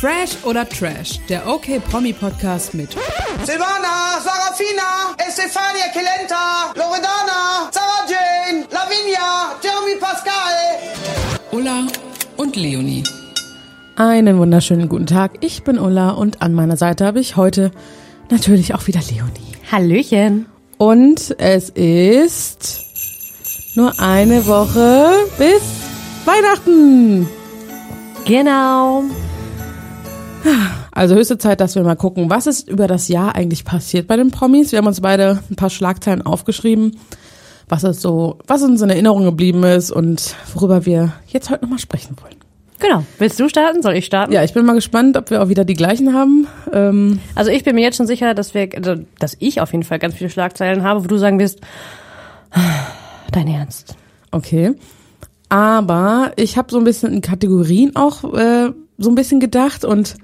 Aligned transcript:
Fresh 0.00 0.44
oder 0.44 0.66
Trash, 0.66 1.20
der 1.28 1.46
OK 1.46 1.78
Promi 1.90 2.14
Podcast 2.14 2.72
mit 2.72 2.92
Silvana, 3.44 4.18
Sarafina, 4.24 5.14
Estefania 5.18 5.88
Kelenta, 5.92 6.72
Loredana, 6.74 7.68
Sarah 7.70 8.06
Jane, 8.08 8.64
Lavinia, 8.70 9.56
Jeremy 9.62 10.00
Pascal. 10.00 10.32
Ulla 11.52 11.86
und 12.38 12.56
Leonie. 12.56 13.02
Einen 13.96 14.38
wunderschönen 14.38 14.88
guten 14.88 15.04
Tag. 15.04 15.32
Ich 15.40 15.64
bin 15.64 15.78
Ulla 15.78 16.12
und 16.12 16.40
an 16.40 16.54
meiner 16.54 16.78
Seite 16.78 17.04
habe 17.04 17.20
ich 17.20 17.36
heute 17.36 17.70
natürlich 18.30 18.74
auch 18.74 18.86
wieder 18.86 19.00
Leonie. 19.00 19.52
Hallöchen. 19.70 20.46
Und 20.78 21.34
es 21.36 21.68
ist 21.68 22.80
nur 23.74 24.00
eine 24.00 24.46
Woche 24.46 25.10
bis 25.36 25.60
Weihnachten. 26.24 27.28
Genau. 28.24 29.04
Also 30.92 31.14
höchste 31.14 31.38
Zeit, 31.38 31.60
dass 31.60 31.74
wir 31.74 31.82
mal 31.82 31.96
gucken, 31.96 32.30
was 32.30 32.46
ist 32.46 32.68
über 32.68 32.86
das 32.86 33.08
Jahr 33.08 33.34
eigentlich 33.34 33.64
passiert 33.64 34.06
bei 34.06 34.16
den 34.16 34.30
Promis. 34.30 34.72
Wir 34.72 34.78
haben 34.78 34.86
uns 34.86 35.00
beide 35.00 35.42
ein 35.50 35.56
paar 35.56 35.70
Schlagzeilen 35.70 36.22
aufgeschrieben, 36.22 36.96
was 37.68 37.84
es 37.84 38.02
so, 38.02 38.38
was 38.46 38.62
uns 38.62 38.80
in 38.82 38.90
Erinnerung 38.90 39.24
geblieben 39.24 39.62
ist 39.64 39.90
und 39.90 40.34
worüber 40.54 40.86
wir 40.86 41.12
jetzt 41.28 41.50
heute 41.50 41.64
nochmal 41.64 41.78
sprechen 41.78 42.16
wollen. 42.22 42.36
Genau. 42.80 43.04
Willst 43.18 43.38
du 43.38 43.48
starten? 43.48 43.82
Soll 43.82 43.94
ich 43.94 44.06
starten? 44.06 44.32
Ja, 44.32 44.42
ich 44.42 44.54
bin 44.54 44.64
mal 44.64 44.74
gespannt, 44.74 45.16
ob 45.16 45.30
wir 45.30 45.42
auch 45.42 45.48
wieder 45.48 45.64
die 45.64 45.74
gleichen 45.74 46.14
haben. 46.14 46.46
Ähm, 46.72 47.20
Also 47.34 47.50
ich 47.50 47.62
bin 47.62 47.74
mir 47.74 47.82
jetzt 47.82 47.98
schon 47.98 48.06
sicher, 48.06 48.34
dass 48.34 48.54
wir, 48.54 48.70
also, 48.74 48.96
dass 49.18 49.36
ich 49.38 49.60
auf 49.60 49.72
jeden 49.72 49.84
Fall 49.84 49.98
ganz 49.98 50.14
viele 50.14 50.30
Schlagzeilen 50.30 50.82
habe, 50.82 51.04
wo 51.04 51.08
du 51.08 51.18
sagen 51.18 51.38
wirst, 51.38 51.60
dein 53.32 53.48
Ernst. 53.48 53.96
Okay. 54.30 54.72
Aber 55.50 56.32
ich 56.36 56.56
habe 56.56 56.70
so 56.70 56.78
ein 56.78 56.84
bisschen 56.84 57.12
in 57.12 57.20
Kategorien 57.20 57.96
auch 57.96 58.24
äh, 58.34 58.70
so 59.00 59.10
ein 59.10 59.14
bisschen 59.14 59.40
gedacht 59.40 59.84
und 59.84 60.16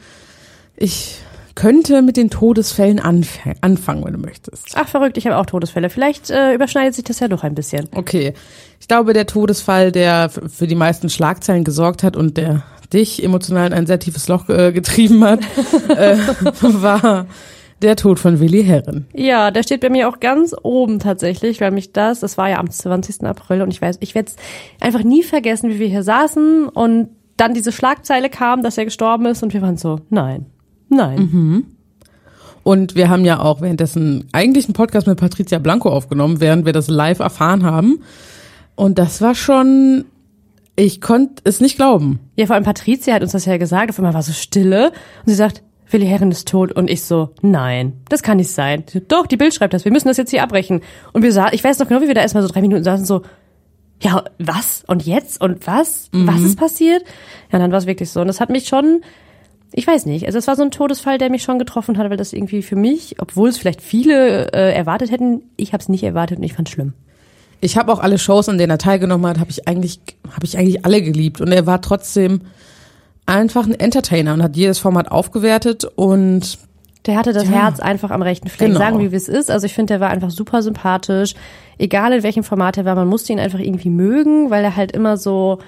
ich 0.77 1.19
könnte 1.57 2.03
mit 2.03 2.17
den 2.17 2.31
Todesfällen 2.31 3.01
anf 3.01 3.39
anfangen, 3.63 4.05
wenn 4.05 4.13
du 4.13 4.19
möchtest. 4.19 4.73
Ach 4.75 4.87
verrückt, 4.87 5.17
ich 5.17 5.27
habe 5.27 5.39
auch 5.39 5.47
Todesfälle. 5.47 5.89
Vielleicht 5.89 6.31
äh, 6.31 6.53
überschneidet 6.55 6.95
sich 6.95 7.05
das 7.05 7.19
ja 7.19 7.29
doch 7.29 7.43
ein 7.43 7.55
bisschen. 7.55 7.89
Okay. 7.95 8.35
Ich 8.79 8.89
glaube, 8.89 9.15
der 9.15 9.27
Todesfall, 9.27 9.91
der 9.91 10.29
für 10.29 10.67
die 10.67 10.75
meisten 10.75 11.09
Schlagzeilen 11.09 11.65
gesorgt 11.65 12.03
hat 12.03 12.15
und 12.15 12.37
der 12.37 12.63
dich 12.93 13.25
emotional 13.25 13.67
in 13.69 13.73
ein 13.73 13.87
sehr 13.87 13.99
tiefes 13.99 14.29
Loch 14.29 14.49
äh, 14.49 14.71
getrieben 14.71 15.25
hat, 15.25 15.41
äh, 15.89 16.19
war 16.61 17.27
der 17.83 17.97
Tod 17.97 18.19
von 18.19 18.39
Willi 18.39 18.65
Herren. 18.65 19.07
Ja, 19.15 19.51
der 19.51 19.63
steht 19.63 19.81
bei 19.81 19.91
mir 19.91 20.09
auch 20.09 20.21
ganz 20.21 20.55
oben 20.63 20.99
tatsächlich, 20.99 21.61
weil 21.61 21.71
mich 21.71 21.93
das, 21.93 22.21
das 22.21 22.39
war 22.39 22.51
ja 22.51 22.59
am 22.59 22.71
20. 22.71 23.25
April 23.25 23.63
und 23.63 23.71
ich 23.71 23.83
weiß, 23.83 23.97
ich 24.01 24.15
werde 24.15 24.31
es 24.31 24.37
einfach 24.81 25.03
nie 25.03 25.23
vergessen, 25.23 25.71
wie 25.71 25.79
wir 25.79 25.89
hier 25.89 26.03
saßen 26.03 26.69
und 26.69 27.09
dann 27.37 27.55
diese 27.55 27.73
Schlagzeile 27.73 28.31
kam, 28.31 28.63
dass 28.63 28.79
er 28.79 28.85
gestorben 28.85 29.27
ist 29.27 29.43
und 29.43 29.53
wir 29.53 29.63
waren 29.63 29.77
so, 29.77 30.01
nein, 30.11 30.47
nein. 30.89 31.19
Und 32.63 32.97
wir 32.97 33.09
haben 33.09 33.25
ja 33.25 33.39
auch 33.39 33.61
währenddessen 33.61 34.27
eigentlich 34.33 34.67
einen 34.67 34.75
Podcast 34.75 35.07
mit 35.07 35.21
Patricia 35.21 35.59
Blanco 35.59 35.89
aufgenommen, 35.89 36.41
während 36.41 36.67
wir 36.67 36.73
das 36.73 36.89
live 36.89 37.21
erfahren 37.21 37.63
haben. 37.63 38.01
Und 38.75 38.99
das 38.99 39.23
war 39.23 39.35
schon, 39.35 40.05
ich 40.75 41.01
konnte 41.01 41.43
es 41.45 41.61
nicht 41.61 41.77
glauben. 41.77 42.19
Ja, 42.37 42.47
vor 42.47 42.55
allem 42.55 42.65
Patricia 42.65 43.15
hat 43.15 43.23
uns 43.23 43.33
das 43.33 43.45
ja 43.45 43.57
gesagt, 43.57 43.91
auf 43.91 43.99
einmal 43.99 44.15
war 44.15 44.23
so 44.23 44.33
Stille 44.33 44.89
und 44.89 45.29
sie 45.29 45.35
sagt, 45.35 45.63
Willi 45.91 46.07
Herren 46.07 46.31
ist 46.31 46.49
tot 46.49 46.73
und 46.73 46.91
ich 46.91 47.03
so, 47.03 47.31
nein, 47.43 47.93
das 48.09 48.23
kann 48.23 48.39
nicht 48.39 48.51
sein. 48.51 48.85
Doch, 49.09 49.27
die 49.27 49.37
Bild 49.37 49.55
schreibt 49.55 49.73
das, 49.73 49.85
wir 49.85 49.93
müssen 49.93 50.09
das 50.09 50.17
jetzt 50.17 50.31
hier 50.31 50.43
abbrechen. 50.43 50.81
Und 51.13 51.23
wir 51.23 51.33
saßen, 51.33 51.55
ich 51.55 51.63
weiß 51.63 51.79
noch 51.79 51.89
genau, 51.89 52.01
wie 52.01 52.09
wir 52.09 52.15
da 52.15 52.23
erstmal 52.23 52.43
so 52.43 52.49
drei 52.49 52.61
Minuten 52.61 52.83
saßen, 52.83 53.07
so, 53.07 53.23
ja, 54.03 54.25
was? 54.39 54.85
Und 54.87 55.07
jetzt? 55.07 55.41
Und 55.41 55.67
was? 55.67 56.11
Was 56.13 56.43
ist 56.43 56.59
passiert? 56.59 57.03
Ja, 57.51 57.59
dann 57.59 57.71
war 57.71 57.79
es 57.79 57.87
wirklich 57.87 58.11
so. 58.11 58.21
Und 58.21 58.27
das 58.27 58.41
hat 58.41 58.51
mich 58.51 58.69
schon, 58.69 59.01
ich 59.73 59.87
weiß 59.87 60.07
nicht, 60.07 60.27
also 60.27 60.39
es 60.39 60.47
war 60.47 60.57
so 60.57 60.63
ein 60.63 60.71
Todesfall, 60.71 61.19
der 61.19 61.31
mich 61.31 61.43
schon 61.43 61.59
getroffen 61.59 61.97
hat, 61.97 62.09
weil 62.11 62.17
das 62.17 62.33
irgendwie 62.33 62.63
für 62.63 62.77
mich, 62.77 63.17
obwohl 63.21 63.49
es 63.49 63.59
vielleicht 63.59 63.81
viele 63.81 64.53
äh, 64.53 64.75
erwartet 64.75 65.11
hätten, 65.11 65.43
ich 65.57 65.73
habe 65.73 65.83
es 65.83 65.89
nicht 65.89 66.03
erwartet 66.03 66.39
und 66.39 66.45
ich 66.45 66.53
fand 66.53 66.69
schlimm. 66.69 66.93
Ich 67.61 67.79
habe 67.79 67.91
auch 67.91 68.01
alle 68.01 68.19
Shows, 68.19 68.49
an 68.51 68.59
denen 68.59 68.71
er 68.71 68.79
teilgenommen 68.79 69.27
hat, 69.27 69.41
habe 69.41 69.51
ich 69.51 69.67
eigentlich, 69.67 70.01
habe 70.31 70.45
ich 70.45 70.59
eigentlich 70.59 70.85
alle 70.85 71.01
geliebt. 71.01 71.41
Und 71.41 71.53
er 71.53 71.67
war 71.67 71.81
trotzdem 71.81 72.43
einfach 73.25 73.67
ein 73.67 73.75
Entertainer 73.75 74.35
und 74.35 74.43
hat 74.43 74.57
jedes 74.57 74.79
Format 74.79 75.11
aufgewertet 75.11 75.85
und 75.85 76.59
Der 77.07 77.17
hatte 77.17 77.33
das 77.33 77.49
Herz 77.49 77.79
einfach 77.79 78.11
am 78.11 78.21
rechten 78.21 78.49
Fleck. 78.49 78.69
Genau. 78.69 78.81
Sagen 78.81 78.99
wir, 78.99 79.13
wie 79.13 79.17
es 79.17 79.29
ist. 79.29 79.51
Also 79.51 79.67
ich 79.67 79.75
finde, 79.75 79.95
der 79.95 80.01
war 80.01 80.11
einfach 80.11 80.31
super 80.31 80.63
sympathisch. 80.63 81.35
Egal 81.79 82.13
in 82.13 82.23
welchem 82.23 82.43
Format 82.43 82.77
er 82.79 82.85
war, 82.85 82.97
man 82.97 83.07
musste 83.07 83.33
ihn 83.33 83.39
einfach 83.39 83.61
irgendwie 83.61 83.91
mögen, 83.91 84.51
weil 84.51 84.65
er 84.65 84.75
halt 84.75 84.93
immer 84.93 85.17
so, 85.17 85.59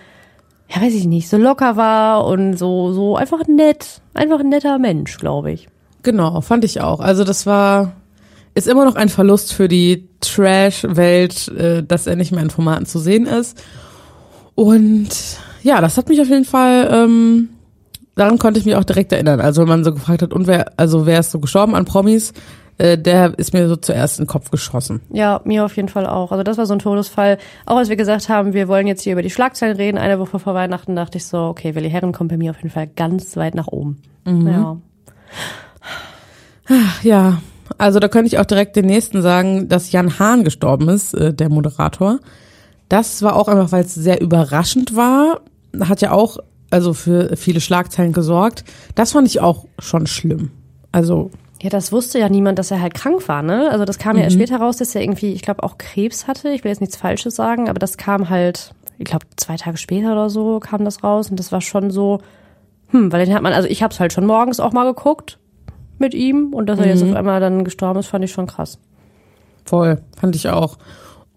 ja 0.69 0.83
weiß 0.83 0.95
ich 0.95 1.07
nicht, 1.07 1.29
so 1.29 1.37
locker 1.37 1.77
war 1.77 2.27
und 2.27 2.59
so, 2.59 2.93
so 2.93 3.17
einfach 3.17 3.47
nett. 3.47 4.01
Einfach 4.15 4.41
ein 4.41 4.49
netter 4.49 4.79
Mensch, 4.79 5.19
glaube 5.19 5.53
ich. 5.53 5.69
Genau, 6.03 6.41
fand 6.41 6.65
ich 6.65 6.81
auch. 6.81 7.01
Also 7.01 7.23
das 7.23 7.47
war, 7.47 7.93
ist 8.55 8.67
immer 8.67 8.85
noch 8.85 8.97
ein 8.97 9.09
Verlust 9.09 9.53
für 9.53 9.69
die 9.69 10.09
Trash-Welt, 10.21 11.49
äh, 11.49 11.83
dass 11.85 12.07
er 12.07 12.17
nicht 12.17 12.33
mehr 12.33 12.43
in 12.43 12.51
Formaten 12.51 12.87
zu 12.87 12.99
sehen 12.99 13.27
ist. 13.27 13.63
Und 14.57 15.11
ja, 15.63 15.81
das 15.81 15.97
hat 15.97 16.09
mich 16.09 16.21
auf 16.21 16.29
jeden 16.29 16.45
Fall, 16.45 16.89
ähm, 16.93 17.51
daran 18.19 18.39
konnte 18.39 18.61
ich 18.61 18.67
mich 18.67 18.77
auch 18.77 18.85
direkt 18.85 19.13
erinnern. 19.13 19.41
Also 19.41 19.63
wenn 19.63 19.69
man 19.69 19.85
so 19.85 19.93
gefragt 19.93 20.23
hat, 20.23 20.33
und 20.33 20.47
wer, 20.47 20.73
also 20.77 21.07
wer 21.07 21.21
ist 21.21 21.31
so 21.31 21.41
gestorben 21.41 21.75
an 21.75 21.85
Promis, 21.85 22.33
äh, 22.79 22.97
der 22.97 23.39
ist 23.39 23.53
mir 23.53 23.69
so 23.69 23.77
zuerst 23.77 24.19
in 24.19 24.25
den 24.25 24.31
Kopf 24.31 24.51
geschossen. 24.51 25.01
Ja, 25.11 25.41
mir 25.45 25.65
auf 25.65 25.77
jeden 25.77 25.89
Fall 25.89 26.07
auch. 26.07 26.31
Also 26.33 26.45
das 26.45 26.59
war 26.59 26.67
so 26.67 26.75
ein 26.75 26.79
Todesfall. 26.79 27.39
Auch 27.67 27.77
als 27.77 27.89
wir 27.89 27.97
gesagt 27.97 28.29
haben, 28.29 28.53
wir 28.53 28.69
wollen 28.69 28.87
jetzt 28.87 29.03
hier 29.03 29.13
über 29.13 29.23
die 29.23 29.31
Schlagzeilen 29.31 29.77
reden, 29.77 29.99
eine 29.99 30.19
Woche 30.19 30.39
vor 30.39 30.55
Weihnachten, 30.55 30.95
dachte 30.95 31.19
ich 31.19 31.27
so, 31.27 31.39
okay, 31.39 31.75
Willi 31.75 31.91
Herren 31.91 32.13
kommt 32.13 32.31
bei 32.31 32.37
mir 32.37 32.51
auf 32.53 32.59
jeden 32.59 32.71
Fall 32.71 32.87
ganz 32.87 33.37
weit 33.37 33.55
nach 33.55 33.69
oben. 33.69 34.03
Ja. 34.27 34.77
Ja, 37.03 37.41
also 37.79 37.99
da 37.99 38.09
könnte 38.09 38.27
ich 38.27 38.39
auch 38.39 38.45
direkt 38.45 38.77
den 38.77 38.87
nächsten 38.87 39.23
sagen, 39.23 39.69
dass 39.69 39.91
Jan 39.91 40.19
Hahn 40.19 40.45
gestorben 40.45 40.89
ist, 40.89 41.15
äh, 41.15 41.33
der 41.33 41.49
Moderator. 41.49 42.19
Das 42.89 43.23
war 43.23 43.37
auch 43.37 43.49
einfach, 43.49 43.73
weil 43.73 43.85
es 43.85 43.95
sehr 43.95 44.21
überraschend 44.21 44.95
war. 44.95 45.41
Hat 45.81 46.01
ja 46.01 46.13
auch 46.13 46.39
also 46.71 46.93
für 46.93 47.37
viele 47.37 47.61
Schlagzeilen 47.61 48.13
gesorgt. 48.13 48.65
Das 48.95 49.13
fand 49.13 49.27
ich 49.27 49.41
auch 49.41 49.67
schon 49.79 50.07
schlimm. 50.07 50.51
Also 50.93 51.31
Ja, 51.63 51.71
das 51.71 51.93
wusste 51.93 52.19
ja 52.19 52.29
niemand, 52.29 52.59
dass 52.59 52.71
er 52.71 52.81
halt 52.81 52.95
krank 52.95 53.27
war, 53.29 53.43
ne? 53.43 53.71
Also 53.71 53.85
das 53.85 53.99
kam 53.99 54.17
ja 54.17 54.25
erst 54.25 54.37
später 54.37 54.59
raus, 54.59 54.77
dass 54.77 54.95
er 54.95 55.03
irgendwie, 55.03 55.33
ich 55.33 55.43
glaube, 55.43 55.63
auch 55.63 55.79
Krebs 55.79 56.27
hatte. 56.27 56.51
Ich 56.51 56.65
will 56.65 56.71
jetzt 56.71 56.81
nichts 56.81 56.97
Falsches 56.97 57.37
sagen, 57.37 57.69
aber 57.69 57.79
das 57.79 57.97
kam 57.97 58.29
halt, 58.29 58.73
ich 58.99 59.07
glaube, 59.07 59.27
zwei 59.37 59.57
Tage 59.57 59.77
später 59.77 60.13
oder 60.13 60.31
so 60.31 60.61
kam 60.61 60.85
das 60.85 61.03
raus 61.03 61.31
und 61.31 61.39
das 61.39 61.53
war 61.53 61.61
schon 61.61 61.91
so, 61.91 62.21
hm, 62.89 63.13
weil 63.13 63.25
den 63.25 63.35
hat 63.35 63.43
man, 63.43 63.53
also 63.53 63.69
ich 63.69 63.83
habe 63.83 63.93
es 63.93 64.01
halt 64.01 64.13
schon 64.13 64.27
morgens 64.27 64.61
auch 64.61 64.73
mal 64.73 64.85
geguckt 64.85 65.39
mit 65.99 66.15
ihm 66.15 66.53
und 66.55 66.67
dass 66.67 66.79
er 66.79 66.87
jetzt 66.87 67.03
auf 67.03 67.15
einmal 67.15 67.41
dann 67.41 67.65
gestorben 67.65 67.99
ist, 67.99 68.07
fand 68.07 68.25
ich 68.25 68.33
schon 68.33 68.47
krass. 68.47 68.79
voll, 69.65 70.01
fand 70.19 70.37
ich 70.37 70.49
auch. 70.49 70.79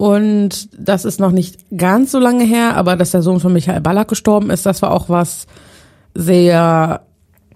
Und 0.01 0.67
das 0.75 1.05
ist 1.05 1.19
noch 1.19 1.29
nicht 1.29 1.77
ganz 1.77 2.11
so 2.11 2.17
lange 2.17 2.43
her, 2.43 2.75
aber 2.75 2.95
dass 2.95 3.11
der 3.11 3.21
Sohn 3.21 3.39
von 3.39 3.53
Michael 3.53 3.81
Ballack 3.81 4.07
gestorben 4.07 4.49
ist, 4.49 4.65
das 4.65 4.81
war 4.81 4.89
auch 4.95 5.09
was 5.09 5.45
sehr 6.15 7.01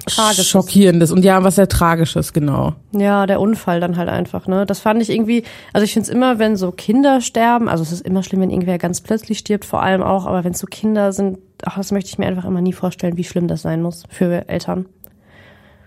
Tragisches. 0.06 0.47
schockierendes 0.50 1.11
und 1.11 1.25
ja, 1.25 1.44
was 1.44 1.56
sehr 1.56 1.67
tragisches, 1.67 2.33
genau. 2.33 2.73
Ja, 2.91 3.25
der 3.25 3.41
Unfall 3.41 3.79
dann 3.79 3.97
halt 3.97 4.09
einfach, 4.09 4.45
ne? 4.45 4.67
Das 4.67 4.79
fand 4.79 5.01
ich 5.01 5.09
irgendwie, 5.09 5.41
also 5.73 5.85
ich 5.85 5.94
find's 5.94 6.07
immer, 6.07 6.38
wenn 6.38 6.56
so 6.56 6.72
Kinder 6.72 7.19
sterben, 7.19 7.67
also 7.67 7.81
es 7.81 7.91
ist 7.91 8.06
immer 8.06 8.22
schlimm, 8.22 8.41
wenn 8.41 8.51
irgendwer 8.51 8.77
ganz 8.77 9.01
plötzlich 9.01 9.39
stirbt, 9.39 9.66
vor 9.66 9.81
allem 9.81 10.03
auch, 10.03 10.27
aber 10.27 10.44
wenn 10.44 10.53
so 10.53 10.67
Kinder 10.67 11.13
sind, 11.13 11.39
ach, 11.63 11.77
das 11.77 11.91
möchte 11.91 12.12
ich 12.12 12.19
mir 12.19 12.27
einfach 12.27 12.45
immer 12.45 12.62
nie 12.62 12.73
vorstellen, 12.73 13.17
wie 13.17 13.23
schlimm 13.23 13.47
das 13.47 13.63
sein 13.63 13.81
muss 13.81 14.03
für 14.07 14.47
Eltern. 14.47 14.85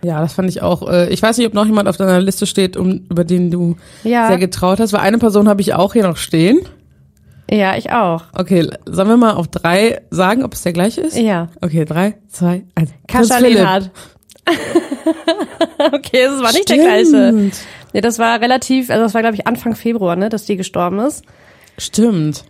Ja, 0.03 0.21
das 0.21 0.33
fand 0.33 0.49
ich 0.49 0.63
auch. 0.63 0.89
Äh, 0.89 1.09
ich 1.11 1.23
weiß 1.23 1.39
nicht, 1.39 1.47
ob 1.47 1.55
noch 1.55 1.67
jemand 1.67 1.89
auf 1.89 1.97
deiner 1.97 2.21
Liste 2.21 2.47
steht, 2.47 2.77
um, 2.77 3.07
über 3.11 3.25
den 3.25 3.51
du 3.51 3.77
Ja. 4.05 4.29
sehr 4.29 4.39
getraut 4.39 4.79
hast, 4.81 4.93
weil 4.93 5.01
eine 5.01 5.19
Person 5.19 5.49
habe 5.49 5.61
ich 5.61 5.75
auch 5.75 5.93
hier 5.93 6.05
noch 6.07 6.17
stehen. 6.17 6.61
Ja, 7.51 7.77
ich 7.77 7.91
auch. 7.93 8.25
Okay, 8.35 8.69
sollen 8.87 9.09
wir 9.09 9.17
mal 9.17 9.33
auf 9.35 9.49
drei 9.49 10.03
sagen, 10.11 10.45
ob 10.45 10.53
es 10.55 10.63
der 10.63 10.73
gleiche 10.75 11.01
ist? 11.01 11.17
Ja. 11.17 11.49
Okay, 11.63 11.85
drei, 11.85 12.15
zwei, 12.29 12.65
eins. 12.75 12.91
Kascha. 13.09 13.39
Lehnhardt. 13.39 13.91
okay, 15.93 16.25
das 16.27 16.43
war 16.43 16.53
nicht 16.53 16.69
der 16.69 16.75
Stimmt. 16.75 17.11
gleiche. 17.11 17.51
Nee, 17.95 18.01
das 18.01 18.19
war 18.19 18.41
relativ, 18.41 18.91
also 18.91 19.03
das 19.03 19.15
war 19.15 19.23
glaube 19.23 19.35
ich 19.37 19.47
Anfang 19.47 19.75
Februar, 19.75 20.15
ne, 20.17 20.29
dass 20.29 20.45
die 20.45 20.57
gestorben 20.57 20.99
ist. 21.01 21.25
Stimmt. 21.79 22.45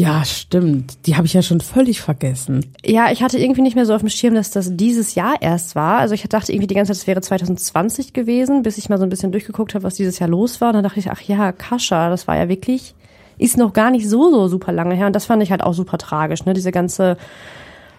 Ja, 0.00 0.24
stimmt. 0.24 1.06
Die 1.06 1.16
habe 1.16 1.26
ich 1.26 1.34
ja 1.34 1.42
schon 1.42 1.60
völlig 1.60 2.00
vergessen. 2.00 2.64
Ja, 2.82 3.12
ich 3.12 3.22
hatte 3.22 3.36
irgendwie 3.36 3.60
nicht 3.60 3.76
mehr 3.76 3.84
so 3.84 3.92
auf 3.92 4.00
dem 4.00 4.08
Schirm, 4.08 4.34
dass 4.34 4.50
das 4.50 4.74
dieses 4.74 5.14
Jahr 5.14 5.34
erst 5.42 5.74
war. 5.74 5.98
Also 5.98 6.14
ich 6.14 6.22
dachte 6.22 6.52
irgendwie 6.52 6.68
die 6.68 6.74
ganze 6.74 6.92
Zeit, 6.92 7.02
es 7.02 7.06
wäre 7.06 7.20
2020 7.20 8.14
gewesen, 8.14 8.62
bis 8.62 8.78
ich 8.78 8.88
mal 8.88 8.96
so 8.96 9.04
ein 9.04 9.10
bisschen 9.10 9.30
durchgeguckt 9.30 9.74
habe, 9.74 9.84
was 9.84 9.96
dieses 9.96 10.18
Jahr 10.18 10.30
los 10.30 10.62
war. 10.62 10.68
Und 10.68 10.76
dann 10.76 10.84
dachte 10.84 11.00
ich, 11.00 11.10
ach 11.10 11.20
ja, 11.20 11.52
Kascha, 11.52 12.08
das 12.08 12.26
war 12.26 12.38
ja 12.38 12.48
wirklich, 12.48 12.94
ist 13.36 13.58
noch 13.58 13.74
gar 13.74 13.90
nicht 13.90 14.08
so, 14.08 14.30
so 14.30 14.48
super 14.48 14.72
lange 14.72 14.94
her. 14.94 15.06
Und 15.06 15.14
das 15.14 15.26
fand 15.26 15.42
ich 15.42 15.50
halt 15.50 15.62
auch 15.62 15.74
super 15.74 15.98
tragisch, 15.98 16.46
ne? 16.46 16.54
Diese 16.54 16.72
ganze 16.72 17.18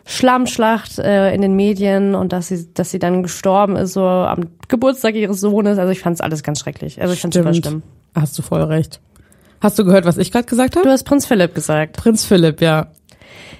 Schlammschlacht 0.04 0.98
äh, 0.98 1.36
in 1.36 1.44
den 1.44 1.56
Medien 1.56 2.16
und 2.16 2.34
dass 2.34 2.48
sie, 2.48 2.74
dass 2.74 2.90
sie 2.90 2.98
dann 2.98 3.22
gestorben 3.22 3.76
ist, 3.76 3.94
so 3.94 4.04
am 4.04 4.48
Geburtstag 4.70 5.14
ihres 5.14 5.40
Sohnes. 5.40 5.78
Also 5.78 5.92
ich 5.92 6.00
fand 6.00 6.16
es 6.16 6.22
alles 6.22 6.42
ganz 6.42 6.62
schrecklich. 6.62 7.00
Also 7.00 7.14
ich 7.14 7.22
fand 7.22 7.36
es 7.36 7.44
super 7.44 7.54
schlimm. 7.54 7.84
Hast 8.16 8.36
du 8.40 8.42
voll 8.42 8.64
recht. 8.64 9.00
Hast 9.62 9.78
du 9.80 9.86
gehört, 9.86 10.06
was 10.06 10.18
ich 10.18 10.32
gerade 10.32 10.46
gesagt 10.46 10.76
Du 10.76 10.80
habe? 10.80 10.90
hast 10.90 11.04
Prinz 11.04 11.26
Philipp 11.26 11.56
gesagt. 11.56 11.98
Prinz 11.98 12.26
Philipp, 12.26 12.62
ja. 12.62 12.88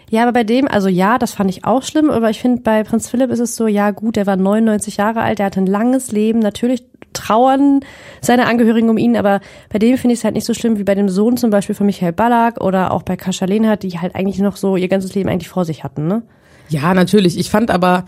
Ja, 0.10 0.24
aber 0.24 0.34
bei 0.34 0.44
dem, 0.44 0.68
also 0.68 0.90
ja, 0.90 1.18
das 1.18 1.34
fand 1.34 1.50
ich 1.50 1.64
auch 1.64 1.84
schlimm, 1.84 2.10
aber 2.10 2.30
ich 2.30 2.42
finde, 2.42 2.62
bei 2.64 2.84
Prinz 2.84 3.10
Philipp 3.10 3.32
ist 3.32 3.40
es 3.40 3.56
so, 3.56 3.68
ja 3.68 3.92
gut, 3.92 4.18
der 4.18 4.28
war 4.28 4.36
99 4.36 4.98
Jahre 4.98 5.22
alt, 5.22 5.40
der 5.40 5.46
hatte 5.46 5.62
ein 5.62 5.68
langes 5.68 6.12
Leben, 6.12 6.40
natürlich 6.40 6.84
trauern 7.14 7.80
seine 8.22 8.48
Angehörigen 8.48 8.90
um 8.90 8.98
ihn, 8.98 9.16
aber 9.16 9.40
bei 9.70 9.80
dem 9.80 9.98
finde 9.98 10.14
ich 10.14 10.20
es 10.20 10.24
halt 10.26 10.34
nicht 10.36 10.46
so 10.46 10.54
schlimm 10.54 10.78
wie 10.78 10.84
bei 10.84 10.96
dem 10.96 11.08
Sohn 11.10 11.38
zum 11.38 11.50
Beispiel 11.50 11.76
von 11.76 11.86
Michael 11.86 12.12
Ballack 12.14 12.62
oder 12.62 12.92
auch 12.92 13.04
bei 13.04 13.16
Kascha 13.16 13.46
Lehnhardt, 13.46 13.84
die 13.84 14.00
halt 14.00 14.16
eigentlich 14.16 14.40
noch 14.40 14.58
so 14.58 14.76
ihr 14.76 14.88
ganzes 14.90 15.16
Leben 15.16 15.30
eigentlich 15.30 15.50
vor 15.50 15.66
sich 15.66 15.84
hatten, 15.84 16.08
ne? 16.08 16.24
Ja, 16.70 16.94
natürlich. 16.94 17.38
Ich 17.38 17.50
fand 17.50 17.70
aber, 17.70 18.06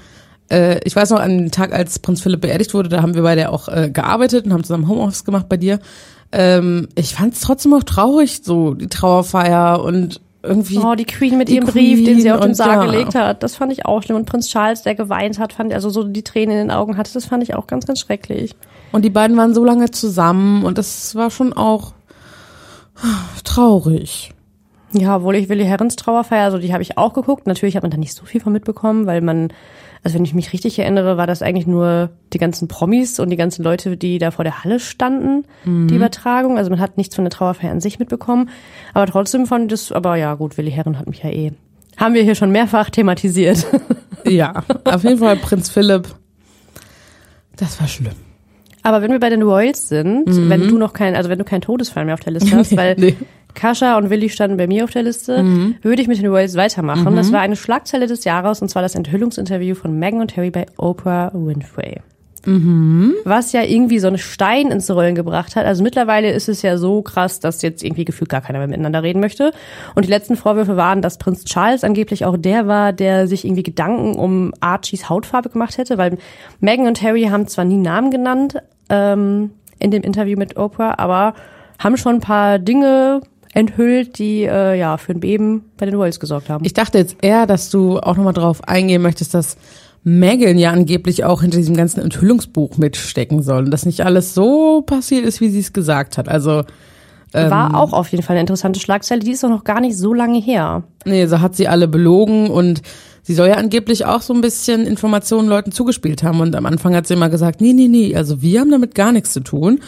äh, 0.50 0.80
ich 0.86 0.96
weiß 0.96 1.10
noch, 1.10 1.20
an 1.20 1.38
dem 1.38 1.52
Tag, 1.52 1.74
als 1.74 2.00
Prinz 2.00 2.22
Philipp 2.22 2.42
beerdigt 2.42 2.74
wurde, 2.74 2.90
da 2.90 3.02
haben 3.02 3.14
wir 3.14 3.24
beide 3.24 3.50
auch 3.50 3.68
äh, 3.68 3.90
gearbeitet 3.90 4.46
und 4.46 4.54
haben 4.54 4.64
zusammen 4.64 4.88
Homeoffice 4.88 5.26
gemacht 5.26 5.48
bei 5.50 5.58
dir. 5.58 5.80
Ähm, 6.36 6.90
ich 6.96 7.14
fand 7.14 7.36
es 7.36 7.42
trotzdem 7.42 7.74
auch 7.74 7.84
traurig, 7.84 8.42
so 8.44 8.74
die 8.74 8.88
Trauerfeier 8.88 9.84
und 9.84 10.20
irgendwie. 10.42 10.80
Oh, 10.80 10.96
die 10.96 11.06
Queen 11.06 11.38
mit 11.38 11.48
die 11.48 11.56
ihrem 11.56 11.68
Brief, 11.68 12.04
den 12.04 12.20
sie 12.20 12.32
auf 12.32 12.42
den 12.42 12.56
Sarg 12.56 12.84
ja. 12.84 12.86
gelegt 12.86 13.14
hat, 13.14 13.44
das 13.44 13.56
fand 13.56 13.72
ich 13.72 13.86
auch 13.86 14.02
schlimm. 14.02 14.18
Und 14.18 14.26
Prinz 14.26 14.50
Charles, 14.50 14.82
der 14.82 14.96
geweint 14.96 15.38
hat, 15.38 15.54
fand 15.54 15.72
also 15.72 15.92
so 15.92 16.04
die 16.04 16.24
Tränen 16.24 16.58
in 16.58 16.68
den 16.68 16.72
Augen 16.72 16.98
hatte, 16.98 17.14
das 17.14 17.26
fand 17.26 17.44
ich 17.44 17.54
auch 17.54 17.68
ganz, 17.68 17.86
ganz 17.86 18.00
schrecklich. 18.00 18.56
Und 18.92 19.06
die 19.06 19.12
beiden 19.12 19.38
waren 19.38 19.54
so 19.54 19.64
lange 19.64 19.92
zusammen 19.92 20.66
und 20.66 20.78
das 20.78 21.16
war 21.16 21.30
schon 21.30 21.54
auch 21.54 21.94
traurig. 23.44 24.32
Ja, 24.92 25.18
obwohl 25.18 25.36
ich 25.36 25.50
Willi 25.50 25.66
Herrens 25.66 25.96
Trauerfeier, 25.96 26.46
also 26.46 26.58
die 26.58 26.74
habe 26.74 26.84
ich 26.84 26.98
auch 26.98 27.14
geguckt. 27.14 27.48
Natürlich 27.48 27.76
hat 27.76 27.84
man 27.84 27.92
da 27.92 27.98
nicht 27.98 28.14
so 28.14 28.26
viel 28.26 28.42
von 28.42 28.54
mitbekommen, 28.54 29.06
weil 29.06 29.22
man, 29.22 29.52
also 30.04 30.16
wenn 30.18 30.26
ich 30.26 30.34
mich 30.34 30.52
richtig 30.52 30.78
erinnere, 30.80 31.18
war 31.18 31.28
das 31.28 31.42
eigentlich 31.42 31.66
nur 31.66 32.10
die 32.34 32.38
ganzen 32.38 32.68
Promis 32.68 33.20
und 33.20 33.30
die 33.30 33.38
ganzen 33.38 33.64
Leute, 33.64 33.96
die 33.96 34.18
da 34.18 34.32
vor 34.32 34.44
der 34.44 34.64
Halle 34.64 34.80
standen, 34.80 35.46
die 35.66 35.96
Übertragung. 35.96 36.58
Also 36.58 36.70
man 36.70 36.82
hat 36.82 36.98
nichts 36.98 37.16
von 37.16 37.24
der 37.24 37.32
Trauerfeier 37.32 37.72
an 37.72 37.80
sich 37.80 38.00
mitbekommen. 38.00 38.50
Aber 38.94 39.08
trotzdem 39.08 39.46
fand 39.46 39.72
ich 39.72 39.80
das, 39.80 39.92
aber 39.94 40.18
ja 40.18 40.34
gut, 40.34 40.58
Willi 40.58 40.72
Herren 40.72 41.00
hat 41.00 41.08
mich 41.08 41.24
ja 41.24 41.30
eh. 41.30 41.54
Haben 41.96 42.16
wir 42.16 42.24
hier 42.24 42.36
schon 42.36 42.52
mehrfach 42.52 42.90
thematisiert. 42.90 43.66
Ja, 44.26 44.64
auf 44.86 45.04
jeden 45.04 45.18
Fall 45.18 45.36
Prinz 45.36 45.70
Philipp. 45.70 46.08
Das 47.58 47.80
war 47.82 47.88
schlimm. 47.88 48.14
Aber 48.84 49.02
wenn 49.02 49.12
wir 49.12 49.20
bei 49.20 49.30
den 49.30 49.42
Royals 49.42 49.88
sind, 49.90 50.26
wenn 50.50 50.68
du 50.68 50.78
noch 50.78 50.94
kein, 50.94 51.16
also 51.16 51.30
wenn 51.30 51.40
du 51.40 51.46
keinen 51.46 51.62
Todesfall 51.62 52.06
mehr 52.06 52.14
auf 52.14 52.20
der 52.20 52.34
Liste 52.34 52.56
hast, 52.58 52.76
weil 52.78 52.96
Nee. 52.98 53.16
Kascha 53.56 53.98
und 53.98 54.10
Willi 54.10 54.30
standen 54.30 54.58
bei 54.58 54.66
mir 54.68 54.84
auf 54.84 54.90
der 54.92 55.04
Liste, 55.04 55.44
würde 55.84 56.02
ich 56.02 56.08
mit 56.08 56.18
den 56.18 56.26
Royals 56.28 56.56
weitermachen. 56.56 57.16
Das 57.16 57.32
war 57.32 57.40
eine 57.40 57.56
Schlagzeile 57.56 58.08
des 58.08 58.24
Jahres 58.24 58.62
und 58.62 58.70
zwar 58.70 58.82
das 58.82 58.96
Enthüllungsinterview 58.96 59.76
von 59.76 59.98
Meghan 60.00 60.22
und 60.22 60.36
Harry 60.36 60.50
bei 60.50 60.66
Oprah 60.78 61.32
Winfrey. 61.34 62.02
Was 63.24 63.54
ja 63.54 63.64
irgendwie 63.64 64.00
so 64.00 64.08
einen 64.08 64.18
Stein 64.18 64.72
ins 64.72 64.92
Rollen 64.92 65.16
gebracht 65.16 65.56
hat. 65.56 65.66
Also 65.66 65.82
mittlerweile 65.82 66.32
ist 66.32 66.50
es 66.50 66.62
ja 66.62 66.78
so 66.78 67.02
krass, 67.02 67.40
dass 67.40 67.62
jetzt 67.62 67.84
irgendwie 67.84 68.06
gefühlt 68.06 68.30
gar 68.30 68.42
keiner 68.42 68.60
mehr 68.60 68.68
miteinander 68.68 69.02
reden 69.02 69.20
möchte. 69.20 69.52
Und 69.96 70.06
die 70.06 70.10
letzten 70.10 70.36
Vorwürfe 70.36 70.76
waren, 70.76 71.02
dass 71.02 71.18
Prinz 71.18 71.46
Charles 71.46 71.84
angeblich 71.84 72.26
auch 72.26 72.38
der 72.38 72.68
war, 72.68 72.92
der 72.92 73.28
sich 73.28 73.46
irgendwie 73.46 73.64
Gedanken 73.64 74.16
um 74.16 74.54
Archies 74.60 75.10
Hautfarbe 75.10 75.50
gemacht 75.50 75.78
hätte, 75.78 75.98
weil 75.98 76.18
Meghan 76.60 76.88
und 76.88 77.02
Harry 77.02 77.24
haben 77.24 77.48
zwar 77.48 77.66
nie 77.66 77.78
Namen 77.78 78.12
genannt 78.12 78.58
ähm, 78.90 79.52
in 79.80 79.92
dem 79.92 80.04
Interview 80.04 80.38
mit 80.38 80.58
Oprah, 80.58 80.96
aber 80.98 81.34
haben 81.80 81.98
schon 81.98 82.16
ein 82.16 82.22
paar 82.22 82.60
Dinge 82.60 83.22
enthüllt, 83.54 84.18
die 84.18 84.44
äh, 84.44 84.78
ja 84.78 84.98
für 84.98 85.14
ein 85.14 85.20
Beben 85.20 85.66
bei 85.78 85.86
den 85.86 85.96
Royals 85.96 86.20
gesorgt 86.20 86.50
haben. 86.50 86.66
Ich 86.66 86.74
dachte 86.74 86.98
jetzt 86.98 87.18
eher, 87.22 87.46
dass 87.46 87.70
du 87.70 88.00
auch 88.00 88.18
nochmal 88.18 88.34
drauf 88.34 88.68
eingehen 88.68 89.02
möchtest, 89.02 89.34
dass 89.34 89.58
Megan 90.04 90.58
ja 90.58 90.72
angeblich 90.72 91.24
auch 91.24 91.42
hinter 91.42 91.58
diesem 91.58 91.76
ganzen 91.76 92.02
Enthüllungsbuch 92.02 92.78
mitstecken 92.78 93.42
soll 93.42 93.66
und 93.66 93.72
dass 93.72 93.86
nicht 93.86 94.02
alles 94.02 94.34
so 94.34 94.82
passiert 94.82 95.26
ist, 95.26 95.40
wie 95.40 95.50
sie 95.50 95.60
es 95.60 95.72
gesagt 95.72 96.18
hat. 96.18 96.28
Also, 96.28 96.64
War 97.32 97.76
auch 97.76 97.94
auf 97.94 98.10
jeden 98.10 98.24
Fall 98.24 98.36
eine 98.36 98.42
interessante 98.42 98.80
Schlagzeile. 98.80 99.22
Die 99.22 99.32
ist 99.32 99.44
doch 99.44 99.50
noch 99.50 99.64
gar 99.64 99.80
nicht 99.80 99.98
so 99.98 100.14
lange 100.14 100.40
her. 100.40 100.84
nee, 101.06 101.26
so 101.26 101.40
hat 101.40 101.56
sie 101.56 101.68
alle 101.68 101.88
belogen 101.88 102.50
und 102.50 102.82
sie 103.24 103.34
soll 103.34 103.48
ja 103.48 103.56
angeblich 103.56 104.06
auch 104.06 104.22
so 104.22 104.34
ein 104.34 104.42
bisschen 104.42 104.86
Informationen 104.86 105.48
Leuten 105.48 105.72
zugespielt 105.72 106.22
haben 106.22 106.42
und 106.42 106.56
am 106.56 106.66
Anfang 106.66 106.96
hat 106.96 107.08
sie 107.08 107.14
immer 107.14 107.30
gesagt, 107.30 107.62
nee, 107.62 107.74
nee, 107.74 107.88
nee, 107.88 108.16
also 108.16 108.42
wir 108.42 108.60
haben 108.60 108.72
damit 108.72 108.96
gar 108.96 109.14
nichts 109.14 109.32
zu 109.32 109.40
tun. 109.40 109.80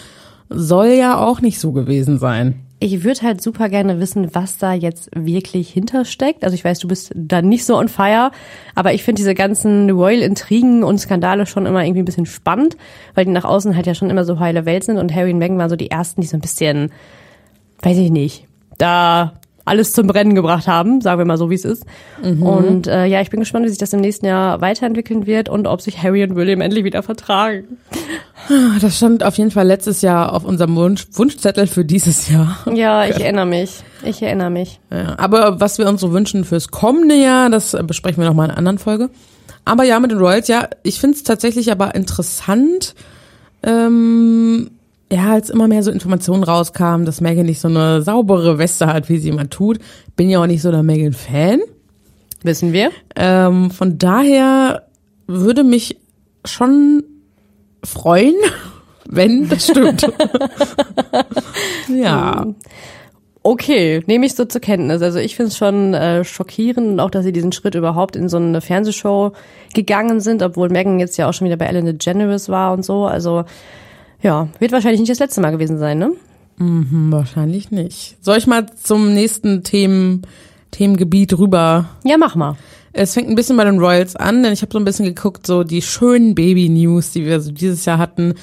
Soll 0.49 0.89
ja 0.89 1.17
auch 1.17 1.41
nicht 1.41 1.59
so 1.59 1.71
gewesen 1.71 2.19
sein. 2.19 2.64
Ich 2.79 3.03
würde 3.03 3.21
halt 3.21 3.41
super 3.41 3.69
gerne 3.69 4.01
wissen, 4.01 4.35
was 4.35 4.57
da 4.57 4.73
jetzt 4.73 5.09
wirklich 5.15 5.69
hintersteckt. 5.69 6.43
Also 6.43 6.55
ich 6.55 6.65
weiß, 6.65 6.79
du 6.79 6.89
bist 6.89 7.11
da 7.15 7.41
nicht 7.41 7.65
so 7.65 7.77
on 7.77 7.87
fire, 7.87 8.31
aber 8.75 8.93
ich 8.93 9.03
finde 9.03 9.19
diese 9.19 9.33
ganzen 9.33 9.89
Royal-Intrigen 9.89 10.83
und 10.83 10.99
Skandale 10.99 11.45
schon 11.45 11.65
immer 11.65 11.83
irgendwie 11.83 12.01
ein 12.01 12.05
bisschen 12.05 12.25
spannend, 12.25 12.75
weil 13.13 13.25
die 13.25 13.31
nach 13.31 13.45
außen 13.45 13.75
halt 13.75 13.87
ja 13.87 13.95
schon 13.95 14.09
immer 14.09 14.25
so 14.25 14.39
heile 14.39 14.65
Welt 14.65 14.83
sind 14.83 14.97
und 14.97 15.15
Harry 15.15 15.31
und 15.31 15.39
Meghan 15.39 15.57
waren 15.57 15.69
so 15.69 15.77
die 15.77 15.89
ersten, 15.89 16.19
die 16.19 16.27
so 16.27 16.35
ein 16.35 16.41
bisschen, 16.41 16.91
weiß 17.81 17.97
ich 17.97 18.11
nicht, 18.11 18.45
da 18.77 19.33
alles 19.65 19.93
zum 19.93 20.07
Brennen 20.07 20.35
gebracht 20.35 20.67
haben, 20.67 21.01
sagen 21.01 21.19
wir 21.19 21.25
mal 21.25 21.37
so, 21.37 21.49
wie 21.49 21.55
es 21.55 21.65
ist. 21.65 21.85
Und 22.21 22.87
äh, 22.87 23.05
ja, 23.05 23.21
ich 23.21 23.31
bin 23.31 23.39
gespannt, 23.39 23.65
wie 23.65 23.69
sich 23.69 23.79
das 23.79 23.91
im 23.93 23.99
nächsten 23.99 24.27
Jahr 24.27 24.61
weiterentwickeln 24.61 25.25
wird 25.25 25.49
und 25.49 25.65
ob 25.65 25.81
sich 25.81 26.01
Harry 26.01 26.23
und 26.23 26.35
William 26.35 26.61
endlich 26.61 26.83
wieder 26.83 27.01
vertragen. 27.03 27.77
Das 28.79 28.97
stand 28.97 29.23
auf 29.23 29.37
jeden 29.37 29.49
Fall 29.49 29.65
letztes 29.65 30.03
Jahr 30.03 30.33
auf 30.33 30.45
unserem 30.45 30.75
Wunsch, 30.75 31.07
Wunschzettel 31.13 31.65
für 31.65 31.83
dieses 31.83 32.29
Jahr. 32.29 32.59
Ja, 32.71 33.05
ich 33.05 33.19
erinnere 33.19 33.47
mich. 33.47 33.83
Ich 34.03 34.21
erinnere 34.21 34.51
mich. 34.51 34.79
Ja, 34.91 35.17
aber 35.17 35.59
was 35.59 35.79
wir 35.79 35.89
uns 35.89 36.01
so 36.01 36.13
wünschen 36.13 36.45
fürs 36.45 36.69
kommende 36.69 37.15
Jahr, 37.15 37.49
das 37.49 37.73
äh, 37.73 37.81
besprechen 37.81 38.21
wir 38.21 38.29
noch 38.29 38.35
mal 38.35 38.45
in 38.45 38.51
einer 38.51 38.59
anderen 38.59 38.77
Folge. 38.77 39.09
Aber 39.65 39.83
ja, 39.83 39.99
mit 39.99 40.11
den 40.11 40.19
Royals, 40.19 40.47
ja, 40.47 40.69
ich 40.83 40.99
finde 40.99 41.17
es 41.17 41.23
tatsächlich 41.23 41.71
aber 41.71 41.95
interessant, 41.95 42.93
ähm, 43.63 44.69
ja, 45.15 45.31
als 45.31 45.49
immer 45.49 45.69
mehr 45.69 45.81
so 45.81 45.91
Informationen 45.91 46.43
rauskamen, 46.43 47.05
dass 47.05 47.21
Megan 47.21 47.45
nicht 47.45 47.61
so 47.61 47.69
eine 47.69 48.01
saubere 48.01 48.57
Weste 48.57 48.87
hat, 48.87 49.07
wie 49.07 49.17
sie 49.17 49.29
immer 49.29 49.49
tut. 49.49 49.79
Bin 50.17 50.29
ja 50.29 50.41
auch 50.41 50.45
nicht 50.45 50.61
so 50.61 50.71
der 50.71 50.83
Megan-Fan. 50.83 51.61
Wissen 52.43 52.73
wir? 52.73 52.91
Ähm, 53.15 53.71
von 53.71 53.97
daher 53.97 54.83
würde 55.25 55.63
mich 55.63 55.97
schon 56.43 57.03
freuen, 57.81 58.35
wenn 59.05 59.47
das 59.47 59.67
stimmt. 59.67 60.05
ja. 61.87 62.47
Okay, 63.41 64.03
nehme 64.07 64.25
ich 64.25 64.35
so 64.35 64.43
zur 64.43 64.59
Kenntnis. 64.59 65.01
Also 65.01 65.19
ich 65.19 65.37
finde 65.37 65.49
es 65.49 65.57
schon 65.57 65.93
äh, 65.93 66.25
schockierend 66.25 66.99
auch, 66.99 67.09
dass 67.09 67.23
sie 67.23 67.31
diesen 67.31 67.53
Schritt 67.53 67.75
überhaupt 67.75 68.17
in 68.17 68.27
so 68.27 68.35
eine 68.35 68.59
Fernsehshow 68.59 69.31
gegangen 69.73 70.19
sind, 70.19 70.43
obwohl 70.43 70.67
Megan 70.69 70.99
jetzt 70.99 71.15
ja 71.15 71.29
auch 71.29 71.33
schon 71.33 71.45
wieder 71.45 71.57
bei 71.57 71.67
Ellen 71.67 71.85
DeGeneres 71.85 72.49
war 72.49 72.73
und 72.73 72.83
so. 72.83 73.05
Also 73.05 73.45
ja, 74.21 74.47
wird 74.59 74.71
wahrscheinlich 74.71 74.99
nicht 74.99 75.11
das 75.11 75.19
letzte 75.19 75.41
Mal 75.41 75.51
gewesen 75.51 75.77
sein, 75.77 75.97
ne? 75.99 76.11
Hm, 76.57 77.11
Wahrscheinlich 77.11 77.71
nicht. 77.71 78.17
Soll 78.21 78.37
ich 78.37 78.47
mal 78.47 78.65
zum 78.81 79.13
nächsten 79.13 79.63
Themen, 79.63 80.21
Themengebiet 80.71 81.37
rüber? 81.37 81.89
Ja, 82.03 82.17
mach 82.17 82.35
mal. 82.35 82.55
Es 82.93 83.13
fängt 83.13 83.27
ein 83.29 83.35
bisschen 83.35 83.57
bei 83.57 83.65
den 83.65 83.77
Royals 83.79 84.15
an, 84.15 84.41
denn 84.41 84.53
ich 84.53 84.61
habe 84.61 84.71
so 84.71 84.79
ein 84.79 84.85
bisschen 84.85 85.05
geguckt, 85.05 85.45
so 85.45 85.63
die 85.65 85.81
schönen 85.81 86.33
Baby-News, 86.33 87.11
die 87.11 87.25
wir 87.25 87.41
so 87.41 87.51
dieses 87.51 87.83
Jahr 87.83 87.97
hatten. 87.97 88.35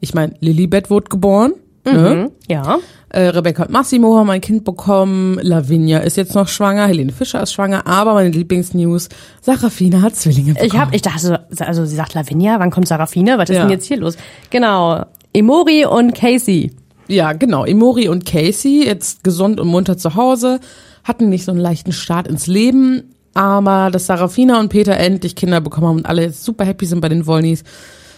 Ich 0.00 0.14
meine, 0.14 0.34
Lilibet 0.40 0.88
wurde 0.88 1.08
geboren. 1.08 1.54
Ne? 1.84 2.30
Ja. 2.48 2.78
Äh, 3.08 3.28
Rebecca 3.28 3.62
und 3.62 3.70
Massimo 3.70 4.16
haben 4.18 4.28
ein 4.28 4.42
Kind 4.42 4.62
bekommen. 4.64 5.38
Lavinia 5.42 5.98
ist 6.00 6.16
jetzt 6.18 6.34
noch 6.34 6.46
schwanger. 6.46 6.86
Helene 6.86 7.12
Fischer 7.12 7.42
ist 7.42 7.54
schwanger. 7.54 7.86
Aber 7.86 8.12
meine 8.12 8.28
Lieblingsnews, 8.28 9.08
Sarafina 9.40 10.02
hat 10.02 10.14
Zwillinge 10.14 10.52
bekommen. 10.52 10.66
Ich 10.70 10.78
hab, 10.78 10.94
ich 10.94 11.00
dachte, 11.02 11.40
so, 11.50 11.64
also 11.64 11.86
sie 11.86 11.96
sagt 11.96 12.12
Lavinia, 12.14 12.60
wann 12.60 12.70
kommt 12.70 12.86
Sarafine? 12.88 13.38
Was 13.38 13.48
ist 13.48 13.56
Ja. 13.56 13.62
denn 13.62 13.70
jetzt 13.70 13.86
hier 13.86 13.96
los? 13.96 14.16
Genau. 14.50 15.06
Emori 15.38 15.86
und 15.86 16.14
Casey. 16.14 16.72
Ja, 17.06 17.32
genau. 17.32 17.64
Imori 17.64 18.08
und 18.08 18.26
Casey, 18.26 18.84
jetzt 18.84 19.24
gesund 19.24 19.60
und 19.60 19.68
munter 19.68 19.96
zu 19.96 20.14
Hause, 20.14 20.60
hatten 21.04 21.28
nicht 21.28 21.44
so 21.44 21.52
einen 21.52 21.60
leichten 21.60 21.92
Start 21.92 22.26
ins 22.28 22.46
Leben, 22.46 23.14
aber 23.34 23.90
dass 23.90 24.06
Sarafina 24.06 24.58
und 24.60 24.68
Peter 24.68 24.96
endlich 24.96 25.36
Kinder 25.36 25.60
bekommen 25.60 25.86
haben 25.86 25.96
und 25.98 26.06
alle 26.06 26.22
jetzt 26.22 26.44
super 26.44 26.64
happy 26.64 26.86
sind 26.86 27.00
bei 27.00 27.08
den 27.08 27.26
Wollnies, 27.26 27.62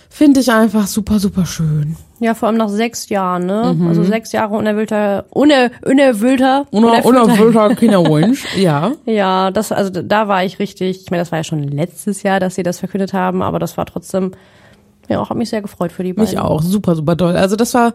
finde 0.09 0.41
ich 0.41 0.51
einfach 0.51 0.87
super, 0.89 1.21
super 1.21 1.47
schön. 1.47 1.95
Ja, 2.19 2.35
vor 2.35 2.49
allem 2.49 2.57
nach 2.59 2.69
sechs 2.69 3.09
Jahren, 3.11 3.47
ne? 3.47 3.77
Also 3.89 4.03
sechs 4.03 4.33
Jahre 4.33 4.57
unerfüllter, 4.57 5.25
uner, 5.31 5.71
unerfüllter, 5.85 6.67
Uner- 6.73 7.05
Unerfüllter 7.05 7.75
Kinderwunsch, 7.77 8.45
ja. 8.57 8.93
Ja, 9.07 9.51
das, 9.53 9.71
also 9.73 9.91
da 10.03 10.27
war 10.27 10.45
ich 10.45 10.59
richtig, 10.59 11.03
ich 11.03 11.11
meine, 11.11 11.21
das 11.23 11.31
war 11.33 11.39
ja 11.39 11.45
schon 11.45 11.63
letztes 11.63 12.23
Jahr, 12.25 12.41
dass 12.41 12.57
sie 12.57 12.63
das 12.65 12.79
verkündet 12.81 13.13
haben, 13.13 13.41
aber 13.41 13.59
das 13.61 13.77
war 13.77 13.87
trotzdem, 13.87 14.33
ja, 15.11 15.21
auch 15.21 15.29
hat 15.31 15.37
mich 15.37 15.51
sehr 15.51 15.61
gefreut 15.61 15.93
für 15.93 16.03
die 16.05 16.13
beiden. 16.15 16.31
Mich 16.31 16.39
auch, 16.39 16.63
super, 16.63 16.95
super 16.95 17.17
doll. 17.17 17.37
Also 17.37 17.57
das 17.57 17.75
war 17.75 17.93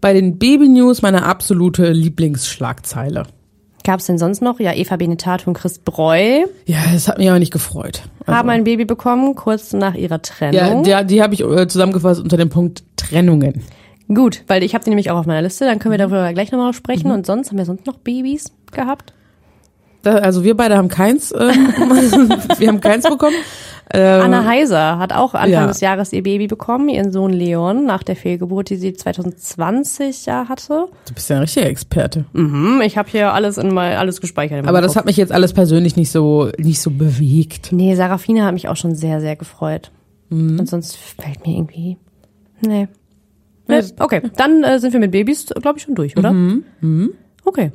bei 0.00 0.12
den 0.12 0.38
Baby-News 0.38 1.02
meine 1.02 1.24
absolute 1.24 1.90
Lieblingsschlagzeile. 1.90 3.24
Gab's 3.84 4.06
denn 4.06 4.18
sonst 4.18 4.42
noch? 4.42 4.60
Ja, 4.60 4.74
Eva 4.74 4.96
Benetato 4.96 5.48
und 5.48 5.54
Chris 5.56 5.78
Breu 5.78 6.44
Ja, 6.66 6.78
das 6.92 7.08
hat 7.08 7.18
mich 7.18 7.28
aber 7.30 7.38
nicht 7.38 7.52
gefreut. 7.52 8.02
Also, 8.26 8.38
haben 8.38 8.50
ein 8.50 8.64
Baby 8.64 8.84
bekommen, 8.84 9.34
kurz 9.34 9.72
nach 9.72 9.94
ihrer 9.94 10.16
ja, 10.16 10.18
Trennung. 10.18 10.82
die, 10.84 10.94
die 11.06 11.22
habe 11.22 11.32
ich 11.34 11.40
äh, 11.42 11.66
zusammengefasst 11.66 12.20
unter 12.20 12.36
dem 12.36 12.50
Punkt 12.50 12.82
Trennungen. 12.96 13.62
Gut, 14.12 14.42
weil 14.46 14.62
ich 14.62 14.74
habe 14.74 14.84
die 14.84 14.90
nämlich 14.90 15.10
auch 15.10 15.18
auf 15.18 15.26
meiner 15.26 15.42
Liste, 15.42 15.64
dann 15.64 15.78
können 15.78 15.92
wir 15.98 16.06
Mhm. 16.06 16.10
darüber 16.10 16.32
gleich 16.32 16.50
nochmal 16.52 16.72
sprechen. 16.74 17.10
Und 17.10 17.24
sonst, 17.26 17.48
haben 17.50 17.58
wir 17.58 17.64
sonst 17.64 17.86
noch 17.86 17.96
Babys 17.98 18.52
gehabt? 18.72 19.14
Da, 20.02 20.16
also 20.16 20.44
wir 20.44 20.56
beide 20.56 20.76
haben 20.76 20.88
keins, 20.88 21.32
ähm, 21.32 21.38
wir 22.58 22.68
haben 22.68 22.80
keins 22.80 23.08
bekommen. 23.08 23.34
Ähm, 23.90 24.20
Anna 24.22 24.44
Heiser 24.44 24.98
hat 24.98 25.14
auch 25.14 25.32
Anfang 25.34 25.50
ja. 25.50 25.66
des 25.66 25.80
Jahres 25.80 26.12
ihr 26.12 26.22
Baby 26.22 26.46
bekommen, 26.46 26.90
ihren 26.90 27.10
Sohn 27.10 27.32
Leon, 27.32 27.86
nach 27.86 28.02
der 28.02 28.16
Fehlgeburt, 28.16 28.68
die 28.68 28.76
sie 28.76 28.92
2020 28.92 30.26
ja 30.26 30.46
hatte. 30.48 30.88
du 31.06 31.14
bist 31.14 31.30
ja 31.30 31.36
ein 31.36 31.42
richtiger 31.42 31.66
Experte. 31.66 32.26
Mhm, 32.34 32.82
ich 32.84 32.98
habe 32.98 33.08
hier 33.10 33.32
alles 33.32 33.56
in 33.56 33.72
mal 33.72 33.96
alles 33.96 34.20
gespeichert. 34.20 34.66
Aber 34.66 34.82
das 34.82 34.92
Kopf. 34.92 34.98
hat 34.98 35.06
mich 35.06 35.16
jetzt 35.16 35.32
alles 35.32 35.54
persönlich 35.54 35.96
nicht 35.96 36.10
so, 36.10 36.50
nicht 36.58 36.80
so 36.80 36.90
bewegt. 36.90 37.72
Nee, 37.72 37.94
Sarafina 37.94 38.44
hat 38.44 38.52
mich 38.52 38.68
auch 38.68 38.76
schon 38.76 38.94
sehr, 38.94 39.20
sehr 39.20 39.36
gefreut. 39.36 39.90
Mhm. 40.28 40.60
Und 40.60 40.68
sonst 40.68 40.96
fällt 40.96 41.46
mir 41.46 41.56
irgendwie. 41.56 41.96
Nee. 42.60 42.88
nee. 43.68 43.80
Okay, 43.98 44.20
dann 44.36 44.64
äh, 44.64 44.78
sind 44.80 44.92
wir 44.92 45.00
mit 45.00 45.12
Babys, 45.12 45.46
glaube 45.46 45.78
ich, 45.78 45.84
schon 45.84 45.94
durch, 45.94 46.14
oder? 46.16 46.32
Mhm. 46.32 47.14
Okay. 47.44 47.72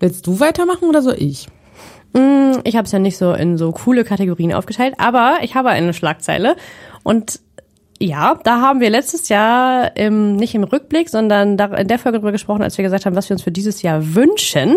Willst 0.00 0.26
du 0.26 0.40
weitermachen 0.40 0.88
oder 0.88 1.02
so 1.02 1.12
ich? 1.12 1.46
Ich 2.64 2.76
habe 2.76 2.86
es 2.86 2.92
ja 2.92 2.98
nicht 2.98 3.18
so 3.18 3.32
in 3.32 3.58
so 3.58 3.72
coole 3.72 4.04
Kategorien 4.04 4.52
aufgeteilt, 4.52 4.94
aber 4.98 5.38
ich 5.42 5.54
habe 5.54 5.68
eine 5.68 5.92
Schlagzeile. 5.92 6.56
Und 7.02 7.40
ja, 8.00 8.38
da 8.44 8.60
haben 8.60 8.80
wir 8.80 8.90
letztes 8.90 9.28
Jahr 9.28 9.96
im, 9.96 10.36
nicht 10.36 10.54
im 10.54 10.62
Rückblick, 10.64 11.08
sondern 11.08 11.58
in 11.58 11.88
der 11.88 11.98
Folge 11.98 12.18
darüber 12.18 12.32
gesprochen, 12.32 12.62
als 12.62 12.78
wir 12.78 12.84
gesagt 12.84 13.06
haben, 13.06 13.16
was 13.16 13.28
wir 13.28 13.34
uns 13.34 13.42
für 13.42 13.50
dieses 13.50 13.82
Jahr 13.82 14.14
wünschen. 14.14 14.76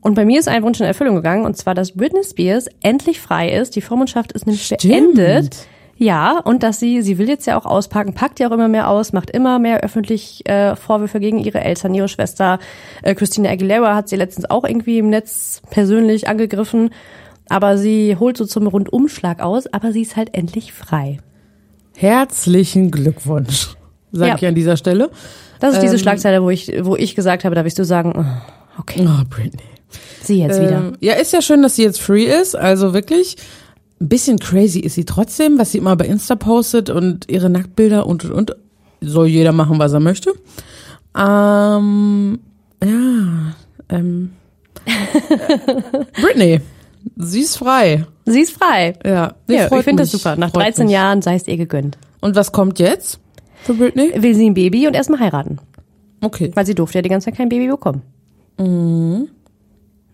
Und 0.00 0.14
bei 0.14 0.24
mir 0.24 0.40
ist 0.40 0.48
ein 0.48 0.62
Wunsch 0.64 0.80
in 0.80 0.86
Erfüllung 0.86 1.14
gegangen, 1.14 1.44
und 1.44 1.56
zwar, 1.56 1.74
dass 1.74 1.92
Britney 1.92 2.24
Spears 2.24 2.66
endlich 2.82 3.20
frei 3.20 3.50
ist. 3.50 3.76
Die 3.76 3.80
Vormundschaft 3.80 4.32
ist 4.32 4.46
nämlich 4.46 4.64
Stimmt. 4.64 4.82
beendet. 4.82 5.66
Ja, 6.02 6.40
und 6.40 6.64
dass 6.64 6.80
sie, 6.80 7.00
sie 7.00 7.16
will 7.18 7.28
jetzt 7.28 7.46
ja 7.46 7.56
auch 7.56 7.64
auspacken, 7.64 8.12
packt 8.12 8.40
ja 8.40 8.48
auch 8.48 8.52
immer 8.52 8.66
mehr 8.66 8.88
aus, 8.90 9.12
macht 9.12 9.30
immer 9.30 9.60
mehr 9.60 9.80
öffentlich 9.84 10.44
äh, 10.48 10.74
Vorwürfe 10.74 11.20
gegen 11.20 11.38
ihre 11.38 11.60
Eltern, 11.60 11.94
ihre 11.94 12.08
Schwester. 12.08 12.58
Äh, 13.02 13.14
Christina 13.14 13.50
Aguilera 13.50 13.94
hat 13.94 14.08
sie 14.08 14.16
letztens 14.16 14.50
auch 14.50 14.64
irgendwie 14.64 14.98
im 14.98 15.10
Netz 15.10 15.62
persönlich 15.70 16.26
angegriffen. 16.28 16.90
Aber 17.48 17.78
sie 17.78 18.16
holt 18.18 18.36
so 18.36 18.46
zum 18.46 18.66
Rundumschlag 18.66 19.40
aus, 19.40 19.66
aber 19.72 19.92
sie 19.92 20.02
ist 20.02 20.16
halt 20.16 20.34
endlich 20.34 20.72
frei. 20.72 21.18
Herzlichen 21.94 22.90
Glückwunsch, 22.90 23.76
sage 24.10 24.30
Ja. 24.30 24.36
ich 24.36 24.46
an 24.46 24.54
dieser 24.54 24.76
Stelle. 24.76 25.10
Das 25.60 25.74
ist 25.74 25.82
diese 25.82 25.94
Ähm. 25.94 26.00
Schlagzeile, 26.00 26.42
wo 26.42 26.50
ich, 26.50 26.72
wo 26.82 26.96
ich 26.96 27.14
gesagt 27.14 27.44
habe, 27.44 27.54
da 27.54 27.62
willst 27.64 27.78
du 27.78 27.84
sagen, 27.84 28.12
oh, 28.16 28.80
okay, 28.80 29.06
Oh, 29.06 29.22
Britney. 29.30 29.62
sie 30.22 30.40
jetzt 30.42 30.60
wieder. 30.60 30.78
Ähm, 30.78 30.96
ja, 31.00 31.12
ist 31.14 31.32
ja 31.32 31.42
schön, 31.42 31.62
dass 31.62 31.76
sie 31.76 31.82
jetzt 31.84 32.00
free 32.00 32.24
ist. 32.24 32.56
Also 32.56 32.94
wirklich, 32.94 33.36
ein 34.02 34.08
bisschen 34.08 34.38
crazy 34.38 34.80
ist 34.80 34.94
sie 34.96 35.04
trotzdem, 35.04 35.58
was 35.58 35.72
sie 35.72 35.78
immer 35.78 35.94
bei 35.96 36.06
Insta 36.06 36.34
postet 36.34 36.90
und 36.90 37.30
ihre 37.30 37.48
Nacktbilder 37.48 38.06
und 38.06 38.24
und 38.24 38.32
und. 38.32 38.56
Soll 39.00 39.26
jeder 39.28 39.52
machen, 39.52 39.78
was 39.78 39.92
er 39.92 40.00
möchte. 40.00 40.32
Ähm, 41.16 42.38
ja, 42.82 43.54
ähm. 43.88 44.32
Britney, 46.20 46.60
sie 47.16 47.40
ist 47.40 47.56
frei. 47.56 48.06
Sie 48.26 48.40
ist 48.40 48.52
frei. 48.52 48.94
Ja, 49.04 49.34
Ja, 49.48 49.66
ich 49.76 49.84
finde 49.84 50.02
das 50.04 50.12
super. 50.12 50.36
Nach 50.36 50.50
freut 50.50 50.64
13 50.64 50.86
mich. 50.86 50.92
Jahren 50.94 51.22
sei 51.22 51.34
es 51.34 51.46
ihr 51.48 51.56
gegönnt. 51.56 51.98
Und 52.20 52.36
was 52.36 52.52
kommt 52.52 52.78
jetzt 52.78 53.18
für 53.62 53.74
Britney? 53.74 54.12
Will 54.16 54.34
sie 54.34 54.48
ein 54.48 54.54
Baby 54.54 54.86
und 54.86 54.94
erstmal 54.94 55.20
heiraten. 55.20 55.58
Okay. 56.20 56.52
Weil 56.54 56.66
sie 56.66 56.74
durfte 56.74 56.98
ja 56.98 57.02
die 57.02 57.08
ganze 57.08 57.26
Zeit 57.26 57.36
kein 57.36 57.48
Baby 57.48 57.68
bekommen. 57.68 58.02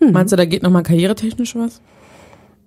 Meinst 0.00 0.32
du, 0.32 0.36
da 0.36 0.44
geht 0.46 0.62
nochmal 0.62 0.82
karrieretechnisch 0.82 1.54
was? 1.56 1.80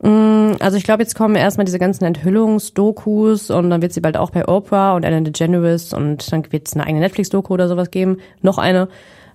Also 0.03 0.77
ich 0.77 0.83
glaube, 0.83 1.03
jetzt 1.03 1.15
kommen 1.15 1.35
erstmal 1.35 1.65
diese 1.65 1.77
ganzen 1.77 2.05
Enthüllungsdokus 2.05 3.51
und 3.51 3.69
dann 3.69 3.81
wird 3.81 3.93
sie 3.93 4.01
bald 4.01 4.17
auch 4.17 4.31
bei 4.31 4.47
Oprah 4.47 4.95
und 4.95 5.03
Ellen 5.03 5.25
DeGeneres 5.25 5.93
und 5.93 6.31
dann 6.31 6.51
wird 6.51 6.67
es 6.67 6.73
eine 6.73 6.85
eigene 6.85 7.01
Netflix-Doku 7.01 7.53
oder 7.53 7.67
sowas 7.67 7.91
geben. 7.91 8.17
Noch 8.41 8.57
eine, 8.57 8.87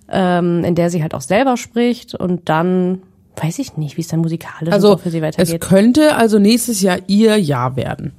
ähm, 0.09 0.63
in 0.65 0.75
der 0.75 0.89
sie 0.89 1.01
halt 1.01 1.13
auch 1.13 1.21
selber 1.21 1.55
spricht 1.55 2.15
und 2.15 2.49
dann 2.49 3.01
weiß 3.37 3.59
ich 3.59 3.77
nicht, 3.77 3.97
wie 3.97 4.01
es 4.01 4.07
dann 4.07 4.19
musikalisch 4.19 4.73
Also, 4.73 4.91
so 4.91 4.97
für 4.97 5.09
sie 5.09 5.19
es 5.19 5.23
weitergeht. 5.23 5.61
könnte 5.61 6.15
also 6.15 6.39
nächstes 6.39 6.81
Jahr 6.81 6.97
ihr 7.07 7.37
Jahr 7.37 7.75
werden. 7.75 8.13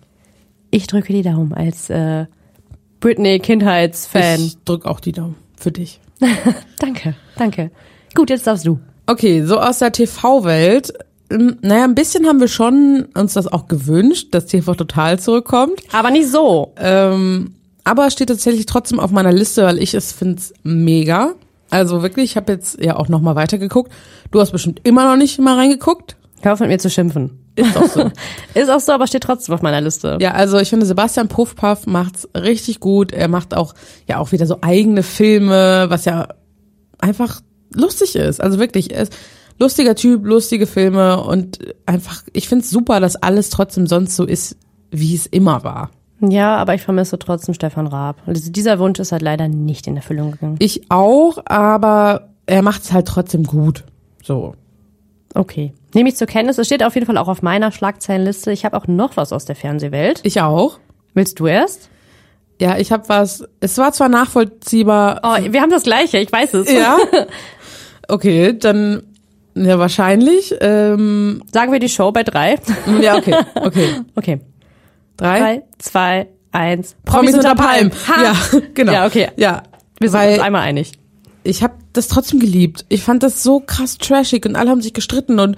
Ich 0.70 0.86
drücke 0.86 1.12
die 1.12 1.22
Daumen 1.22 1.52
als 1.52 1.90
äh, 1.90 2.26
Britney-Kindheitsfan. 3.00 4.40
Ich 4.40 4.62
drück 4.64 4.86
auch 4.86 5.00
die 5.00 5.12
Daumen 5.12 5.36
für 5.56 5.72
dich. 5.72 6.00
Danke, 6.78 7.14
danke. 7.36 7.70
Gut, 8.14 8.30
jetzt 8.30 8.46
darfst 8.46 8.66
du. 8.66 8.80
Okay, 9.06 9.42
so 9.44 9.60
aus 9.60 9.78
der 9.78 9.92
TV-Welt. 9.92 10.92
Ähm, 11.30 11.56
Naja, 11.62 11.84
ein 11.84 11.94
bisschen 11.94 12.26
haben 12.26 12.40
wir 12.40 12.48
schon 12.48 13.08
uns 13.14 13.34
das 13.34 13.46
auch 13.46 13.68
gewünscht, 13.68 14.28
dass 14.32 14.46
TV 14.46 14.74
total 14.74 15.18
zurückkommt. 15.18 15.80
Aber 15.92 16.10
nicht 16.10 16.28
so. 16.28 16.72
Ähm, 16.76 17.54
aber 17.84 18.10
steht 18.10 18.28
tatsächlich 18.28 18.66
trotzdem 18.66 19.00
auf 19.00 19.10
meiner 19.10 19.32
Liste, 19.32 19.64
weil 19.64 19.78
ich 19.78 19.94
es 19.94 20.12
finde 20.12 20.42
mega. 20.62 21.34
Also 21.70 22.02
wirklich, 22.02 22.32
ich 22.32 22.36
habe 22.36 22.52
jetzt 22.52 22.82
ja 22.82 22.96
auch 22.96 23.08
noch 23.08 23.20
mal 23.20 23.34
weitergeguckt. 23.34 23.92
Du 24.30 24.40
hast 24.40 24.52
bestimmt 24.52 24.80
immer 24.84 25.04
noch 25.04 25.16
nicht 25.16 25.38
mal 25.38 25.56
reingeguckt. 25.56 26.16
Hör 26.40 26.52
auf 26.52 26.60
mit 26.60 26.68
mir 26.68 26.78
zu 26.78 26.90
schimpfen. 26.90 27.38
Ist 27.56 27.76
auch 27.76 27.86
so. 27.86 28.10
Ist 28.54 28.70
auch 28.70 28.80
so, 28.80 28.92
aber 28.92 29.06
steht 29.06 29.24
trotzdem 29.24 29.54
auf 29.54 29.62
meiner 29.62 29.80
Liste. 29.80 30.18
ja, 30.20 30.32
also 30.32 30.58
ich 30.58 30.70
finde 30.70 30.86
Sebastian 30.86 31.28
Puffpaff 31.28 31.86
macht's 31.86 32.28
richtig 32.34 32.78
gut. 32.80 33.12
Er 33.12 33.28
macht 33.28 33.54
auch 33.54 33.74
ja 34.06 34.18
auch 34.18 34.32
wieder 34.32 34.46
so 34.46 34.58
eigene 34.60 35.02
Filme, 35.02 35.86
was 35.88 36.04
ja 36.04 36.28
einfach 36.98 37.40
lustig 37.74 38.16
ist. 38.16 38.40
Also 38.40 38.58
wirklich, 38.58 38.94
er 38.94 39.02
ist 39.02 39.16
lustiger 39.58 39.94
Typ, 39.94 40.24
lustige 40.24 40.66
Filme 40.66 41.22
und 41.22 41.58
einfach, 41.86 42.22
ich 42.32 42.48
find's 42.48 42.70
super, 42.70 43.00
dass 43.00 43.16
alles 43.16 43.50
trotzdem 43.50 43.86
sonst 43.86 44.16
so 44.16 44.24
ist, 44.24 44.56
wie 44.90 45.14
es 45.14 45.26
immer 45.26 45.64
war. 45.64 45.90
Ja, 46.20 46.56
aber 46.56 46.74
ich 46.74 46.82
vermisse 46.82 47.18
trotzdem 47.18 47.54
Stefan 47.54 47.86
Raab. 47.86 48.22
Also 48.26 48.50
dieser 48.50 48.78
Wunsch 48.78 48.98
ist 48.98 49.12
halt 49.12 49.22
leider 49.22 49.48
nicht 49.48 49.86
in 49.86 49.96
Erfüllung 49.96 50.32
gegangen. 50.32 50.56
Ich 50.58 50.90
auch, 50.90 51.38
aber 51.44 52.30
er 52.46 52.62
macht's 52.62 52.92
halt 52.92 53.06
trotzdem 53.06 53.44
gut. 53.44 53.84
So. 54.22 54.54
Okay. 55.34 55.72
Nehme 55.94 56.08
ich 56.08 56.16
zur 56.16 56.26
Kenntnis. 56.26 56.58
Es 56.58 56.66
steht 56.66 56.82
auf 56.82 56.94
jeden 56.94 57.06
Fall 57.06 57.18
auch 57.18 57.28
auf 57.28 57.42
meiner 57.42 57.70
Schlagzeilenliste. 57.70 58.50
Ich 58.50 58.64
habe 58.64 58.76
auch 58.76 58.86
noch 58.88 59.16
was 59.16 59.32
aus 59.32 59.44
der 59.44 59.54
Fernsehwelt. 59.54 60.20
Ich 60.24 60.40
auch. 60.40 60.80
Willst 61.14 61.38
du 61.38 61.46
erst? 61.46 61.88
Ja, 62.60 62.76
ich 62.78 62.90
habe 62.90 63.08
was. 63.08 63.44
Es 63.60 63.78
war 63.78 63.92
zwar 63.92 64.08
nachvollziehbar. 64.08 65.20
Oh, 65.22 65.52
wir 65.52 65.60
haben 65.60 65.70
das 65.70 65.84
Gleiche. 65.84 66.18
Ich 66.18 66.32
weiß 66.32 66.54
es. 66.54 66.72
Ja. 66.72 66.98
Okay, 68.10 68.56
dann 68.58 69.02
ja 69.64 69.78
wahrscheinlich. 69.78 70.54
Ähm, 70.60 71.42
Sagen 71.52 71.72
wir 71.72 71.78
die 71.78 71.88
Show 71.88 72.12
bei 72.12 72.22
drei. 72.22 72.56
ja, 73.00 73.16
okay, 73.16 73.34
okay. 73.54 73.88
Okay. 74.14 74.40
Drei. 75.16 75.38
Drei, 75.38 75.62
zwei, 75.78 76.28
eins. 76.52 76.94
Promis 77.04 77.34
unter 77.34 77.54
Palmen. 77.54 77.92
Ha! 78.08 78.22
Ja, 78.22 78.36
genau. 78.74 78.92
Ja, 78.92 79.06
okay. 79.06 79.28
Ja, 79.36 79.62
Wir 79.98 80.10
sind 80.10 80.20
weil 80.20 80.34
uns 80.34 80.42
einmal 80.42 80.62
einig. 80.62 80.92
ich 81.42 81.62
habe 81.62 81.74
das 81.92 82.08
trotzdem 82.08 82.38
geliebt. 82.40 82.84
Ich 82.88 83.02
fand 83.02 83.22
das 83.22 83.42
so 83.42 83.60
krass 83.60 83.98
trashig 83.98 84.46
und 84.46 84.56
alle 84.56 84.70
haben 84.70 84.82
sich 84.82 84.94
gestritten 84.94 85.40
und 85.40 85.56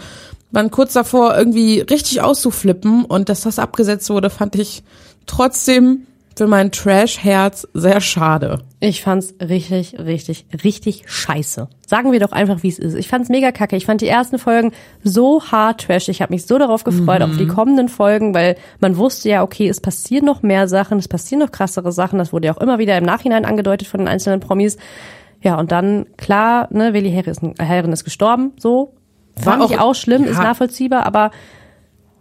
waren 0.51 0.71
kurz 0.71 0.95
davor 0.95 1.37
irgendwie 1.37 1.81
richtig 1.81 2.23
auszuflippen 2.23 3.05
und 3.05 3.29
dass 3.29 3.43
das 3.43 3.59
abgesetzt 3.59 4.11
wurde, 4.11 4.31
fand 4.31 4.57
ich 4.57 4.83
trotzdem 5.27 6.07
für 6.37 6.47
mein 6.47 6.71
Trash-Herz 6.73 7.69
sehr 7.75 8.01
schade. 8.01 8.61
Ich 8.79 9.03
fand's 9.03 9.35
richtig, 9.41 9.99
richtig, 9.99 10.47
richtig 10.65 11.03
scheiße. 11.07 11.69
Sagen 11.87 12.13
wir 12.13 12.21
doch 12.21 12.33
einfach, 12.33 12.63
wie 12.63 12.69
es 12.69 12.79
ist. 12.79 12.95
Ich 12.95 13.09
fand's 13.09 13.29
mega 13.29 13.53
kacke. 13.53 13.77
Ich 13.77 13.85
fand 13.87 14.01
die 14.01 14.09
ersten 14.09 14.39
Folgen 14.39 14.73
so 15.03 15.43
hart 15.43 15.83
trash. 15.87 16.09
Ich 16.09 16.23
habe 16.23 16.33
mich 16.33 16.47
so 16.47 16.57
darauf 16.59 16.85
gefreut, 16.85 17.21
auf 17.23 17.37
die 17.37 17.47
kommenden 17.47 17.89
Folgen, 17.89 18.33
weil 18.33 18.57
man 18.81 18.97
wusste 18.97 19.29
ja, 19.29 19.43
okay, 19.43 19.69
es 19.69 19.81
passieren 19.81 20.25
noch 20.25 20.43
mehr 20.43 20.67
Sachen, 20.69 20.99
es 20.99 21.09
passieren 21.09 21.41
noch 21.45 21.51
krassere 21.53 21.93
Sachen. 21.93 22.19
Das 22.19 22.33
wurde 22.33 22.47
ja 22.47 22.55
auch 22.55 22.61
immer 22.61 22.79
wieder 22.79 22.97
im 22.97 23.05
Nachhinein 23.05 23.45
angedeutet 23.45 23.87
von 23.89 24.01
den 24.01 24.09
einzelnen 24.09 24.41
Promis. 24.41 24.79
Ja, 25.43 25.59
und 25.59 25.73
dann, 25.73 26.07
klar, 26.17 26.69
ne, 26.71 26.95
Willi 26.95 27.11
Herren 27.11 27.31
ist, 27.31 27.43
Herren 27.59 27.93
ist 27.93 28.05
gestorben, 28.05 28.53
so. 28.59 28.95
War 29.37 29.59
Fand 29.59 29.71
ich 29.71 29.79
auch- 29.79 29.91
auch 29.91 29.95
schlimm, 29.95 30.25
ist 30.25 30.37
ja. 30.39 30.45
nachvollziehbar, 30.45 31.07
aber 31.07 31.31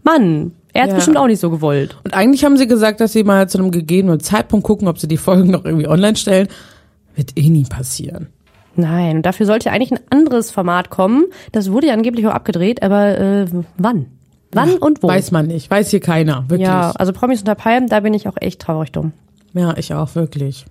Mann, 0.04 0.54
er 0.74 0.84
hat's 0.84 0.90
Ja. 0.92 0.96
bestimmt 0.96 1.18
auch 1.18 1.28
nicht 1.28 1.40
so 1.40 1.50
gewollt. 1.50 1.98
Und 2.04 2.14
eigentlich 2.14 2.44
haben 2.46 2.58
sie 2.58 2.68
gesagt, 2.68 3.02
dass 3.02 3.14
sie 3.14 3.24
mal 3.24 3.50
zu 3.50 3.58
einem 3.58 3.72
gegebenen 3.72 4.20
Zeitpunkt 4.20 4.66
gucken, 4.66 4.88
ob 4.88 5.00
sie 5.00 5.08
die 5.08 5.18
Folgen 5.18 5.52
noch 5.52 5.66
irgendwie 5.66 5.88
online 5.88 6.16
stellen. 6.16 6.48
Wird 7.16 7.32
eh 7.38 7.50
nie 7.50 7.66
passieren. 7.66 8.28
Nein, 8.76 9.18
und 9.18 9.26
dafür 9.26 9.46
sollte 9.46 9.72
eigentlich 9.72 9.92
ein 9.92 10.00
anderes 10.10 10.52
Format 10.52 10.90
kommen. 10.90 11.26
Das 11.52 11.72
wurde 11.72 11.88
ja 11.88 11.94
angeblich 11.94 12.26
auch 12.28 12.32
abgedreht, 12.34 12.82
aber 12.84 13.18
äh, 13.20 13.46
wann? 13.78 14.06
Wann 14.52 14.78
und 14.78 15.04
wo? 15.04 15.08
Weiß 15.08 15.32
man 15.32 15.48
nicht. 15.48 15.70
Weiß 15.70 15.90
hier 15.90 16.00
keiner. 16.00 16.46
Wirklich. 16.48 16.68
ja, 16.68 16.92
also 16.92 17.12
Promis 17.14 17.40
unter 17.40 17.56
Palmen, 17.56 17.88
da 17.90 18.00
bin 18.00 18.14
ich 18.14 18.28
auch 18.28 18.38
echt 18.40 18.62
traurig 18.62 18.92
dumm. 18.92 19.12
Ja, 19.54 19.76
ich 19.78 19.94
auch, 19.94 20.16
wirklich. 20.16 20.66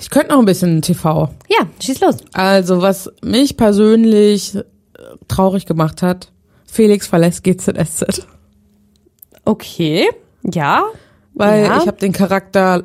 Ich 0.00 0.08
könnte 0.10 0.30
noch 0.32 0.38
ein 0.38 0.44
bisschen 0.46 0.80
TV. 0.82 1.28
Ja, 1.48 1.66
schieß 1.80 2.00
los. 2.00 2.16
Also, 2.32 2.80
was 2.80 3.10
mich 3.22 3.56
persönlich 3.56 4.56
traurig 5.28 5.66
gemacht 5.66 6.00
hat, 6.02 6.32
Felix 6.72 7.06
verlässt 7.06 7.44
GZSZ. 7.44 8.26
Okay, 9.44 10.06
ja. 10.42 10.84
Weil 11.34 11.64
Ja. 11.66 11.78
ich 11.78 11.86
habe 11.86 11.98
den 11.98 12.12
Charakter 12.12 12.84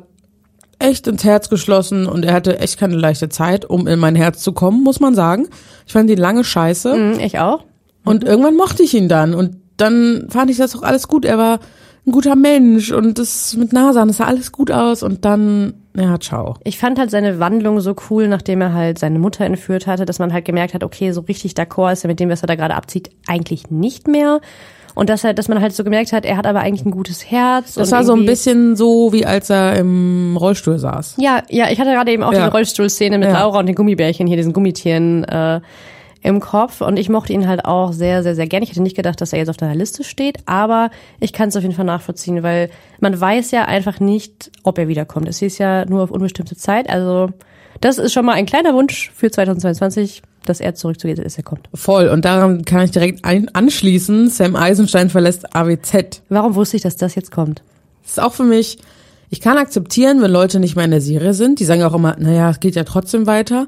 echt 0.78 1.06
ins 1.06 1.24
Herz 1.24 1.48
geschlossen 1.48 2.06
und 2.06 2.24
er 2.24 2.34
hatte 2.34 2.58
echt 2.58 2.78
keine 2.78 2.96
leichte 2.96 3.28
Zeit, 3.30 3.64
um 3.64 3.86
in 3.86 3.98
mein 3.98 4.14
Herz 4.14 4.42
zu 4.42 4.52
kommen, 4.52 4.82
muss 4.82 5.00
man 5.00 5.14
sagen. 5.14 5.48
Ich 5.86 5.92
fand 5.92 6.10
ihn 6.10 6.18
lange 6.18 6.44
scheiße 6.44 6.92
Hm, 6.92 7.20
ich 7.20 7.38
auch. 7.38 7.64
und 8.04 8.24
irgendwann 8.24 8.56
mochte 8.56 8.82
ich 8.82 8.94
ihn 8.94 9.08
dann 9.08 9.34
und 9.34 9.56
dann 9.78 10.26
fand 10.28 10.50
ich 10.50 10.56
das 10.58 10.76
auch 10.76 10.82
alles 10.82 11.08
gut. 11.08 11.24
Er 11.24 11.38
war 11.38 11.60
ein 12.08 12.12
guter 12.12 12.36
Mensch 12.36 12.90
und 12.90 13.18
das 13.18 13.54
mit 13.56 13.72
Nasan, 13.72 14.08
das 14.08 14.16
sah 14.18 14.24
alles 14.24 14.50
gut 14.52 14.70
aus 14.70 15.02
und 15.02 15.24
dann, 15.24 15.74
ja, 15.96 16.18
ciao. 16.18 16.54
Ich 16.64 16.78
fand 16.78 16.98
halt 16.98 17.10
seine 17.10 17.38
Wandlung 17.38 17.80
so 17.80 17.94
cool, 18.10 18.28
nachdem 18.28 18.60
er 18.60 18.72
halt 18.72 18.98
seine 18.98 19.18
Mutter 19.18 19.44
entführt 19.44 19.86
hatte, 19.86 20.04
dass 20.04 20.18
man 20.18 20.32
halt 20.32 20.44
gemerkt 20.44 20.74
hat, 20.74 20.82
okay, 20.82 21.12
so 21.12 21.20
richtig 21.22 21.52
d'accord 21.52 21.92
ist 21.92 22.04
er 22.04 22.08
mit 22.08 22.18
dem, 22.20 22.30
was 22.30 22.42
er 22.42 22.46
da 22.46 22.54
gerade 22.54 22.74
abzieht, 22.74 23.10
eigentlich 23.26 23.70
nicht 23.70 24.08
mehr. 24.08 24.40
Und 24.94 25.10
dass 25.10 25.22
er, 25.22 25.32
dass 25.32 25.46
man 25.48 25.60
halt 25.60 25.72
so 25.74 25.84
gemerkt 25.84 26.12
hat, 26.12 26.24
er 26.24 26.36
hat 26.36 26.46
aber 26.46 26.58
eigentlich 26.60 26.84
ein 26.84 26.90
gutes 26.90 27.30
Herz. 27.30 27.74
Das 27.74 27.92
war 27.92 28.02
so 28.02 28.14
ein 28.14 28.26
bisschen 28.26 28.74
so, 28.74 29.12
wie 29.12 29.24
als 29.24 29.48
er 29.48 29.76
im 29.76 30.36
Rollstuhl 30.36 30.76
saß. 30.78 31.16
Ja, 31.18 31.42
ja, 31.50 31.70
ich 31.70 31.78
hatte 31.78 31.90
gerade 31.92 32.10
eben 32.10 32.24
auch 32.24 32.32
Ja. 32.32 32.40
diese 32.40 32.50
Rollstuhlszene 32.50 33.16
mit 33.18 33.28
Ja. 33.28 33.38
Laura 33.40 33.60
und 33.60 33.66
den 33.66 33.76
Gummibärchen 33.76 34.26
hier, 34.26 34.36
diesen 34.36 34.52
Gummitieren 34.52 35.22
äh, 35.24 35.60
im 36.22 36.40
Kopf. 36.40 36.80
Und 36.80 36.98
ich 36.98 37.08
mochte 37.08 37.32
ihn 37.32 37.48
halt 37.48 37.64
auch 37.64 37.92
sehr, 37.92 38.22
sehr, 38.22 38.34
sehr 38.34 38.46
gerne. 38.46 38.64
Ich 38.64 38.70
hätte 38.70 38.82
nicht 38.82 38.96
gedacht, 38.96 39.20
dass 39.20 39.32
er 39.32 39.38
jetzt 39.38 39.48
auf 39.48 39.56
deiner 39.56 39.74
Liste 39.74 40.04
steht, 40.04 40.38
aber 40.46 40.90
ich 41.20 41.32
kann 41.32 41.48
es 41.48 41.56
auf 41.56 41.62
jeden 41.62 41.74
Fall 41.74 41.84
nachvollziehen, 41.84 42.42
weil 42.42 42.70
man 43.00 43.18
weiß 43.18 43.50
ja 43.50 43.64
einfach 43.64 44.00
nicht, 44.00 44.50
ob 44.62 44.78
er 44.78 44.88
wiederkommt. 44.88 45.28
Es 45.28 45.38
hieß 45.38 45.58
ja 45.58 45.84
nur 45.84 46.02
auf 46.02 46.10
unbestimmte 46.10 46.56
Zeit. 46.56 46.88
Also 46.88 47.30
das 47.80 47.98
ist 47.98 48.12
schon 48.12 48.24
mal 48.24 48.32
ein 48.32 48.46
kleiner 48.46 48.74
Wunsch 48.74 49.10
für 49.14 49.30
2022, 49.30 50.22
dass 50.44 50.60
er 50.60 50.74
zurückzugeht, 50.74 51.24
dass 51.24 51.36
er 51.36 51.44
kommt. 51.44 51.68
Voll. 51.74 52.08
Und 52.08 52.24
daran 52.24 52.64
kann 52.64 52.82
ich 52.82 52.90
direkt 52.90 53.24
anschließen. 53.24 54.28
Sam 54.30 54.56
Eisenstein 54.56 55.10
verlässt 55.10 55.54
AWZ. 55.54 56.22
Warum 56.28 56.54
wusste 56.54 56.76
ich, 56.76 56.82
dass 56.82 56.96
das 56.96 57.14
jetzt 57.14 57.30
kommt? 57.30 57.62
Das 58.02 58.12
ist 58.12 58.20
auch 58.20 58.32
für 58.32 58.44
mich, 58.44 58.78
ich 59.30 59.40
kann 59.40 59.58
akzeptieren, 59.58 60.22
wenn 60.22 60.30
Leute 60.30 60.58
nicht 60.58 60.74
mehr 60.74 60.86
in 60.86 60.90
der 60.90 61.00
Serie 61.00 61.34
sind. 61.34 61.60
Die 61.60 61.64
sagen 61.64 61.82
auch 61.82 61.94
immer, 61.94 62.16
naja, 62.18 62.50
es 62.50 62.60
geht 62.60 62.74
ja 62.74 62.84
trotzdem 62.84 63.26
weiter. 63.26 63.66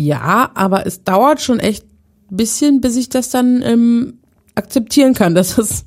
Ja, 0.00 0.50
aber 0.54 0.86
es 0.86 1.02
dauert 1.02 1.40
schon 1.40 1.58
echt 1.58 1.84
ein 2.30 2.36
bisschen, 2.36 2.80
bis 2.80 2.96
ich 2.96 3.08
das 3.08 3.30
dann 3.30 3.62
ähm, 3.64 4.18
akzeptieren 4.54 5.12
kann, 5.14 5.34
dass 5.34 5.58
es 5.58 5.84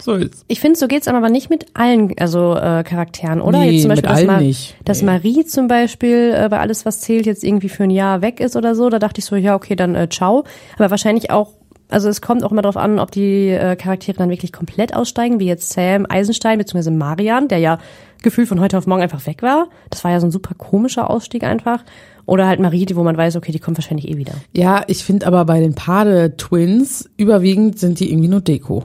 so 0.00 0.14
ist. 0.14 0.44
Ich 0.48 0.58
finde, 0.60 0.76
so 0.78 0.88
geht's 0.88 1.06
aber 1.06 1.28
nicht 1.30 1.50
mit 1.50 1.66
allen 1.74 2.12
also 2.18 2.54
äh, 2.56 2.82
Charakteren, 2.82 3.40
oder? 3.40 3.60
Nee, 3.60 3.70
jetzt 3.70 3.82
zum 3.82 3.90
mit 3.90 4.02
Beispiel, 4.02 4.08
dass, 4.08 4.18
allen 4.18 4.26
Ma- 4.26 4.40
nicht. 4.40 4.74
dass 4.84 5.00
Nee. 5.02 5.06
Marie 5.06 5.44
zum 5.46 5.68
Beispiel 5.68 6.34
äh, 6.36 6.48
bei 6.50 6.58
alles, 6.58 6.84
was 6.84 7.00
zählt, 7.00 7.26
jetzt 7.26 7.44
irgendwie 7.44 7.68
für 7.68 7.84
ein 7.84 7.90
Jahr 7.90 8.20
weg 8.22 8.40
ist 8.40 8.56
oder 8.56 8.74
so. 8.74 8.90
Da 8.90 8.98
dachte 8.98 9.20
ich 9.20 9.24
so, 9.24 9.36
ja, 9.36 9.54
okay, 9.54 9.76
dann 9.76 9.94
äh, 9.94 10.08
ciao. 10.10 10.44
Aber 10.76 10.90
wahrscheinlich 10.90 11.30
auch, 11.30 11.52
also 11.88 12.08
es 12.08 12.20
kommt 12.20 12.42
auch 12.42 12.50
immer 12.50 12.62
darauf 12.62 12.76
an, 12.76 12.98
ob 12.98 13.12
die 13.12 13.50
äh, 13.50 13.76
Charaktere 13.76 14.16
dann 14.18 14.30
wirklich 14.30 14.52
komplett 14.52 14.94
aussteigen, 14.96 15.38
wie 15.38 15.46
jetzt 15.46 15.72
Sam 15.72 16.06
Eisenstein 16.08 16.58
bzw. 16.58 16.90
Marian, 16.90 17.46
der 17.48 17.58
ja 17.58 17.78
gefühlt 18.22 18.48
von 18.48 18.58
heute 18.60 18.76
auf 18.78 18.86
morgen 18.86 19.02
einfach 19.02 19.24
weg 19.26 19.42
war. 19.42 19.68
Das 19.90 20.02
war 20.02 20.10
ja 20.10 20.18
so 20.20 20.26
ein 20.26 20.30
super 20.32 20.54
komischer 20.54 21.08
Ausstieg 21.08 21.44
einfach. 21.44 21.84
Oder 22.26 22.46
halt 22.46 22.60
Marie, 22.60 22.86
wo 22.94 23.02
man 23.02 23.16
weiß, 23.16 23.36
okay, 23.36 23.52
die 23.52 23.58
kommt 23.58 23.76
wahrscheinlich 23.76 24.08
eh 24.08 24.16
wieder. 24.16 24.32
Ja, 24.52 24.82
ich 24.86 25.04
finde 25.04 25.26
aber 25.26 25.44
bei 25.44 25.60
den 25.60 25.74
Pade-Twins 25.74 27.10
überwiegend 27.16 27.78
sind 27.78 28.00
die 28.00 28.10
irgendwie 28.10 28.28
nur 28.28 28.40
Deko. 28.40 28.84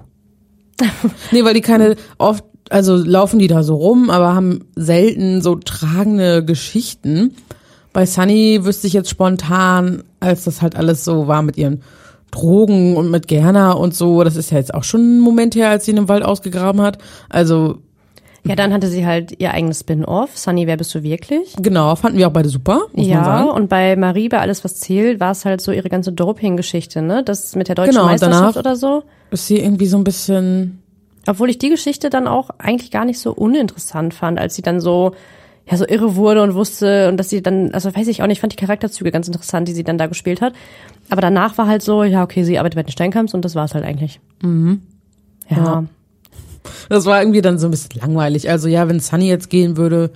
nee, 1.32 1.44
weil 1.44 1.54
die 1.54 1.62
keine 1.62 1.96
oft, 2.18 2.44
also 2.70 2.96
laufen 2.96 3.40
die 3.40 3.48
da 3.48 3.64
so 3.64 3.76
rum, 3.76 4.10
aber 4.10 4.36
haben 4.36 4.66
selten 4.76 5.42
so 5.42 5.56
tragende 5.56 6.44
Geschichten. 6.44 7.36
Bei 7.94 8.06
Sunny 8.06 8.60
wüsste 8.64 8.88
ich 8.88 8.94
jetzt 8.94 9.10
spontan, 9.10 10.04
als 10.20 10.44
das 10.44 10.62
halt 10.62 10.76
alles 10.76 11.04
so 11.04 11.28
war 11.28 11.42
mit 11.42 11.58
ihren 11.58 11.82
Drogen 12.32 12.96
und 12.96 13.10
mit 13.10 13.28
Gerner 13.28 13.80
und 13.80 13.96
so, 13.96 14.24
das 14.24 14.36
ist 14.36 14.52
ja 14.52 14.58
jetzt 14.58 14.74
auch 14.74 14.84
schon 14.84 15.18
ein 15.18 15.20
Moment 15.20 15.56
her, 15.56 15.70
als 15.70 15.86
sie 15.86 15.92
in 15.92 15.98
dem 15.98 16.10
Wald 16.10 16.24
ausgegraben 16.24 16.82
hat. 16.82 17.00
Also 17.30 17.80
Ja, 18.46 18.56
dann 18.56 18.72
hatte 18.74 18.88
sie 18.88 19.06
halt 19.06 19.40
ihr 19.40 19.54
eigenes 19.54 19.82
Spin-off. 19.82 20.38
Sunny, 20.38 20.66
wer 20.66 20.78
bist 20.78 20.96
du 20.96 21.04
wirklich? 21.04 21.54
genau, 21.62 21.96
fanden 21.96 22.18
wir 22.18 22.28
auch 22.28 22.32
beide 22.32 22.50
super, 22.50 22.82
muss 22.94 23.08
ja, 23.08 23.16
man 23.18 23.26
sagen. 23.26 23.50
und 23.50 23.70
bei 23.70 23.96
Marie, 23.96 24.30
bei 24.30 24.40
alles, 24.40 24.64
was 24.64 24.80
zählt, 24.80 25.20
war 25.20 25.32
es 25.32 25.46
halt 25.46 25.62
so 25.62 25.72
ihre 25.72 25.90
ganze 25.90 26.12
Doping-Geschichte, 26.14 27.02
ne? 27.02 27.24
Das 27.24 27.56
mit 27.56 27.68
der 27.68 27.76
deutschen 27.76 27.96
Genau, 27.96 28.06
Meisterschaft 28.06 28.58
oder 28.58 28.76
so. 28.76 29.04
Ist 29.32 29.48
sie 29.48 29.60
irgendwie 29.60 29.88
so 29.88 29.98
ein 29.98 30.04
bisschen 30.04 30.82
Obwohl 31.28 31.50
ich 31.50 31.58
die 31.58 31.70
Geschichte 31.70 32.10
dann 32.10 32.28
auch 32.28 32.50
eigentlich 32.58 32.92
gar 32.92 33.06
nicht 33.06 33.20
so 33.20 33.34
uninteressant 33.34 34.14
fand, 34.14 34.40
als 34.40 34.56
sie 34.56 34.62
dann 34.62 34.80
so, 34.80 35.12
ja, 35.70 35.78
so 35.78 35.86
irre 35.86 36.16
wurde 36.16 36.42
und 36.42 36.56
wusste 36.56 37.10
und 37.10 37.18
dass 37.18 37.30
sie 37.30 37.44
dann, 37.44 37.72
also 37.74 37.94
weiß 37.94 38.08
ich 38.08 38.24
auch 38.24 38.28
nicht, 38.28 38.38
ich 38.38 38.42
fand 38.42 38.54
die 38.54 38.58
Charakterzüge 38.58 39.12
ganz 39.12 39.28
interessant, 39.28 39.68
die 39.68 39.74
sie 39.74 39.84
dann 39.84 39.98
da 39.98 40.08
gespielt 40.08 40.42
hat. 40.42 40.54
Aber 41.10 41.22
danach 41.22 41.58
war 41.58 41.68
halt 41.68 41.82
so, 41.82 42.04
ja, 42.04 42.24
okay, 42.24 42.44
sie 42.44 42.58
arbeitet 42.58 42.78
bei 42.78 42.84
den 42.84 42.92
Steinkamps 42.92 43.34
und 43.34 43.44
das 43.44 43.56
war's 43.56 43.76
halt 43.76 43.84
eigentlich. 43.84 44.20
Mhm. 44.42 44.82
Ja. 45.50 45.58
Ja. 45.58 45.84
Das 46.90 47.06
war 47.06 47.22
irgendwie 47.22 47.42
dann 47.42 47.58
so 47.58 47.68
ein 47.68 47.72
bisschen 47.72 48.00
langweilig. 48.02 48.50
Also 48.50 48.68
ja, 48.68 48.88
wenn 48.88 49.00
Sunny 49.00 49.28
jetzt 49.28 49.50
gehen 49.50 49.78
würde, 49.78 50.12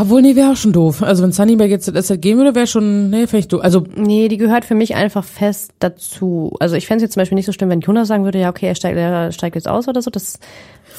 obwohl, 0.00 0.20
nee, 0.20 0.34
wäre 0.34 0.50
auch 0.50 0.56
schon 0.56 0.72
doof. 0.72 1.02
Also 1.02 1.22
wenn 1.22 1.32
Sunny 1.32 1.54
bei 1.56 1.68
GZSZ 1.68 2.20
gehen 2.20 2.38
würde, 2.38 2.54
wäre 2.54 2.66
schon, 2.66 3.08
nee, 3.10 3.26
vielleicht 3.26 3.52
doof. 3.52 3.60
Also 3.62 3.84
Nee, 3.94 4.28
die 4.28 4.36
gehört 4.36 4.64
für 4.64 4.74
mich 4.74 4.96
einfach 4.96 5.24
fest 5.24 5.72
dazu. 5.78 6.54
Also 6.58 6.74
ich 6.74 6.86
fände 6.86 6.98
es 6.98 7.02
jetzt 7.02 7.14
zum 7.14 7.20
Beispiel 7.20 7.36
nicht 7.36 7.46
so 7.46 7.52
schlimm, 7.52 7.70
wenn 7.70 7.80
Jonas 7.80 8.08
sagen 8.08 8.24
würde, 8.24 8.40
ja, 8.40 8.50
okay, 8.50 8.66
er 8.66 8.74
steigt, 8.74 8.96
er 8.98 9.30
steigt 9.30 9.54
jetzt 9.54 9.68
aus 9.68 9.86
oder 9.86 10.02
so. 10.02 10.10
Das 10.10 10.38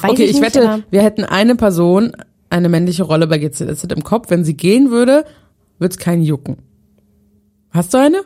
weiß 0.00 0.12
okay, 0.12 0.24
ich, 0.24 0.30
ich, 0.30 0.40
nicht, 0.40 0.54
wette, 0.56 0.84
wir 0.90 1.02
hätten 1.02 1.24
eine 1.24 1.54
Person, 1.54 2.12
eine 2.48 2.70
männliche 2.70 3.02
Rolle 3.02 3.26
bei 3.26 3.38
GZSZ 3.38 3.92
im 3.92 4.04
Kopf. 4.04 4.30
Wenn 4.30 4.44
sie 4.44 4.56
gehen 4.56 4.90
würde, 4.90 5.24
wird's 5.78 5.98
keinen 5.98 6.22
jucken. 6.22 6.56
Hast 7.70 7.92
du 7.92 7.98
eine? 7.98 8.22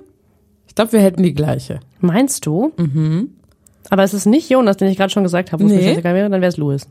Ich 0.69 0.77
glaube, 0.77 0.93
wir 0.93 1.01
hätten 1.01 1.25
die 1.25 1.35
gleiche. 1.35 1.81
Meinst 2.01 2.47
du? 2.47 2.73
Mhm. 2.77 3.31
Aber 3.91 4.03
es 4.05 4.15
ist 4.15 4.27
nicht 4.27 4.49
Jonas, 4.51 4.77
den 4.77 4.89
ich 4.89 4.97
gerade 4.97 5.11
schon 5.11 5.23
gesagt 5.23 5.53
habe, 5.53 5.63
wo 5.63 5.67
es 5.67 5.73
Nee. 5.73 5.79
mir 5.79 5.89
scheißegal 5.89 6.15
wäre, 6.15 6.31
dann 6.31 6.41
wäre 6.41 6.49
es 6.51 6.57
Louis. 6.57 6.87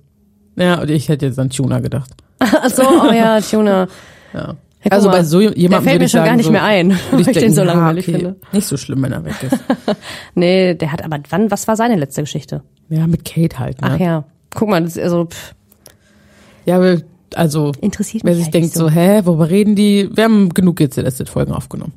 Ja, 0.56 0.82
und 0.82 0.90
ich 0.90 1.10
hätte 1.10 1.26
jetzt 1.26 1.40
an 1.40 1.50
Tuna 1.50 1.80
gedacht. 1.80 2.12
Ach 2.40 2.70
so, 2.70 2.84
oh 2.84 3.12
ja, 3.12 3.40
Tuna. 3.42 3.88
Ja. 4.34 4.56
Guck 4.84 4.92
also 4.94 5.10
mal, 5.10 5.18
bei 5.18 5.24
so 5.24 5.40
jemandem 5.42 5.70
der 5.70 5.82
fällt 5.82 6.00
mir 6.00 6.06
ich 6.06 6.12
schon 6.12 6.20
sagen, 6.20 6.30
gar 6.30 6.36
nicht 6.38 6.46
so, 6.48 6.52
mehr 6.52 6.64
ein, 6.64 6.92
weil 7.12 7.20
ich 7.22 7.26
den 7.28 7.34
denken, 7.36 7.54
so 7.54 7.64
langweilig 7.64 8.08
okay, 8.08 8.18
finde. 8.18 8.36
Nicht 8.52 8.68
so 8.68 8.78
schlimm, 8.78 9.04
wenn 9.04 9.12
er 9.12 9.24
weg 9.24 9.36
ist. 9.44 9.58
Nee, 10.36 10.74
der 10.74 10.92
hat 10.92 11.04
aber 11.04 11.20
wann, 11.30 11.52
was 11.52 11.68
war 11.68 11.76
seine 11.76 11.96
letzte 11.96 12.22
Geschichte? 12.22 12.64
ja, 12.90 13.08
mit 13.08 13.24
Kate 13.24 13.58
halt. 13.60 13.82
Ne? 13.82 13.88
Ach 13.92 14.00
ja. 14.00 14.24
Guck 14.54 14.68
mal, 14.70 14.82
das 14.84 14.98
ist 14.98 15.04
also 15.04 15.26
pff, 15.26 15.54
Ja, 16.66 16.82
wir- 16.82 17.02
also 17.36 17.72
interessiert 17.80 18.26
wer 18.26 18.34
mich 18.34 18.44
sich 18.44 18.52
denkt 18.52 18.74
so, 18.74 18.90
hä, 18.90 19.22
worüber 19.24 19.50
reden 19.50 19.76
die? 19.76 20.10
Wir 20.14 20.26
haben 20.26 20.50
genug 20.50 20.76
GZSZ-Folgen 20.78 21.54
aufgenommen. 21.54 21.94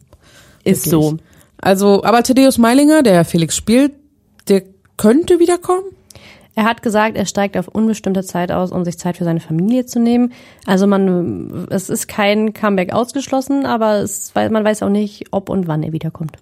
ist 0.62 0.87
Wirklich. 0.87 0.90
so. 1.11 1.16
Also, 1.61 2.04
aber 2.04 2.22
Thaddeus 2.22 2.59
Meilinger, 2.59 3.02
der 3.02 3.24
Felix 3.24 3.57
spielt, 3.57 3.92
der 4.48 4.62
könnte 4.96 5.38
wiederkommen. 5.38 5.85
Er 6.57 6.64
hat 6.64 6.83
gesagt, 6.83 7.16
er 7.16 7.26
steigt 7.26 7.57
auf 7.57 7.66
unbestimmte 7.66 8.22
Zeit 8.22 8.52
aus, 8.52 8.70
um 8.70 8.85
sich 8.85 8.96
Zeit 8.96 9.16
für 9.16 9.24
seine 9.24 9.40
Familie 9.40 9.87
zu 9.87 9.98
nehmen. 9.98 10.33
Also 10.66 10.87
man, 10.87 11.66
es 11.70 11.90
ist 11.90 12.07
kein 12.07 12.52
Comeback 12.52 12.92
ausgeschlossen, 12.92 13.66
aber 13.66 13.96
es, 13.96 14.33
man 14.35 14.64
weiß 14.64 14.85
auch 14.85 14.88
nicht, 14.88 15.26
ob 15.33 15.48
und 15.48 15.66
wann 15.66 15.83
er 15.83 15.92
wiederkommt. 15.92 16.37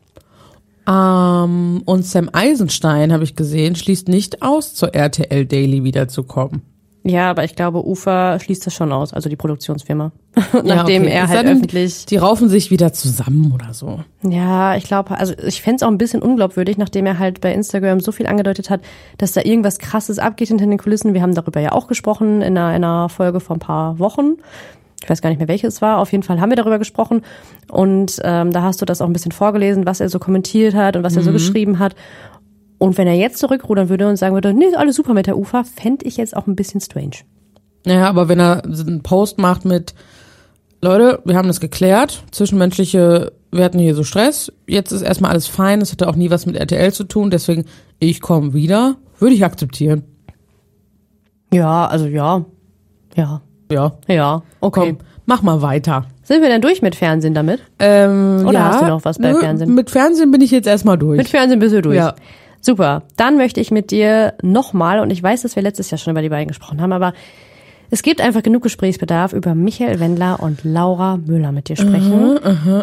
Ähm, 0.86 1.82
und 1.84 2.04
Sam 2.04 2.28
Eisenstein, 2.32 3.12
habe 3.12 3.24
ich 3.24 3.36
gesehen, 3.36 3.74
schließt 3.74 4.08
nicht 4.08 4.42
aus, 4.42 4.74
zur 4.74 4.94
RTL 4.94 5.46
Daily 5.46 5.84
wiederzukommen. 5.84 6.62
Ja, 7.04 7.30
aber 7.30 7.42
ich 7.42 7.56
glaube, 7.56 7.84
Ufer 7.84 8.38
schließt 8.38 8.64
das 8.64 8.74
schon 8.74 8.92
aus, 8.92 9.12
also 9.12 9.28
die 9.28 9.36
Produktionsfirma. 9.36 10.12
Nachdem 10.64 11.02
okay. 11.02 11.12
er 11.12 11.28
halt 11.28 11.46
denn, 11.46 11.56
öffentlich. 11.56 12.06
Die 12.06 12.16
raufen 12.16 12.48
sich 12.48 12.70
wieder 12.70 12.92
zusammen 12.92 13.52
oder 13.52 13.74
so. 13.74 14.00
Ja, 14.22 14.76
ich 14.76 14.84
glaube, 14.84 15.18
also 15.18 15.34
ich 15.44 15.62
fänd's 15.62 15.82
auch 15.82 15.88
ein 15.88 15.98
bisschen 15.98 16.22
unglaubwürdig, 16.22 16.78
nachdem 16.78 17.06
er 17.06 17.18
halt 17.18 17.40
bei 17.40 17.52
Instagram 17.52 18.00
so 18.00 18.12
viel 18.12 18.26
angedeutet 18.26 18.70
hat, 18.70 18.82
dass 19.18 19.32
da 19.32 19.42
irgendwas 19.42 19.78
krasses 19.78 20.20
abgeht 20.20 20.48
hinter 20.48 20.66
den 20.66 20.78
Kulissen. 20.78 21.12
Wir 21.12 21.22
haben 21.22 21.34
darüber 21.34 21.60
ja 21.60 21.72
auch 21.72 21.88
gesprochen 21.88 22.40
in 22.40 22.56
einer, 22.56 22.76
in 22.76 22.84
einer 22.84 23.08
Folge 23.08 23.40
vor 23.40 23.56
ein 23.56 23.60
paar 23.60 23.98
Wochen. 23.98 24.36
Ich 25.02 25.10
weiß 25.10 25.20
gar 25.20 25.30
nicht 25.30 25.40
mehr, 25.40 25.48
welche 25.48 25.66
es 25.66 25.82
war. 25.82 25.98
Auf 25.98 26.12
jeden 26.12 26.22
Fall 26.22 26.40
haben 26.40 26.50
wir 26.50 26.56
darüber 26.56 26.78
gesprochen. 26.78 27.22
Und 27.68 28.20
ähm, 28.22 28.52
da 28.52 28.62
hast 28.62 28.80
du 28.80 28.84
das 28.84 29.00
auch 29.02 29.06
ein 29.06 29.12
bisschen 29.12 29.32
vorgelesen, 29.32 29.86
was 29.86 30.00
er 30.00 30.08
so 30.08 30.20
kommentiert 30.20 30.74
hat 30.74 30.96
und 30.96 31.02
was 31.02 31.16
er 31.16 31.22
so 31.22 31.32
geschrieben 31.32 31.80
hat. 31.80 31.96
Und 32.82 32.98
wenn 32.98 33.06
er 33.06 33.14
jetzt 33.14 33.38
zurückrudern 33.38 33.88
würde 33.88 34.08
und 34.08 34.16
sagen 34.16 34.34
würde, 34.34 34.52
nee, 34.52 34.64
ist 34.64 34.76
alles 34.76 34.96
super 34.96 35.14
mit 35.14 35.28
der 35.28 35.38
UFA, 35.38 35.62
fände 35.62 36.04
ich 36.04 36.16
jetzt 36.16 36.36
auch 36.36 36.48
ein 36.48 36.56
bisschen 36.56 36.80
strange. 36.80 37.18
Ja, 37.86 38.08
aber 38.08 38.28
wenn 38.28 38.40
er 38.40 38.64
einen 38.64 39.04
Post 39.04 39.38
macht 39.38 39.64
mit, 39.64 39.94
Leute, 40.80 41.20
wir 41.24 41.36
haben 41.36 41.46
das 41.46 41.60
geklärt, 41.60 42.24
zwischenmenschliche, 42.32 43.34
wir 43.52 43.64
hatten 43.64 43.78
hier 43.78 43.94
so 43.94 44.02
Stress, 44.02 44.50
jetzt 44.66 44.90
ist 44.90 45.02
erstmal 45.02 45.30
alles 45.30 45.46
fein, 45.46 45.80
es 45.80 45.92
hatte 45.92 46.08
auch 46.08 46.16
nie 46.16 46.30
was 46.30 46.44
mit 46.44 46.56
RTL 46.56 46.92
zu 46.92 47.04
tun, 47.04 47.30
deswegen, 47.30 47.66
ich 48.00 48.20
komme 48.20 48.52
wieder, 48.52 48.96
würde 49.20 49.36
ich 49.36 49.44
akzeptieren. 49.44 50.02
Ja, 51.52 51.86
also 51.86 52.06
ja. 52.06 52.44
Ja. 53.14 53.42
Ja, 53.70 53.92
Ja. 54.08 54.42
Okay. 54.60 54.96
komm, 54.96 54.98
mach 55.26 55.42
mal 55.42 55.62
weiter. 55.62 56.06
Sind 56.24 56.42
wir 56.42 56.48
denn 56.48 56.60
durch 56.60 56.82
mit 56.82 56.96
Fernsehen 56.96 57.34
damit? 57.34 57.60
Ähm, 57.78 58.44
Oder 58.44 58.58
ja, 58.58 58.64
hast 58.64 58.82
du 58.82 58.86
noch 58.86 59.04
was 59.04 59.18
bei 59.20 59.34
Fernsehen? 59.34 59.72
Mit 59.72 59.88
Fernsehen 59.88 60.32
bin 60.32 60.40
ich 60.40 60.50
jetzt 60.50 60.66
erstmal 60.66 60.98
durch. 60.98 61.18
Mit 61.18 61.28
Fernsehen 61.28 61.60
bist 61.60 61.74
du 61.76 61.80
durch. 61.80 61.96
Ja. 61.96 62.14
Super. 62.62 63.02
Dann 63.16 63.36
möchte 63.36 63.60
ich 63.60 63.70
mit 63.70 63.90
dir 63.90 64.34
nochmal, 64.40 65.00
und 65.00 65.10
ich 65.10 65.22
weiß, 65.22 65.42
dass 65.42 65.56
wir 65.56 65.62
letztes 65.62 65.90
Jahr 65.90 65.98
schon 65.98 66.12
über 66.12 66.22
die 66.22 66.30
beiden 66.30 66.48
gesprochen 66.48 66.80
haben, 66.80 66.92
aber 66.92 67.12
es 67.90 68.02
gibt 68.02 68.22
einfach 68.22 68.42
genug 68.42 68.62
Gesprächsbedarf 68.62 69.34
über 69.34 69.54
Michael 69.54 70.00
Wendler 70.00 70.40
und 70.40 70.64
Laura 70.64 71.18
Müller 71.18 71.52
mit 71.52 71.68
dir 71.68 71.76
sprechen. 71.76 72.38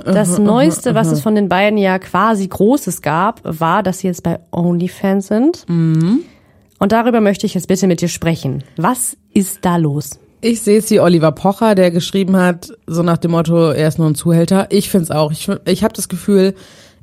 das 0.05 0.37
Neueste, 0.37 0.93
was 0.93 1.11
es 1.11 1.21
von 1.21 1.33
den 1.33 1.49
beiden 1.49 1.79
ja 1.79 1.97
quasi 1.97 2.47
Großes 2.47 3.01
gab, 3.01 3.41
war, 3.43 3.81
dass 3.81 3.99
sie 3.99 4.07
jetzt 4.07 4.21
bei 4.21 4.39
OnlyFans 4.51 5.25
sind. 5.25 5.65
Und 5.67 6.91
darüber 6.91 7.21
möchte 7.21 7.47
ich 7.47 7.55
jetzt 7.55 7.67
bitte 7.67 7.87
mit 7.87 8.01
dir 8.01 8.07
sprechen. 8.07 8.63
Was 8.77 9.17
ist 9.33 9.65
da 9.65 9.77
los? 9.77 10.19
Ich 10.41 10.61
sehe 10.61 10.77
es 10.77 10.91
wie 10.91 10.99
Oliver 10.99 11.31
Pocher, 11.31 11.73
der 11.73 11.89
geschrieben 11.89 12.37
hat, 12.37 12.71
so 12.85 13.01
nach 13.01 13.17
dem 13.17 13.31
Motto, 13.31 13.71
er 13.71 13.87
ist 13.87 13.97
nur 13.97 14.07
ein 14.07 14.15
Zuhälter. 14.15 14.67
Ich 14.69 14.89
find's 14.89 15.09
auch. 15.09 15.31
Ich, 15.31 15.49
ich 15.65 15.83
habe 15.83 15.93
das 15.95 16.07
Gefühl, 16.07 16.53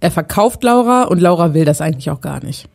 er 0.00 0.10
verkauft 0.10 0.62
Laura 0.62 1.04
und 1.04 1.20
Laura 1.20 1.54
will 1.54 1.64
das 1.64 1.80
eigentlich 1.80 2.10
auch 2.10 2.20
gar 2.20 2.44
nicht. 2.44 2.68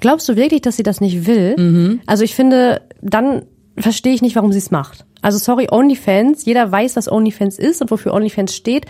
Glaubst 0.00 0.28
du 0.28 0.36
wirklich, 0.36 0.62
dass 0.62 0.76
sie 0.76 0.82
das 0.82 1.00
nicht 1.00 1.26
will? 1.26 1.56
Mhm. 1.56 2.00
Also 2.06 2.24
ich 2.24 2.34
finde, 2.34 2.82
dann 3.00 3.42
verstehe 3.76 4.14
ich 4.14 4.22
nicht, 4.22 4.36
warum 4.36 4.52
sie 4.52 4.58
es 4.58 4.70
macht. 4.70 5.04
Also 5.22 5.38
sorry, 5.38 5.68
OnlyFans, 5.70 6.44
jeder 6.44 6.70
weiß, 6.70 6.96
was 6.96 7.10
OnlyFans 7.10 7.58
ist 7.58 7.80
und 7.80 7.90
wofür 7.90 8.12
OnlyFans 8.12 8.54
steht. 8.54 8.86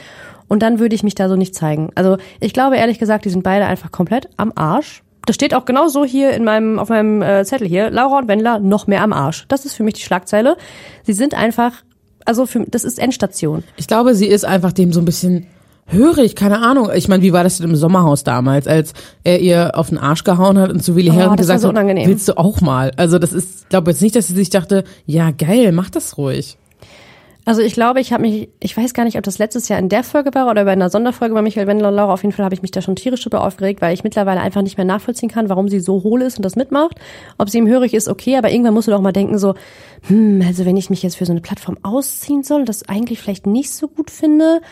Und 0.48 0.62
dann 0.62 0.78
würde 0.78 0.94
ich 0.94 1.02
mich 1.02 1.14
da 1.14 1.28
so 1.28 1.36
nicht 1.36 1.54
zeigen. 1.54 1.90
Also 1.94 2.16
ich 2.40 2.52
glaube 2.52 2.76
ehrlich 2.76 2.98
gesagt, 2.98 3.24
die 3.24 3.30
sind 3.30 3.42
beide 3.42 3.66
einfach 3.66 3.92
komplett 3.92 4.28
am 4.36 4.52
Arsch. 4.54 5.02
das 5.26 5.36
steht 5.36 5.54
auch 5.54 5.64
genau 5.64 5.88
so 5.88 6.04
hier 6.04 6.32
in 6.32 6.44
meinem, 6.44 6.78
auf 6.78 6.88
meinem 6.88 7.22
äh, 7.22 7.44
Zettel 7.44 7.66
hier. 7.66 7.90
Laura 7.90 8.18
und 8.18 8.28
Wendler 8.28 8.58
noch 8.58 8.86
mehr 8.86 9.02
am 9.02 9.12
Arsch. 9.12 9.46
Das 9.48 9.64
ist 9.64 9.74
für 9.74 9.84
mich 9.84 9.94
die 9.94 10.02
Schlagzeile. 10.02 10.56
Sie 11.04 11.14
sind 11.14 11.34
einfach, 11.34 11.72
also 12.24 12.46
für, 12.46 12.64
das 12.66 12.84
ist 12.84 12.98
Endstation. 12.98 13.64
Ich 13.76 13.86
glaube, 13.86 14.14
sie 14.14 14.26
ist 14.26 14.44
einfach 14.44 14.72
dem 14.72 14.92
so 14.92 15.00
ein 15.00 15.06
bisschen 15.06 15.46
hörig, 15.86 16.34
keine 16.34 16.60
Ahnung. 16.60 16.90
Ich 16.94 17.08
meine, 17.08 17.22
wie 17.22 17.32
war 17.32 17.44
das 17.44 17.58
denn 17.58 17.70
im 17.70 17.76
Sommerhaus 17.76 18.24
damals, 18.24 18.66
als 18.66 18.92
er 19.22 19.40
ihr 19.40 19.72
auf 19.74 19.88
den 19.88 19.98
Arsch 19.98 20.24
gehauen 20.24 20.58
hat 20.58 20.70
und 20.70 20.82
zu 20.82 20.96
Willi 20.96 21.10
Oh, 21.10 21.14
Herren 21.14 21.36
gesagt 21.36 21.60
so 21.60 21.68
hat, 21.68 21.74
willst 21.76 22.28
du 22.28 22.38
auch 22.38 22.60
mal? 22.60 22.90
Also 22.96 23.18
das 23.18 23.32
ist, 23.32 23.62
ich 23.62 23.68
glaube 23.68 23.90
jetzt 23.90 24.02
nicht, 24.02 24.16
dass 24.16 24.28
sie 24.28 24.34
sich 24.34 24.50
dachte, 24.50 24.84
ja 25.06 25.30
geil, 25.30 25.72
mach 25.72 25.90
das 25.90 26.16
ruhig. 26.18 26.56
Also 27.46 27.60
ich 27.60 27.74
glaube, 27.74 28.00
ich 28.00 28.12
habe 28.12 28.22
mich, 28.22 28.48
ich 28.58 28.74
weiß 28.74 28.94
gar 28.94 29.04
nicht, 29.04 29.18
ob 29.18 29.22
das 29.22 29.36
letztes 29.36 29.68
Jahr 29.68 29.78
in 29.78 29.90
der 29.90 30.02
Folge 30.02 30.34
war 30.34 30.50
oder 30.50 30.64
bei 30.64 30.72
einer 30.72 30.88
Sonderfolge 30.88 31.34
bei 31.34 31.42
Michael 31.42 31.66
Wendler 31.66 31.88
und 31.88 31.94
Laura. 31.94 32.14
Auf 32.14 32.22
jeden 32.22 32.32
Fall 32.32 32.44
habe 32.44 32.54
ich 32.54 32.62
mich 32.62 32.70
da 32.70 32.80
schon 32.80 32.96
tierisch 32.96 33.22
drüber 33.22 33.44
aufgeregt, 33.44 33.82
weil 33.82 33.92
ich 33.92 34.02
mittlerweile 34.02 34.40
einfach 34.40 34.62
nicht 34.62 34.78
mehr 34.78 34.86
nachvollziehen 34.86 35.28
kann, 35.28 35.50
warum 35.50 35.68
sie 35.68 35.80
so 35.80 36.02
hohl 36.02 36.22
ist 36.22 36.38
und 36.38 36.42
das 36.42 36.56
mitmacht. 36.56 36.98
Ob 37.36 37.50
sie 37.50 37.58
ihm 37.58 37.68
hörig 37.68 37.92
ist, 37.92 38.08
okay, 38.08 38.38
aber 38.38 38.50
irgendwann 38.50 38.72
musst 38.72 38.88
du 38.88 38.92
doch 38.92 39.02
mal 39.02 39.12
denken 39.12 39.36
so, 39.36 39.54
hm, 40.06 40.42
also 40.46 40.64
wenn 40.64 40.78
ich 40.78 40.88
mich 40.88 41.02
jetzt 41.02 41.16
für 41.16 41.26
so 41.26 41.32
eine 41.32 41.42
Plattform 41.42 41.76
ausziehen 41.82 42.42
soll 42.44 42.64
das 42.64 42.88
eigentlich 42.88 43.20
vielleicht 43.20 43.46
nicht 43.46 43.70
so 43.70 43.88
gut 43.88 44.10
finde, 44.10 44.62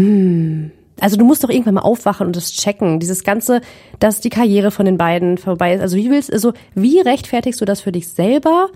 hm. 0.00 0.70
Also 1.02 1.16
du 1.16 1.24
musst 1.24 1.42
doch 1.42 1.48
irgendwann 1.48 1.74
mal 1.74 1.80
aufwachen 1.80 2.26
und 2.26 2.36
das 2.36 2.52
checken. 2.52 3.00
Dieses 3.00 3.24
ganze, 3.24 3.62
dass 4.00 4.20
die 4.20 4.28
Karriere 4.28 4.70
von 4.70 4.84
den 4.84 4.98
beiden 4.98 5.38
vorbei 5.38 5.72
ist. 5.74 5.80
Also 5.80 5.96
wie 5.96 6.10
willst, 6.10 6.30
also 6.30 6.52
wie 6.74 7.00
rechtfertigst 7.00 7.58
du 7.60 7.64
das 7.64 7.80
für 7.80 7.92
dich 7.92 8.08
selber? 8.08 8.68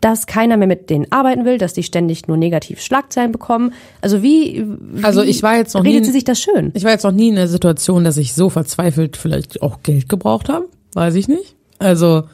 dass 0.00 0.26
keiner 0.26 0.56
mehr 0.56 0.66
mit 0.66 0.90
denen 0.90 1.06
arbeiten 1.12 1.44
will, 1.44 1.58
dass 1.58 1.74
die 1.74 1.84
ständig 1.84 2.26
nur 2.26 2.36
negativ 2.36 2.80
Schlagzeilen 2.80 3.30
bekommen. 3.30 3.72
Also 4.00 4.20
wie, 4.20 4.66
wie 4.66 5.04
Also 5.04 5.22
ich 5.22 5.44
war 5.44 5.56
jetzt 5.56 5.74
noch 5.74 5.84
redet 5.84 6.00
nie- 6.00 6.06
sie 6.06 6.10
sich 6.12 6.24
das 6.24 6.40
schön? 6.40 6.72
Ich 6.74 6.82
war 6.82 6.90
jetzt 6.90 7.04
noch 7.04 7.12
nie 7.12 7.28
in 7.28 7.36
der 7.36 7.46
Situation, 7.46 8.02
dass 8.02 8.16
ich 8.16 8.34
so 8.34 8.50
verzweifelt 8.50 9.16
vielleicht 9.16 9.62
auch 9.62 9.84
Geld 9.84 10.08
gebraucht 10.08 10.48
habe. 10.48 10.66
Weiß 10.94 11.14
ich 11.14 11.28
nicht. 11.28 11.54
Also 11.78 12.24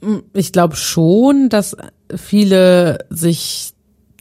m, 0.00 0.22
ich 0.32 0.50
glaube 0.50 0.76
schon, 0.76 1.50
dass 1.50 1.76
viele 2.16 3.04
sich 3.10 3.72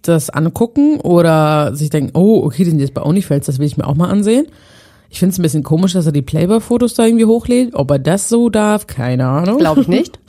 das 0.08 0.30
angucken 0.30 1.00
oder 1.00 1.76
sich 1.76 1.90
denken, 1.90 2.12
oh, 2.18 2.44
okay, 2.44 2.64
die 2.64 2.72
sind 2.72 2.80
jetzt 2.80 2.94
bei 2.94 3.04
OnlyFans, 3.04 3.46
das 3.46 3.60
will 3.60 3.68
ich 3.68 3.78
mir 3.78 3.88
auch 3.88 3.96
mal 3.96 4.10
ansehen. 4.10 4.48
Ich 5.10 5.20
finde 5.20 5.34
es 5.34 5.40
ein 5.40 5.44
bisschen 5.44 5.64
komisch, 5.64 5.94
dass 5.94 6.06
er 6.06 6.12
die 6.12 6.22
Playboy-Fotos 6.22 6.94
da 6.94 7.06
irgendwie 7.06 7.26
hochlädt. 7.26 7.76
Ob 7.76 7.92
er 7.92 8.00
das 8.00 8.28
so 8.28 8.50
darf, 8.50 8.88
keine 8.88 9.28
Ahnung. 9.28 9.58
Glaube 9.58 9.82
ich 9.82 9.88
nicht. 9.88 10.20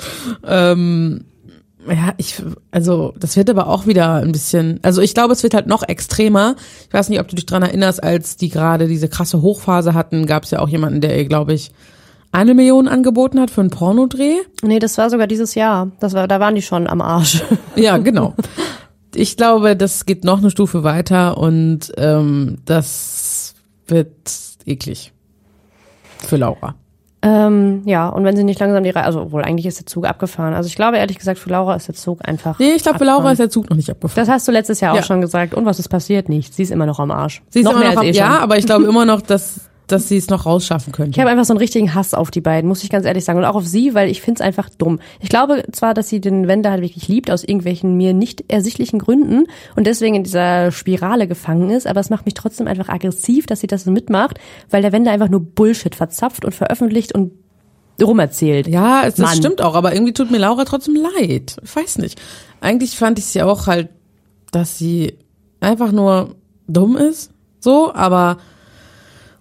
Ja, 1.88 2.12
ich, 2.18 2.42
also 2.70 3.14
das 3.18 3.36
wird 3.36 3.48
aber 3.48 3.68
auch 3.68 3.86
wieder 3.86 4.16
ein 4.16 4.32
bisschen, 4.32 4.78
also 4.82 5.00
ich 5.00 5.14
glaube, 5.14 5.32
es 5.32 5.42
wird 5.42 5.54
halt 5.54 5.66
noch 5.66 5.82
extremer. 5.82 6.54
Ich 6.86 6.92
weiß 6.92 7.08
nicht, 7.08 7.20
ob 7.20 7.28
du 7.28 7.36
dich 7.36 7.46
dran 7.46 7.62
erinnerst, 7.62 8.02
als 8.02 8.36
die 8.36 8.50
gerade 8.50 8.88
diese 8.88 9.08
krasse 9.08 9.40
Hochphase 9.40 9.94
hatten, 9.94 10.26
gab 10.26 10.44
es 10.44 10.50
ja 10.50 10.58
auch 10.58 10.68
jemanden, 10.68 11.00
der 11.00 11.16
ihr, 11.16 11.24
glaube 11.24 11.54
ich, 11.54 11.70
eine 12.30 12.52
Million 12.52 12.88
angeboten 12.88 13.40
hat 13.40 13.50
für 13.50 13.62
einen 13.62 13.70
Pornodreh. 13.70 14.34
Nee, 14.62 14.80
das 14.80 14.98
war 14.98 15.08
sogar 15.08 15.26
dieses 15.26 15.54
Jahr. 15.54 15.90
Das 16.00 16.12
war, 16.12 16.28
da 16.28 16.40
waren 16.40 16.54
die 16.54 16.62
schon 16.62 16.86
am 16.86 17.00
Arsch. 17.00 17.42
Ja, 17.74 17.96
genau. 17.96 18.34
Ich 19.14 19.36
glaube, 19.36 19.76
das 19.76 20.06
geht 20.06 20.24
noch 20.24 20.38
eine 20.38 20.50
Stufe 20.50 20.84
weiter 20.84 21.38
und 21.38 21.92
ähm, 21.96 22.58
das 22.64 23.54
wird 23.86 24.10
eklig 24.66 25.12
für 26.18 26.36
Laura. 26.36 26.74
ähm, 27.22 27.82
ja, 27.84 28.08
und 28.08 28.24
wenn 28.24 28.36
sie 28.36 28.44
nicht 28.44 28.60
langsam 28.60 28.84
die 28.84 28.90
Reihe, 28.90 29.04
also 29.04 29.32
wohl 29.32 29.42
eigentlich 29.42 29.66
ist 29.66 29.78
der 29.80 29.86
Zug 29.86 30.04
abgefahren. 30.06 30.54
Also 30.54 30.66
ich 30.68 30.76
glaube 30.76 30.98
ehrlich 30.98 31.18
gesagt, 31.18 31.38
für 31.38 31.50
Laura 31.50 31.74
ist 31.74 31.88
der 31.88 31.94
Zug 31.94 32.20
einfach. 32.28 32.58
Nee, 32.58 32.72
ich 32.76 32.82
glaube, 32.82 32.98
für 32.98 33.04
Laura 33.04 33.32
ist 33.32 33.38
der 33.38 33.50
Zug 33.50 33.68
noch 33.70 33.76
nicht 33.76 33.90
abgefahren. 33.90 34.24
Das 34.26 34.32
hast 34.32 34.46
du 34.46 34.52
letztes 34.52 34.80
Jahr 34.80 34.92
auch 34.92 34.96
Ja. 34.98 35.02
schon 35.02 35.20
gesagt. 35.20 35.54
Und 35.54 35.64
was 35.64 35.78
ist 35.78 35.88
passiert? 35.88 36.28
Nichts. 36.28 36.56
Sie 36.56 36.62
ist 36.62 36.70
immer 36.70 36.86
noch 36.86 37.00
am 37.00 37.10
Arsch. 37.10 37.42
Sie 37.48 37.60
ist 37.60 37.64
noch 37.64 37.72
immer 37.72 37.80
mehr 37.80 37.88
noch 37.94 37.96
als 38.02 38.08
am, 38.08 38.14
eh 38.14 38.16
ja, 38.16 38.38
aber 38.38 38.58
ich 38.58 38.66
glaube 38.66 38.84
immer 38.88 39.04
noch, 39.04 39.20
dass, 39.22 39.67
dass 39.88 40.08
sie 40.08 40.16
es 40.16 40.28
noch 40.28 40.46
rausschaffen 40.46 40.92
könnte. 40.92 41.12
Ich 41.12 41.18
habe 41.18 41.30
einfach 41.30 41.44
so 41.44 41.52
einen 41.52 41.58
richtigen 41.58 41.94
Hass 41.94 42.14
auf 42.14 42.30
die 42.30 42.40
beiden, 42.40 42.68
muss 42.68 42.84
ich 42.84 42.90
ganz 42.90 43.06
ehrlich 43.06 43.24
sagen. 43.24 43.38
Und 43.38 43.44
auch 43.44 43.56
auf 43.56 43.66
sie, 43.66 43.94
weil 43.94 44.10
ich 44.10 44.20
finde 44.20 44.40
es 44.40 44.46
einfach 44.46 44.68
dumm. 44.70 45.00
Ich 45.20 45.28
glaube 45.28 45.64
zwar, 45.72 45.94
dass 45.94 46.08
sie 46.08 46.20
den 46.20 46.46
Wender 46.46 46.70
halt 46.70 46.82
wirklich 46.82 47.08
liebt, 47.08 47.30
aus 47.30 47.42
irgendwelchen 47.42 47.96
mir 47.96 48.12
nicht 48.12 48.44
ersichtlichen 48.48 48.98
Gründen 48.98 49.46
und 49.76 49.86
deswegen 49.86 50.14
in 50.14 50.24
dieser 50.24 50.70
Spirale 50.70 51.26
gefangen 51.26 51.70
ist, 51.70 51.86
aber 51.86 52.00
es 52.00 52.10
macht 52.10 52.26
mich 52.26 52.34
trotzdem 52.34 52.68
einfach 52.68 52.88
aggressiv, 52.88 53.46
dass 53.46 53.60
sie 53.60 53.66
das 53.66 53.84
so 53.84 53.90
mitmacht, 53.90 54.38
weil 54.70 54.82
der 54.82 54.92
Wender 54.92 55.10
einfach 55.10 55.28
nur 55.28 55.40
Bullshit 55.40 55.94
verzapft 55.94 56.44
und 56.44 56.54
veröffentlicht 56.54 57.14
und 57.14 57.32
rumerzählt. 58.00 58.68
Ja, 58.68 59.02
es, 59.04 59.14
das 59.14 59.26
Mann. 59.26 59.36
stimmt 59.36 59.62
auch, 59.62 59.74
aber 59.74 59.92
irgendwie 59.92 60.12
tut 60.12 60.30
mir 60.30 60.38
Laura 60.38 60.64
trotzdem 60.64 60.96
leid. 60.96 61.56
Ich 61.62 61.74
weiß 61.74 61.98
nicht. 61.98 62.20
Eigentlich 62.60 62.96
fand 62.96 63.18
ich 63.18 63.24
sie 63.26 63.42
auch 63.42 63.66
halt, 63.66 63.88
dass 64.52 64.78
sie 64.78 65.18
einfach 65.60 65.92
nur 65.92 66.36
dumm 66.68 66.96
ist, 66.96 67.32
so, 67.60 67.92
aber 67.92 68.38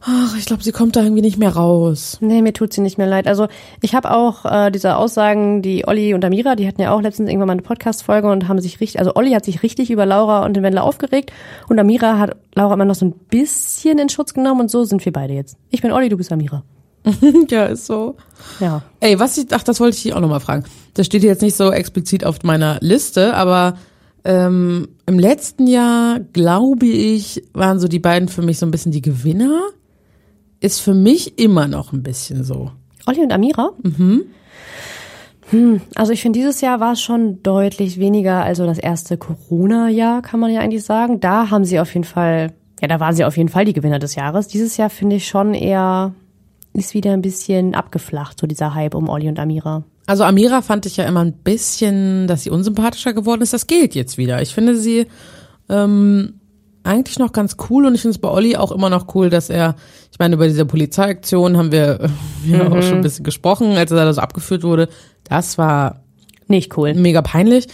ach, 0.07 0.37
ich 0.37 0.45
glaube, 0.45 0.63
sie 0.63 0.71
kommt 0.71 0.95
da 0.95 1.03
irgendwie 1.03 1.21
nicht 1.21 1.37
mehr 1.37 1.55
raus. 1.55 2.17
Nee, 2.21 2.41
mir 2.41 2.53
tut 2.53 2.71
sie 2.71 2.81
nicht 2.81 2.97
mehr 2.97 3.07
leid. 3.07 3.27
Also 3.27 3.47
ich 3.81 3.93
habe 3.93 4.11
auch 4.11 4.45
äh, 4.45 4.71
diese 4.71 4.95
Aussagen, 4.95 5.61
die 5.61 5.87
Olli 5.87 6.13
und 6.13 6.23
Amira, 6.23 6.55
die 6.55 6.67
hatten 6.67 6.81
ja 6.81 6.91
auch 6.91 7.01
letztens 7.01 7.29
irgendwann 7.29 7.47
mal 7.47 7.53
eine 7.53 7.61
Podcast-Folge 7.61 8.29
und 8.29 8.47
haben 8.47 8.61
sich 8.61 8.79
richtig, 8.79 8.99
also 8.99 9.15
Olli 9.15 9.31
hat 9.31 9.45
sich 9.45 9.63
richtig 9.63 9.91
über 9.91 10.05
Laura 10.05 10.45
und 10.45 10.55
den 10.55 10.63
Wendler 10.63 10.83
aufgeregt 10.83 11.31
und 11.67 11.77
Amira 11.77 12.17
hat 12.17 12.37
Laura 12.55 12.73
immer 12.73 12.85
noch 12.85 12.95
so 12.95 13.05
ein 13.05 13.13
bisschen 13.29 13.99
in 13.99 14.09
Schutz 14.09 14.33
genommen 14.33 14.61
und 14.61 14.71
so 14.71 14.85
sind 14.85 15.03
wir 15.03 15.11
beide 15.11 15.33
jetzt. 15.33 15.57
Ich 15.69 15.81
bin 15.81 15.91
Olli, 15.91 16.09
du 16.09 16.17
bist 16.17 16.31
Amira. 16.31 16.63
ja, 17.49 17.65
ist 17.65 17.85
so. 17.85 18.15
Ja. 18.59 18.81
Ey, 18.99 19.19
was 19.19 19.37
ich, 19.37 19.47
ach, 19.51 19.63
das 19.63 19.79
wollte 19.79 19.97
ich 19.97 20.03
dich 20.03 20.13
auch 20.13 20.19
nochmal 20.19 20.39
fragen. 20.39 20.63
Das 20.93 21.05
steht 21.05 21.23
jetzt 21.23 21.41
nicht 21.41 21.55
so 21.55 21.71
explizit 21.71 22.25
auf 22.25 22.43
meiner 22.43 22.77
Liste, 22.81 23.33
aber 23.33 23.77
ähm, 24.23 24.89
im 25.05 25.19
letzten 25.19 25.67
Jahr, 25.67 26.19
glaube 26.19 26.85
ich, 26.85 27.43
waren 27.53 27.79
so 27.79 27.87
die 27.87 27.99
beiden 27.99 28.27
für 28.29 28.41
mich 28.41 28.59
so 28.59 28.65
ein 28.65 28.71
bisschen 28.71 28.91
die 28.91 29.01
Gewinner. 29.01 29.61
Ist 30.59 30.79
für 30.79 30.93
mich 30.93 31.37
immer 31.39 31.67
noch 31.67 31.93
ein 31.93 32.03
bisschen 32.03 32.43
so. 32.43 32.71
Olli 33.05 33.21
und 33.21 33.31
Amira? 33.31 33.71
Mhm. 33.83 34.25
Hm, 35.49 35.81
also 35.95 36.11
ich 36.11 36.21
finde, 36.21 36.39
dieses 36.39 36.61
Jahr 36.61 36.79
war 36.79 36.93
es 36.93 37.01
schon 37.01 37.41
deutlich 37.41 37.99
weniger, 37.99 38.43
also 38.43 38.65
das 38.65 38.79
erste 38.79 39.17
Corona-Jahr, 39.17 40.21
kann 40.21 40.39
man 40.39 40.51
ja 40.51 40.59
eigentlich 40.59 40.83
sagen. 40.83 41.19
Da 41.19 41.49
haben 41.49 41.63
sie 41.63 41.79
auf 41.79 41.93
jeden 41.93 42.03
Fall, 42.03 42.53
ja, 42.81 42.87
da 42.87 42.99
waren 42.99 43.15
sie 43.15 43.23
auf 43.23 43.37
jeden 43.37 43.49
Fall 43.49 43.63
die 43.63 43.73
Gewinner 43.73 43.99
des 43.99 44.15
Jahres. 44.15 44.47
Dieses 44.47 44.75
Jahr 44.75 44.89
finde 44.89 45.15
ich 45.15 45.27
schon 45.27 45.53
eher, 45.53 46.13
ist 46.73 46.93
wieder 46.93 47.13
ein 47.13 47.21
bisschen 47.21 47.75
abgeflacht, 47.75 48.39
so 48.39 48.47
dieser 48.47 48.73
Hype 48.73 48.95
um 48.95 49.07
Olli 49.07 49.29
und 49.29 49.39
Amira. 49.39 49.83
Also 50.05 50.23
Amira 50.23 50.61
fand 50.61 50.85
ich 50.85 50.97
ja 50.97 51.05
immer 51.05 51.23
ein 51.23 51.33
bisschen, 51.33 52.27
dass 52.27 52.43
sie 52.43 52.49
unsympathischer 52.49 53.13
geworden 53.13 53.41
ist. 53.41 53.53
Das 53.53 53.67
gilt 53.67 53.95
jetzt 53.95 54.17
wieder. 54.17 54.41
Ich 54.41 54.53
finde 54.53 54.75
sie 54.75 55.07
ähm, 55.69 56.39
eigentlich 56.87 57.19
noch 57.19 57.31
ganz 57.31 57.57
cool 57.69 57.85
und 57.85 57.95
ich 57.95 58.01
finde 58.01 58.15
es 58.15 58.21
bei 58.21 58.29
Olli 58.29 58.55
auch 58.55 58.71
immer 58.71 58.89
noch 58.89 59.13
cool, 59.15 59.29
dass 59.29 59.49
er, 59.49 59.75
ich 60.11 60.19
meine, 60.19 60.35
über 60.35 60.47
diese 60.47 60.65
Polizeiaktion 60.65 61.57
haben 61.57 61.71
wir 61.71 62.09
ja 62.45 62.67
auch 62.67 62.81
schon 62.81 62.95
ein 62.95 63.01
bisschen 63.01 63.23
gesprochen, 63.25 63.77
als 63.77 63.91
er 63.91 64.05
da 64.05 64.13
so 64.13 64.21
abgeführt 64.21 64.63
wurde. 64.63 64.89
Das 65.23 65.57
war 65.57 66.01
Nicht 66.47 66.77
cool. 66.77 66.93
mega 66.93 67.21
peinlich. 67.21 67.67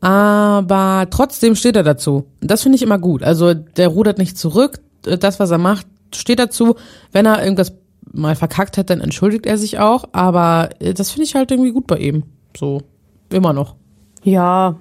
Aber 0.00 1.06
trotzdem 1.10 1.54
steht 1.54 1.76
er 1.76 1.84
dazu. 1.84 2.26
Das 2.40 2.62
finde 2.62 2.76
ich 2.76 2.82
immer 2.82 2.98
gut. 2.98 3.22
Also 3.22 3.54
der 3.54 3.88
rudert 3.88 4.18
nicht 4.18 4.36
zurück. 4.36 4.80
Das, 5.02 5.38
was 5.38 5.50
er 5.50 5.58
macht, 5.58 5.86
steht 6.14 6.40
dazu. 6.40 6.74
Wenn 7.12 7.24
er 7.26 7.42
irgendwas 7.42 7.72
mal 8.12 8.34
verkackt 8.34 8.78
hat, 8.78 8.90
dann 8.90 9.00
entschuldigt 9.00 9.46
er 9.46 9.58
sich 9.58 9.78
auch. 9.78 10.04
Aber 10.12 10.70
äh, 10.80 10.92
das 10.92 11.10
finde 11.10 11.24
ich 11.24 11.34
halt 11.34 11.50
irgendwie 11.52 11.70
gut 11.70 11.86
bei 11.86 11.98
ihm. 11.98 12.24
So, 12.56 12.82
immer 13.30 13.52
noch. 13.52 13.76
Ja. 14.24 14.76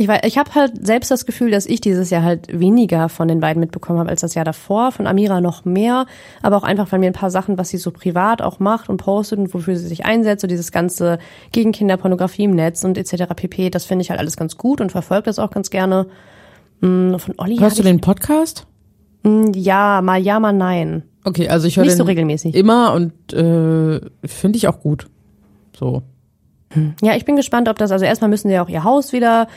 Ich 0.00 0.06
weiß, 0.06 0.20
ich 0.24 0.38
habe 0.38 0.54
halt 0.54 0.86
selbst 0.86 1.10
das 1.10 1.26
Gefühl, 1.26 1.50
dass 1.50 1.66
ich 1.66 1.80
dieses 1.80 2.08
Jahr 2.10 2.22
halt 2.22 2.56
weniger 2.56 3.08
von 3.08 3.26
den 3.26 3.40
beiden 3.40 3.58
mitbekommen 3.58 3.98
habe 3.98 4.10
als 4.10 4.20
das 4.20 4.34
Jahr 4.34 4.44
davor. 4.44 4.92
Von 4.92 5.08
Amira 5.08 5.40
noch 5.40 5.64
mehr, 5.64 6.06
aber 6.40 6.56
auch 6.56 6.62
einfach, 6.62 6.92
weil 6.92 7.00
mir 7.00 7.08
ein 7.08 7.12
paar 7.14 7.32
Sachen, 7.32 7.58
was 7.58 7.70
sie 7.70 7.78
so 7.78 7.90
privat 7.90 8.40
auch 8.40 8.60
macht 8.60 8.88
und 8.88 8.98
postet 8.98 9.40
und 9.40 9.52
wofür 9.52 9.76
sie 9.76 9.88
sich 9.88 10.04
einsetzt, 10.04 10.42
so 10.42 10.46
dieses 10.46 10.70
ganze 10.70 11.18
gegen 11.50 11.72
Kinderpornografie 11.72 12.44
im 12.44 12.52
Netz 12.52 12.84
und 12.84 12.96
etc. 12.96 13.24
pp. 13.34 13.70
Das 13.70 13.86
finde 13.86 14.02
ich 14.02 14.10
halt 14.10 14.20
alles 14.20 14.36
ganz 14.36 14.56
gut 14.56 14.80
und 14.80 14.92
verfolge 14.92 15.24
das 15.24 15.40
auch 15.40 15.50
ganz 15.50 15.68
gerne. 15.68 16.06
Mm, 16.80 17.16
Von 17.16 17.34
Olli 17.38 17.56
Hörst 17.56 17.80
du 17.80 17.82
den 17.82 18.00
Podcast? 18.00 18.68
Mm, 19.24 19.50
Ja, 19.54 20.00
mal 20.00 20.20
ja, 20.22 20.38
mal 20.38 20.52
nein. 20.52 21.02
Okay, 21.24 21.48
also 21.48 21.66
ich 21.66 21.76
höre 21.76 21.84
Nicht 21.84 21.96
so 21.96 22.04
regelmäßig. 22.04 22.54
immer 22.54 22.92
und 22.94 23.32
äh, 23.32 24.00
finde 24.24 24.56
ich 24.56 24.68
auch 24.68 24.78
gut. 24.78 25.08
So. 25.76 26.02
Ja, 27.02 27.16
ich 27.16 27.24
bin 27.24 27.34
gespannt, 27.34 27.68
ob 27.68 27.78
das, 27.78 27.90
also 27.90 28.04
erstmal 28.04 28.28
müssen 28.30 28.48
sie 28.48 28.54
ja 28.54 28.62
auch 28.62 28.68
ihr 28.68 28.84
Haus 28.84 29.12
wieder 29.12 29.48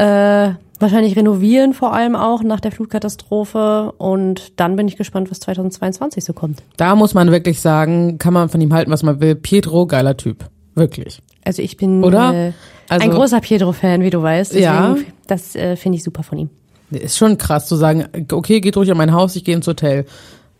äh, 0.00 0.54
wahrscheinlich 0.78 1.14
renovieren, 1.16 1.74
vor 1.74 1.92
allem 1.92 2.16
auch 2.16 2.42
nach 2.42 2.60
der 2.60 2.72
Flutkatastrophe. 2.72 3.92
Und 3.98 4.58
dann 4.58 4.76
bin 4.76 4.88
ich 4.88 4.96
gespannt, 4.96 5.30
was 5.30 5.40
2022 5.40 6.24
so 6.24 6.32
kommt. 6.32 6.62
Da 6.76 6.94
muss 6.94 7.14
man 7.14 7.30
wirklich 7.30 7.60
sagen, 7.60 8.18
kann 8.18 8.32
man 8.32 8.48
von 8.48 8.60
ihm 8.60 8.72
halten, 8.72 8.90
was 8.90 9.02
man 9.02 9.20
will. 9.20 9.34
Pietro, 9.34 9.86
geiler 9.86 10.16
Typ. 10.16 10.44
Wirklich. 10.74 11.20
Also 11.44 11.62
ich 11.62 11.76
bin 11.76 12.02
Oder? 12.04 12.32
Äh, 12.48 12.52
Also- 12.88 13.04
ein 13.04 13.10
großer 13.10 13.40
Pietro-Fan, 13.40 14.02
wie 14.02 14.10
du 14.10 14.22
weißt. 14.22 14.52
Deswegen, 14.52 14.64
Ja. 14.64 14.96
Das 15.26 15.54
äh, 15.54 15.76
finde 15.76 15.96
ich 15.98 16.04
super 16.04 16.22
von 16.22 16.38
ihm. 16.38 16.50
Ist 16.90 17.18
schon 17.18 17.38
krass 17.38 17.66
zu 17.66 17.76
sagen, 17.76 18.06
okay, 18.32 18.60
geht 18.60 18.76
ruhig 18.76 18.90
an 18.90 18.96
mein 18.96 19.12
Haus, 19.12 19.36
ich 19.36 19.44
gehe 19.44 19.54
ins 19.54 19.66
Hotel. 19.66 20.06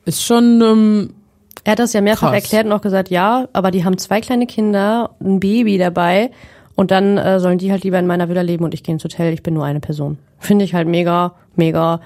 Ist 0.04 0.22
schon, 0.22 0.60
ähm, 0.62 1.10
Er 1.64 1.72
hat 1.72 1.78
das 1.80 1.92
ja 1.92 2.00
mehrfach 2.00 2.30
Krass. 2.32 2.42
erklärt 2.42 2.66
und 2.66 2.72
auch 2.72 2.80
gesagt, 2.82 3.10
ja, 3.10 3.48
aber 3.52 3.70
die 3.72 3.84
haben 3.84 3.98
zwei 3.98 4.20
kleine 4.20 4.46
Kinder, 4.46 5.10
ein 5.20 5.40
Baby 5.40 5.76
dabei 5.78 6.30
und 6.76 6.90
dann 6.90 7.18
äh, 7.18 7.40
sollen 7.40 7.58
die 7.58 7.70
halt 7.70 7.84
lieber 7.84 7.98
in 7.98 8.06
meiner 8.06 8.28
Villa 8.28 8.42
leben 8.42 8.64
und 8.64 8.74
ich 8.74 8.82
gehe 8.82 8.92
ins 8.92 9.04
Hotel, 9.04 9.32
ich 9.32 9.42
bin 9.42 9.54
nur 9.54 9.64
eine 9.64 9.80
Person. 9.80 10.18
Finde 10.38 10.64
ich 10.64 10.74
halt 10.74 10.88
mega, 10.88 11.34
mega 11.56 12.00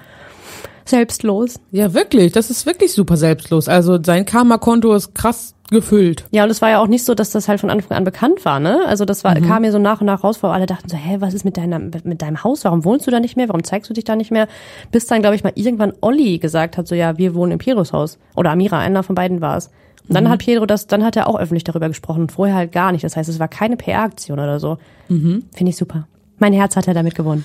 Selbstlos. 0.85 1.59
Ja, 1.71 1.93
wirklich. 1.93 2.31
Das 2.31 2.51
ist 2.51 2.65
wirklich 2.65 2.93
super 2.93 3.17
selbstlos. 3.17 3.67
Also 3.67 3.97
sein 4.01 4.25
Karma-Konto 4.25 4.93
ist 4.93 5.15
krass 5.15 5.55
gefüllt. 5.71 6.25
Ja, 6.29 6.43
und 6.43 6.51
es 6.51 6.61
war 6.61 6.69
ja 6.69 6.79
auch 6.79 6.85
nicht 6.85 7.03
so, 7.03 7.15
dass 7.15 7.31
das 7.31 7.47
halt 7.47 7.59
von 7.59 7.71
Anfang 7.71 7.97
an 7.97 8.03
bekannt 8.03 8.45
war, 8.45 8.59
ne? 8.59 8.81
Also 8.85 9.03
das 9.03 9.23
war, 9.23 9.33
kam 9.41 9.63
mir 9.63 9.71
so 9.71 9.79
nach 9.79 9.99
und 9.99 10.05
nach 10.05 10.23
raus, 10.23 10.43
wo 10.43 10.47
alle 10.47 10.67
dachten 10.67 10.87
so, 10.87 10.95
hä, 10.95 11.17
was 11.21 11.33
ist 11.33 11.43
mit 11.43 11.57
deinem, 11.57 11.89
mit 12.03 12.21
deinem 12.21 12.43
Haus? 12.43 12.63
Warum 12.65 12.85
wohnst 12.85 13.07
du 13.07 13.11
da 13.11 13.19
nicht 13.19 13.35
mehr? 13.35 13.49
Warum 13.49 13.63
zeigst 13.63 13.89
du 13.89 13.95
dich 13.95 14.03
da 14.03 14.15
nicht 14.15 14.29
mehr? 14.29 14.47
Bis 14.91 15.07
dann, 15.07 15.21
glaube 15.21 15.35
ich, 15.35 15.43
mal 15.43 15.53
irgendwann 15.55 15.93
Olli 16.01 16.37
gesagt 16.37 16.77
hat, 16.77 16.87
so, 16.87 16.93
ja, 16.93 17.17
wir 17.17 17.33
wohnen 17.33 17.53
im 17.53 17.57
Pietros 17.57 17.93
Haus. 17.93 18.19
Oder 18.35 18.51
Amira, 18.51 18.77
einer 18.77 19.01
von 19.01 19.15
beiden 19.15 19.41
war 19.41 19.57
es. 19.57 19.71
Und 20.07 20.13
dann 20.15 20.29
hat 20.29 20.39
Pietro 20.39 20.65
das, 20.65 20.87
dann 20.87 21.03
hat 21.03 21.15
er 21.15 21.27
auch 21.27 21.39
öffentlich 21.39 21.63
darüber 21.63 21.87
gesprochen. 21.87 22.29
Vorher 22.29 22.55
halt 22.55 22.71
gar 22.71 22.91
nicht. 22.91 23.03
Das 23.03 23.15
heißt, 23.17 23.27
es 23.29 23.39
war 23.39 23.47
keine 23.47 23.75
PR-Aktion 23.77 24.39
oder 24.39 24.59
so. 24.59 24.77
Finde 25.07 25.43
ich 25.61 25.77
super. 25.77 26.07
Mein 26.37 26.53
Herz 26.53 26.75
hat 26.75 26.87
er 26.87 26.93
damit 26.93 27.15
gewonnen. 27.15 27.43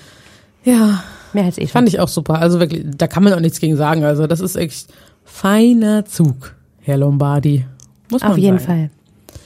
Ja, 0.63 1.03
Mehr 1.33 1.45
als 1.45 1.55
schon. 1.55 1.67
fand 1.67 1.87
ich 1.87 1.99
auch 1.99 2.07
super. 2.07 2.35
Also 2.39 2.59
wirklich, 2.59 2.85
da 2.97 3.07
kann 3.07 3.23
man 3.23 3.33
auch 3.33 3.39
nichts 3.39 3.59
gegen 3.59 3.75
sagen. 3.77 4.03
Also 4.03 4.27
das 4.27 4.39
ist 4.41 4.55
echt 4.55 4.89
feiner 5.23 6.05
Zug, 6.05 6.55
Herr 6.81 6.97
Lombardi. 6.97 7.65
Muss 8.11 8.21
man 8.21 8.31
Auf 8.33 8.37
jeden 8.37 8.59
sagen. 8.59 8.89
Fall. 8.89 9.37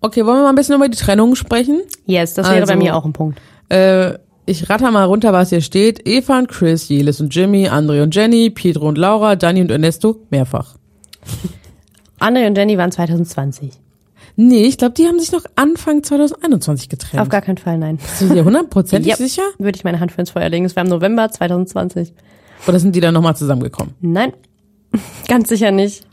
Okay, 0.00 0.24
wollen 0.24 0.36
wir 0.38 0.42
mal 0.44 0.48
ein 0.50 0.54
bisschen 0.54 0.76
über 0.76 0.88
die 0.88 0.96
Trennung 0.96 1.34
sprechen? 1.34 1.80
Yes, 2.06 2.34
das 2.34 2.46
wäre 2.48 2.60
Also- 2.62 2.72
bei 2.72 2.78
mir 2.78 2.94
auch 2.96 3.04
ein 3.04 3.12
Punkt. 3.12 3.40
Äh, 3.68 4.14
ich 4.46 4.70
ratter 4.70 4.90
mal 4.90 5.04
runter, 5.04 5.32
was 5.34 5.50
hier 5.50 5.60
steht. 5.60 6.08
Eva 6.08 6.38
und 6.38 6.48
Chris, 6.48 6.88
Jelis 6.88 7.20
und 7.20 7.34
Jimmy, 7.34 7.68
André 7.68 8.02
und 8.02 8.14
Jenny, 8.14 8.48
Pietro 8.48 8.88
und 8.88 8.96
Laura, 8.96 9.36
Dani 9.36 9.60
und 9.60 9.70
Ernesto, 9.70 10.16
mehrfach. 10.30 10.76
André 12.20 12.46
und 12.46 12.56
Jenny 12.56 12.78
waren 12.78 12.90
2020. 12.92 13.72
Nee, 14.36 14.64
ich 14.66 14.78
glaube, 14.78 14.94
die 14.94 15.06
haben 15.06 15.18
sich 15.18 15.32
noch 15.32 15.44
Anfang 15.56 16.02
2021 16.02 16.88
getrennt. 16.88 17.20
Auf 17.20 17.28
gar 17.28 17.40
keinen 17.42 17.58
Fall, 17.58 17.78
nein. 17.78 17.98
Du 18.20 18.28
dir 18.28 18.44
hundertprozentig 18.44 19.08
Yep. 19.12 19.18
sicher? 19.18 19.42
Würde 19.58 19.76
ich 19.76 19.84
meine 19.84 19.98
Hand 20.00 20.12
für 20.12 20.20
ins 20.20 20.30
Feuer 20.30 20.48
legen. 20.48 20.64
Es 20.64 20.76
war 20.76 20.84
im 20.84 20.88
November 20.90 21.28
2020. 21.30 22.12
Oder 22.66 22.78
sind 22.78 22.94
die 22.94 23.00
dann 23.00 23.14
nochmal 23.14 23.36
zusammengekommen? 23.36 23.94
Nein, 24.00 24.32
ganz 25.28 25.48
sicher 25.48 25.70
nicht. 25.70 26.04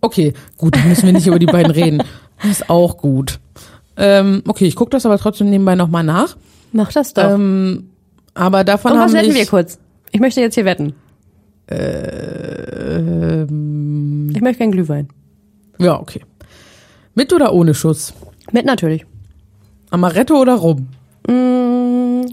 Okay, 0.00 0.34
gut, 0.56 0.76
dann 0.76 0.88
müssen 0.88 1.06
wir 1.06 1.12
nicht 1.12 1.26
über 1.26 1.38
die 1.38 1.46
beiden 1.46 1.72
reden. 1.72 2.02
Das 2.42 2.50
ist 2.50 2.70
auch 2.70 2.96
gut. 2.98 3.38
Ähm, 3.96 4.42
okay, 4.46 4.66
ich 4.66 4.76
gucke 4.76 4.90
das 4.90 5.06
aber 5.06 5.18
trotzdem 5.18 5.50
nebenbei 5.50 5.74
nochmal 5.74 6.04
nach. 6.04 6.36
Mach 6.72 6.92
das 6.92 7.14
doch. 7.14 7.30
Ähm, 7.30 7.90
aber 8.34 8.62
davon 8.64 8.92
Und 8.92 8.98
haben 8.98 9.06
was 9.06 9.12
wetten 9.14 9.28
mich, 9.28 9.36
wir 9.38 9.46
kurz? 9.46 9.78
Ich 10.12 10.20
möchte 10.20 10.40
jetzt 10.42 10.54
hier 10.54 10.66
wetten. 10.66 10.94
Ähm, 12.96 14.30
Ich 14.34 14.40
möchte 14.40 14.58
keinen 14.60 14.72
Glühwein. 14.72 15.08
ja, 15.78 15.98
okay. 16.00 16.20
Mit 17.14 17.32
oder 17.32 17.52
ohne 17.54 17.74
Schuss? 17.74 18.12
Mit 18.52 18.66
natürlich. 18.66 19.06
Amaretto 19.90 20.40
oder 20.40 20.54
Rum? 20.56 20.88
Mm, 21.28 22.26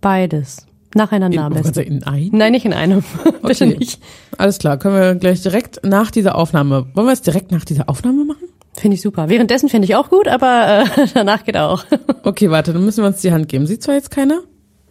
beides. 0.00 0.66
Nacheinander 0.94 1.42
am 1.44 1.52
besten. 1.52 1.80
in 1.80 2.02
ein? 2.04 2.30
Nein, 2.32 2.52
nicht 2.52 2.64
in 2.64 2.72
einem. 2.72 3.02
Bitte 3.42 3.66
Okay. 3.66 3.76
nicht. 3.78 4.00
Alles 4.38 4.58
klar, 4.58 4.78
können 4.78 4.94
wir 4.94 5.14
gleich 5.16 5.42
direkt 5.42 5.80
nach 5.84 6.10
dieser 6.10 6.36
Aufnahme. 6.36 6.86
Wollen 6.94 7.06
wir 7.06 7.12
es 7.12 7.20
direkt 7.22 7.50
nach 7.52 7.64
dieser 7.64 7.88
Aufnahme 7.90 8.24
machen? 8.24 8.44
Finde 8.74 8.94
ich 8.94 9.02
super. 9.02 9.28
Währenddessen 9.28 9.68
finde 9.68 9.86
ich 9.86 9.96
auch 9.96 10.08
gut, 10.08 10.28
aber 10.28 10.84
äh, 10.96 11.06
danach 11.14 11.44
geht 11.44 11.56
auch. 11.56 11.84
Okay, 12.22 12.50
warte, 12.50 12.72
dann 12.72 12.84
müssen 12.84 13.02
wir 13.02 13.08
uns 13.08 13.20
die 13.20 13.32
Hand 13.32 13.48
geben. 13.48 13.66
Sieht 13.66 13.82
zwar 13.82 13.96
jetzt 13.96 14.10
keiner, 14.10 14.40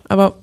aber 0.07 0.35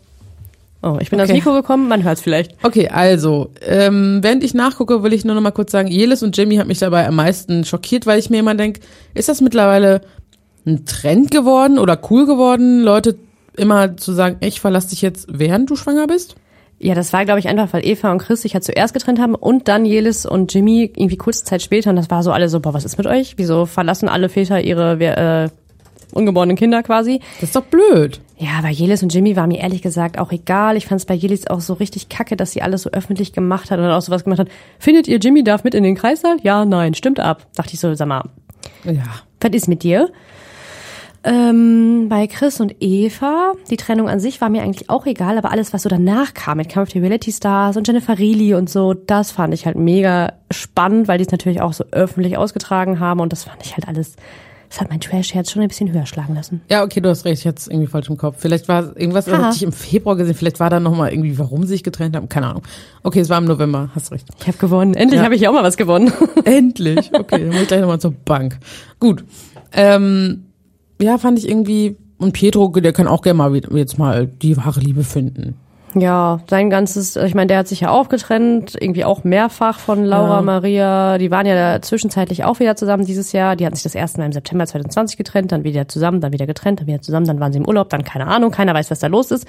Oh, 0.85 0.99
ich 1.01 1.09
bin 1.11 1.19
Okay. 1.19 1.31
ans 1.31 1.45
Mikro 1.45 1.55
gekommen, 1.55 1.89
man 1.89 2.03
hört 2.05 2.19
es 2.19 2.23
vielleicht. 2.23 2.53
okay, 2.63 2.89
also, 2.89 3.51
ähm, 3.67 4.19
während 4.23 4.45
ich 4.45 4.53
nachgucke, 4.53 5.03
will 5.03 5.13
ich 5.15 5.25
nur 5.25 5.35
noch 5.35 5.41
mal 5.43 5.51
kurz 5.51 5.73
sagen, 5.73 5.89
Jelis 5.89 6.23
und 6.23 6.37
Jimmy 6.37 6.57
hat 6.57 6.67
mich 6.67 6.79
dabei 6.79 7.07
am 7.09 7.17
meisten 7.17 7.65
schockiert, 7.65 8.07
weil 8.07 8.19
ich 8.19 8.29
mir 8.29 8.41
immer 8.41 8.55
denke, 8.55 8.81
ist 9.15 9.29
das 9.29 9.41
mittlerweile 9.41 10.03
ein 10.67 10.85
Trend 10.85 11.31
geworden 11.31 11.79
oder 11.79 11.99
cool 12.11 12.27
geworden, 12.27 12.83
Leute 12.83 13.17
immer 13.57 13.97
zu 13.97 14.13
sagen, 14.13 14.37
ich 14.41 14.61
verlasse 14.61 14.91
dich 14.91 15.01
jetzt, 15.03 15.27
während 15.31 15.71
du 15.71 15.77
schwanger 15.77 16.07
bist? 16.07 16.35
Ja, 16.81 16.95
das 16.95 17.13
war, 17.13 17.25
glaube 17.25 17.39
ich, 17.41 17.49
einfach, 17.49 17.73
weil 17.73 17.87
Eva 17.87 18.11
und 18.13 18.19
Chris 18.19 18.43
sich 18.43 18.53
ja 18.53 18.61
zuerst 18.61 18.93
getrennt 18.93 19.21
haben 19.21 19.35
und 19.35 19.69
dann 19.69 19.87
Jelis 19.87 20.27
und 20.27 20.53
Jimmy 20.53 20.93
irgendwie 20.97 21.17
kurze 21.17 21.45
Zeit 21.45 21.63
später. 21.63 21.89
Und 21.89 21.97
das 21.97 22.11
war 22.11 22.23
so 22.23 22.33
alle 22.33 22.49
so, 22.49 22.61
boah, 22.61 22.75
was 22.75 22.85
ist 22.85 22.99
mit 22.99 23.07
euch? 23.07 23.35
Wieso 23.39 23.65
verlassen 23.65 24.09
alle 24.09 24.29
Väter 24.29 24.61
ihre 24.61 24.99
äh, 25.01 25.49
ungeborenen 26.15 26.57
Kinder 26.57 26.83
quasi? 26.83 27.21
Das 27.41 27.51
ist 27.51 27.57
doch 27.57 27.65
blöd. 27.65 28.21
Ja, 28.39 28.61
bei 28.63 28.71
Jelis 28.71 29.03
und 29.03 29.15
Jimmy 29.15 29.37
war 29.37 29.47
mir 29.47 29.61
ehrlich 29.61 29.83
gesagt 29.83 30.19
auch 30.19 30.33
egal. 30.33 30.77
Ich 30.77 30.87
fand 30.87 31.01
es 31.01 31.07
bei 31.07 31.15
Jelis 31.15 31.47
auch 31.47 31.61
so 31.61 31.75
richtig 31.75 32.09
kacke, 32.09 32.37
dass 32.37 32.53
sie 32.53 32.63
alles 32.63 32.83
so 32.83 32.91
öffentlich 32.91 33.33
gemacht 33.33 33.71
hat 33.71 33.79
und 33.79 33.85
dann 33.85 33.93
auch 33.95 34.03
sowas 34.03 34.25
gemacht 34.25 34.41
hat. 34.41 34.49
Findet 34.79 35.07
ihr, 35.09 35.19
Jimmy 35.19 35.45
darf 35.45 35.63
mit 35.65 35.75
in 35.75 35.85
den 35.85 35.95
Kreissaal? 35.95 36.37
Ja, 36.43 36.65
nein, 36.65 36.95
stimmt 36.95 37.21
ab. 37.21 37.47
Dachte 37.55 37.75
ich 37.75 37.81
so, 37.81 37.95
sag 37.95 38.09
mal, 38.09 38.25
Ja. 38.85 39.03
was 39.41 39.51
ist 39.53 39.69
mit 39.69 39.83
dir? 39.83 40.11
Ähm, 41.27 42.09
bei 42.11 42.27
Chris 42.27 42.61
und 42.61 42.75
Eva, 42.81 43.53
die 43.71 43.79
Trennung 43.79 44.11
an 44.11 44.21
sich 44.21 44.43
war 44.43 44.51
mir 44.51 44.63
eigentlich 44.63 44.91
auch 44.91 45.07
egal, 45.07 45.39
aber 45.39 45.53
alles, 45.53 45.73
was 45.73 45.83
so 45.83 45.89
danach 45.89 46.35
kam, 46.35 46.59
mit 46.59 46.69
Kampf 46.69 46.91
der 46.93 47.01
Reality 47.01 47.33
Stars 47.33 47.79
und 47.79 47.87
Jennifer 47.87 48.19
Reilly 48.19 48.53
und 48.55 48.69
so, 48.69 48.93
das 48.93 49.31
fand 49.33 49.55
ich 49.55 49.65
halt 49.65 49.77
mega 49.79 50.35
spannend, 50.51 51.09
weil 51.09 51.17
die 51.17 51.25
es 51.25 51.31
natürlich 51.31 51.63
auch 51.63 51.73
so 51.73 51.85
öffentlich 51.93 52.37
ausgetragen 52.37 53.01
haben 53.01 53.21
und 53.21 53.33
das 53.33 53.45
fand 53.45 53.65
ich 53.65 53.75
halt 53.75 53.89
alles, 53.89 54.17
das 54.75 54.81
hat 54.81 54.91
mein 54.91 54.99
Trash-Herz 55.01 55.53
schon 55.53 55.63
ein 55.63 55.69
bisschen 55.69 55.93
höher 55.93 56.05
schlagen 56.05 56.35
lassen. 56.35 56.61
Ja, 56.69 56.83
okay, 56.83 57.01
du 57.01 57.09
hast 57.09 57.25
recht, 57.25 57.43
ich 57.43 57.47
hatte 57.47 57.59
es 57.61 57.69
irgendwie 57.69 57.87
falsch 57.87 58.09
im 58.11 58.17
Kopf. 58.17 58.37
Vielleicht 58.41 58.67
war 58.67 58.97
irgendwas, 58.97 59.27
das 59.27 59.39
hatte 59.39 59.55
ich 59.57 59.63
im 59.63 59.73
Februar 59.73 60.17
gesehen, 60.17 60.35
vielleicht 60.35 60.59
war 60.59 60.69
da 60.69 60.81
nochmal 60.81 61.13
irgendwie, 61.13 61.39
warum 61.39 61.63
sie 61.63 61.69
sich 61.69 61.85
getrennt 61.85 62.17
haben, 62.17 62.29
keine 62.29 62.49
Ahnung. 62.49 62.63
Okay, 63.05 63.21
es 63.21 63.29
war 63.29 63.39
im 63.39 63.45
November, 63.45 63.91
hast 63.95 64.11
recht. 64.11 64.27
Ich 64.41 64.47
habe 64.49 64.59
gewonnen. 64.59 64.95
Endlich 64.95 65.19
Ja. 65.21 65.25
habe 65.25 65.37
ich 65.37 65.47
auch 65.47 65.53
mal 65.53 65.63
was 65.63 65.77
gewonnen. 65.77 66.13
Endlich. 66.45 67.11
Okay, 67.13 67.39
dann 67.39 67.49
muss 67.51 67.63
ich 67.63 67.69
gleich 67.69 67.81
nochmal 67.81 68.01
zur 68.01 68.13
Bank. 68.13 68.59
Gut. 68.99 69.25
Ähm, 69.73 70.47
ja, 71.01 71.19
fand 71.19 71.39
ich 71.39 71.49
irgendwie, 71.49 71.97
und 72.19 72.33
Pietro, 72.33 72.69
der 72.69 72.93
kann 72.93 73.07
auch 73.07 73.23
gerne 73.23 73.37
mal 73.39 73.55
jetzt 73.77 73.99
mal 73.99 74.27
die 74.27 74.57
wahre 74.57 74.81
Liebe 74.81 75.05
finden. 75.05 75.55
Ja, 75.95 76.41
sein 76.49 76.71
ganzes, 76.71 77.17
ich 77.17 77.35
meine, 77.35 77.47
der 77.47 77.59
hat 77.59 77.69
sich 77.69 77.81
ja 77.81 77.91
auch 77.91 78.09
getrennt, 78.09 78.77
irgendwie 78.81 79.05
auch 79.05 79.23
mehrfach 79.25 79.79
von 79.79 80.05
Laura 80.05 80.37
Ja. 80.37 80.43
Maria. 80.43 81.19
Die 81.19 81.31
waren 81.31 81.47
ja 81.47 81.55
da 81.55 81.83
zwischenzeitlich 81.83 82.45
auch 82.45 82.59
wieder 82.61 82.75
zusammen 82.77 83.05
dieses 83.05 83.33
Jahr. 83.33 83.55
Die 83.57 83.65
hatten 83.65 83.77
sich 83.77 83.85
das 83.85 83.95
erste 83.95 84.19
Mal 84.19 84.27
im 84.27 84.33
September 84.33 84.67
2020 84.67 85.17
getrennt, 85.17 85.53
dann 85.53 85.65
wieder 85.65 85.87
zusammen, 85.89 86.21
dann 86.21 86.33
wieder 86.33 86.47
getrennt, 86.47 86.81
dann 86.81 86.87
wieder 86.87 87.01
zusammen, 87.01 87.27
dann 87.27 87.41
waren 87.41 87.53
sie 87.53 87.59
im 87.59 87.67
Urlaub, 87.69 87.91
dann 87.91 88.05
keine 88.05 88.27
Ahnung, 88.27 88.51
keiner 88.51 88.75
weiß, 88.75 88.91
was 88.91 88.99
da 88.99 89.07
los 89.07 89.31
ist. 89.31 89.47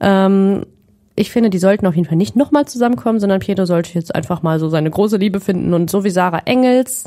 Ähm, 0.00 0.66
ich 1.14 1.30
finde, 1.30 1.48
die 1.50 1.58
sollten 1.58 1.86
auf 1.86 1.94
jeden 1.94 2.06
Fall 2.06 2.18
nicht 2.18 2.36
nochmal 2.36 2.66
zusammenkommen, 2.66 3.20
sondern 3.20 3.40
Pietro 3.40 3.64
sollte 3.64 3.94
jetzt 3.94 4.14
einfach 4.14 4.42
mal 4.42 4.58
so 4.58 4.68
seine 4.68 4.90
große 4.90 5.16
Liebe 5.16 5.40
finden 5.40 5.72
und 5.72 5.90
so 5.90 6.04
wie 6.04 6.10
Sarah 6.10 6.42
Engels, 6.44 7.04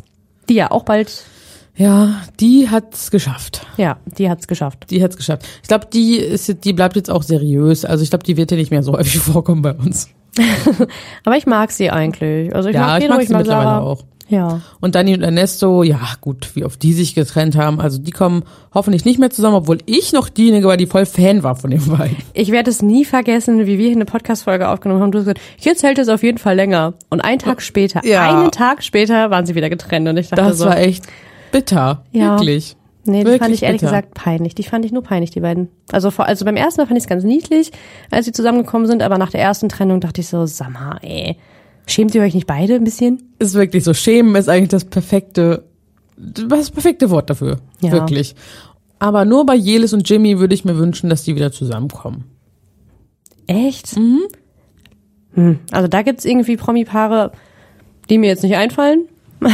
die 0.49 0.55
ja 0.55 0.71
auch 0.71 0.83
bald, 0.83 1.25
Ja, 1.79 2.21
die 2.39 2.69
hat's 2.69 3.09
geschafft. 3.09 3.65
ja, 3.77 3.97
die 4.05 4.29
hat's 4.29 4.47
geschafft. 4.47 4.85
Die 4.89 5.01
hat's 5.01 5.15
geschafft. 5.17 5.47
Ich 5.61 5.67
glaube, 5.69 5.87
die 5.91 6.17
ist, 6.17 6.63
die 6.65 6.73
bleibt 6.73 6.95
jetzt 6.97 7.09
auch 7.09 7.23
seriös. 7.23 7.85
Also 7.85 8.03
ich 8.03 8.09
glaube, 8.09 8.25
die 8.25 8.35
wird 8.37 8.51
ja 8.51 8.57
nicht 8.57 8.69
mehr 8.69 8.83
so 8.83 8.91
häufig 8.97 9.17
vorkommen 9.19 9.61
bei 9.61 9.73
uns. 9.73 10.09
Aber 11.25 11.37
ich 11.37 11.45
mag 11.45 11.71
sie 11.71 11.89
eigentlich. 11.89 12.53
Also 12.53 12.69
ich 12.69 12.75
ja, 12.75 12.81
mag 12.81 13.01
ich 13.03 13.09
mag 13.09 13.21
ich 13.21 13.27
sie 13.27 13.33
mag 13.33 13.41
mittlerweile 13.43 13.65
Sarah. 13.69 13.79
auch. 13.79 14.03
Ja. 14.27 14.61
Und 14.79 14.93
Dani 14.93 15.15
und 15.15 15.23
Ernesto, 15.23 15.81
ja 15.81 15.99
gut, 16.21 16.51
wie 16.53 16.63
oft 16.63 16.83
die 16.83 16.93
sich 16.93 17.15
getrennt 17.15 17.55
haben. 17.55 17.79
Also 17.81 17.97
die 17.97 18.11
kommen 18.11 18.43
hoffentlich 18.73 19.03
nicht 19.03 19.17
mehr 19.17 19.31
zusammen, 19.31 19.55
obwohl 19.55 19.79
ich 19.87 20.13
noch 20.13 20.29
diejenige 20.29 20.67
war, 20.67 20.77
die 20.77 20.85
voll 20.85 21.07
Fan 21.07 21.41
war 21.41 21.55
von 21.55 21.71
den 21.71 21.83
beiden. 21.87 22.15
Ich 22.33 22.51
werde 22.51 22.69
es 22.69 22.83
nie 22.83 23.05
vergessen, 23.05 23.59
wie 23.65 23.79
wir 23.79 23.87
hier 23.87 23.95
eine 23.95 24.05
Podcast-Folge 24.05 24.67
aufgenommen 24.69 25.01
haben. 25.01 25.11
Du 25.11 25.17
hast 25.17 25.25
gesagt, 25.25 25.41
jetzt 25.59 25.81
hält 25.81 25.97
es 25.97 26.09
auf 26.09 26.21
jeden 26.21 26.37
Fall 26.37 26.55
länger. 26.57 26.93
Und 27.09 27.21
einen 27.21 27.39
Tag 27.39 27.61
später, 27.63 28.05
Ja. 28.05 28.41
einen 28.41 28.51
Tag 28.51 28.83
später 28.83 29.31
waren 29.31 29.47
sie 29.47 29.55
wieder 29.55 29.69
getrennt. 29.69 30.07
Und 30.07 30.17
ich 30.17 30.29
dachte 30.29 30.43
Das 30.43 30.59
so, 30.59 30.65
war 30.65 30.77
echt 30.77 31.05
bitter. 31.51 32.03
Ja. 32.11 32.31
Wirklich. 32.31 32.75
nee, 33.05 33.19
die 33.19 33.25
wirklich 33.25 33.41
fand 33.41 33.53
ich 33.55 33.63
ehrlich 33.63 33.81
bitter. 33.81 33.91
gesagt 33.91 34.13
peinlich. 34.13 34.55
Die 34.55 34.63
fand 34.63 34.85
ich 34.85 34.91
nur 34.91 35.03
peinlich, 35.03 35.31
die 35.31 35.39
beiden. 35.39 35.69
Also, 35.91 36.11
vor, 36.11 36.25
also 36.25 36.45
beim 36.45 36.55
ersten 36.55 36.81
Mal 36.81 36.87
fand 36.87 36.97
ich 36.97 37.03
es 37.03 37.09
ganz 37.09 37.23
niedlich, 37.23 37.71
als 38.11 38.25
sie 38.25 38.31
zusammengekommen 38.31 38.87
sind. 38.87 39.01
Aber 39.01 39.17
nach 39.17 39.31
der 39.31 39.41
ersten 39.41 39.69
Trennung 39.69 39.99
dachte 39.99 40.21
ich 40.21 40.27
so, 40.27 40.45
sag 40.45 40.71
mal, 40.71 40.99
ey, 41.01 41.37
schämt 41.85 42.15
ihr 42.15 42.21
euch 42.21 42.33
nicht 42.33 42.47
beide 42.47 42.75
ein 42.75 42.83
bisschen? 42.83 43.33
Ist 43.39 43.53
wirklich 43.53 43.83
so. 43.83 43.93
Schämen 43.93 44.35
ist 44.35 44.49
eigentlich 44.49 44.69
das 44.69 44.85
perfekte, 44.85 45.65
das 46.17 46.71
perfekte 46.71 47.09
Wort 47.09 47.29
dafür. 47.29 47.57
Ja. 47.81 47.91
Wirklich. 47.91 48.35
Aber 48.99 49.23
nur 49.25 49.45
bei 49.45 49.55
Jelis 49.55 49.93
und 49.93 50.07
Jimmy 50.09 50.39
würde 50.39 50.53
ich 50.53 50.65
mir 50.65 50.77
wünschen, 50.77 51.09
dass 51.09 51.23
die 51.23 51.35
wieder 51.35 51.51
zusammenkommen. 51.51 52.25
Echt? 53.47 53.97
Mhm. 53.97 54.21
Hm. 55.33 55.59
Also 55.71 55.87
da 55.87 56.01
gibt's 56.01 56.25
irgendwie 56.25 56.57
Promi-Paare, 56.57 57.31
die 58.09 58.17
mir 58.17 58.27
jetzt 58.27 58.43
nicht 58.43 58.55
einfallen. 58.55 59.05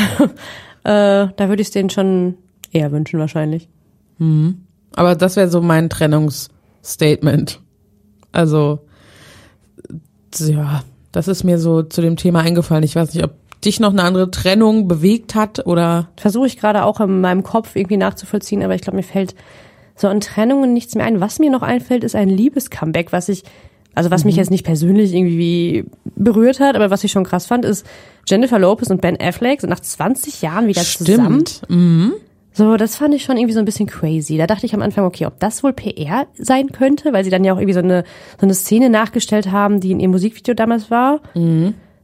äh, 0.86 1.28
da 1.36 1.50
würde 1.50 1.62
ich 1.62 1.70
es 1.70 1.72
denen 1.72 1.90
schon 1.90 2.36
eher 2.72 2.92
wünschen 2.92 3.20
wahrscheinlich. 3.20 3.68
Aber 4.96 5.16
das 5.16 5.36
wäre 5.36 5.50
so 5.50 5.62
mein 5.62 5.90
Trennungsstatement. 5.90 7.60
Also, 8.32 8.80
ja, 10.38 10.84
das 11.12 11.28
ist 11.28 11.44
mir 11.44 11.58
so 11.58 11.82
zu 11.82 12.02
dem 12.02 12.18
Thema 12.18 12.42
eingefallen. 12.42 12.84
Ich 12.84 12.96
weiß 12.96 13.14
nicht, 13.14 13.24
ob 13.24 13.34
dich 13.62 13.80
noch 13.80 13.92
eine 13.92 14.04
andere 14.04 14.30
Trennung 14.30 14.88
bewegt 14.88 15.34
hat 15.34 15.66
oder. 15.66 16.10
Versuche 16.18 16.46
ich 16.46 16.58
gerade 16.58 16.84
auch 16.84 17.00
in 17.00 17.20
meinem 17.20 17.42
Kopf 17.42 17.76
irgendwie 17.76 17.98
nachzuvollziehen, 17.98 18.62
aber 18.62 18.76
ich 18.76 18.82
glaube, 18.82 18.98
mir 18.98 19.04
fällt 19.04 19.34
so 19.96 20.08
an 20.08 20.22
Trennungen 20.22 20.74
nichts 20.74 20.94
mehr 20.94 21.06
ein. 21.06 21.20
Was 21.20 21.40
mir 21.40 21.50
noch 21.50 21.64
einfällt, 21.64 22.04
ist 22.04 22.16
ein 22.16 22.30
Liebescomeback, 22.30 23.12
was 23.12 23.30
ich, 23.30 23.44
also 23.96 24.12
was 24.12 24.26
mich 24.26 24.36
jetzt 24.36 24.52
nicht 24.52 24.66
persönlich 24.66 25.14
irgendwie 25.14 25.86
berührt 26.16 26.60
hat, 26.60 26.76
aber 26.76 26.92
was 26.92 27.04
ich 27.04 27.12
schon 27.12 27.24
krass 27.24 27.46
fand, 27.46 27.66
ist 27.66 27.86
Jennifer 28.28 28.60
Lopez 28.60 28.90
und 28.90 29.02
Ben 29.02 29.20
Affleck 29.20 29.62
sind 29.62 29.70
nach 29.70 29.80
20 29.80 30.42
Jahren 30.42 30.68
wieder 30.68 30.82
zusammen. 30.82 31.44
Mhm. 31.70 32.14
So, 32.52 32.78
das 32.78 32.96
fand 32.96 33.14
ich 33.14 33.24
schon 33.24 33.36
irgendwie 33.36 33.54
so 33.54 33.60
ein 33.60 33.66
bisschen 33.66 33.88
crazy. 33.88 34.38
Da 34.38 34.48
dachte 34.48 34.66
ich 34.66 34.74
am 34.74 34.82
Anfang, 34.82 35.04
okay, 35.04 35.26
ob 35.26 35.40
das 35.40 35.62
wohl 35.62 35.74
PR 35.74 36.26
sein 36.38 36.72
könnte, 36.72 37.12
weil 37.12 37.26
sie 37.26 37.30
dann 37.30 37.44
ja 37.44 37.54
auch 37.54 37.58
irgendwie 37.58 37.74
so 37.74 37.82
eine, 37.82 38.06
so 38.40 38.46
eine 38.46 38.54
Szene 38.54 38.90
nachgestellt 38.90 39.52
haben, 39.52 39.82
die 39.82 39.92
in 39.92 40.00
ihrem 40.00 40.12
Musikvideo 40.12 40.54
damals 40.54 40.90
war. 40.90 41.20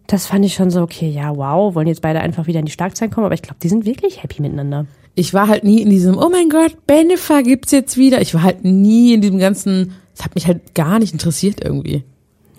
Das 0.08 0.26
fand 0.26 0.44
ich 0.44 0.54
schon 0.54 0.70
so, 0.70 0.82
okay, 0.82 1.10
ja, 1.10 1.38
wow, 1.38 1.74
wollen 1.74 1.88
jetzt 1.88 2.02
beide 2.02 2.20
einfach 2.20 2.48
wieder 2.48 2.60
in 2.60 2.66
die 2.66 2.72
Schlagzeilen 2.74 3.14
kommen, 3.14 3.26
aber 3.26 3.34
ich 3.34 3.42
glaube, 3.42 3.60
die 3.64 3.70
sind 3.70 3.86
wirklich 3.86 4.24
happy 4.24 4.42
miteinander. 4.42 4.88
Ich 5.16 5.34
war 5.34 5.48
halt 5.48 5.64
nie 5.64 5.82
in 5.82 5.90
diesem, 5.90 6.18
oh 6.18 6.28
mein 6.30 6.50
Gott, 6.50 6.86
Benefa 6.86 7.42
gibt's 7.42 7.72
jetzt 7.72 7.96
wieder. 7.96 8.20
Ich 8.22 8.34
war 8.34 8.44
halt 8.44 8.66
nie 8.66 9.14
in 9.14 9.22
diesem 9.22 9.40
ganzen, 9.40 9.94
das 10.16 10.26
hat 10.26 10.36
mich 10.36 10.48
halt 10.48 10.76
gar 10.76 11.00
nicht 11.00 11.14
interessiert 11.14 11.64
irgendwie. 11.64 12.04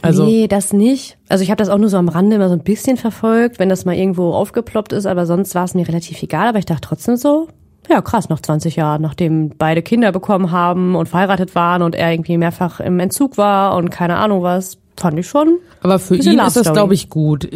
Also, 0.04 0.24
nee, 0.24 0.48
das 0.48 0.72
nicht. 0.72 1.16
Also 1.28 1.44
ich 1.44 1.50
habe 1.50 1.58
das 1.58 1.68
auch 1.68 1.78
nur 1.78 1.88
so 1.88 1.96
am 1.96 2.08
Rande 2.08 2.34
immer 2.36 2.48
so 2.48 2.54
ein 2.54 2.64
bisschen 2.64 2.96
verfolgt, 2.96 3.60
wenn 3.60 3.68
das 3.68 3.84
mal 3.84 3.94
irgendwo 3.94 4.32
aufgeploppt 4.32 4.92
ist, 4.92 5.06
aber 5.06 5.26
sonst 5.26 5.54
war 5.54 5.64
es 5.64 5.74
mir 5.74 5.86
relativ 5.86 6.20
egal. 6.22 6.48
Aber 6.48 6.58
ich 6.58 6.66
dachte 6.66 6.80
trotzdem 6.88 7.16
so, 7.16 7.46
ja 7.88 8.00
krass, 8.02 8.28
nach 8.28 8.40
20 8.40 8.74
Jahren, 8.76 9.00
nachdem 9.02 9.50
beide 9.56 9.80
Kinder 9.82 10.10
bekommen 10.10 10.50
haben 10.50 10.96
und 10.96 11.08
verheiratet 11.08 11.54
waren 11.54 11.82
und 11.82 11.94
er 11.94 12.10
irgendwie 12.12 12.36
mehrfach 12.36 12.80
im 12.80 12.98
Entzug 12.98 13.38
war 13.38 13.76
und 13.76 13.90
keine 13.90 14.16
Ahnung 14.16 14.42
was, 14.42 14.78
fand 14.98 15.18
ich 15.20 15.28
schon. 15.28 15.58
aber 15.82 15.98
für 16.00 16.16
ihn 16.16 16.38
ist 16.40 16.56
das, 16.56 16.72
glaube 16.72 16.94
ich, 16.94 17.08
gut. 17.08 17.48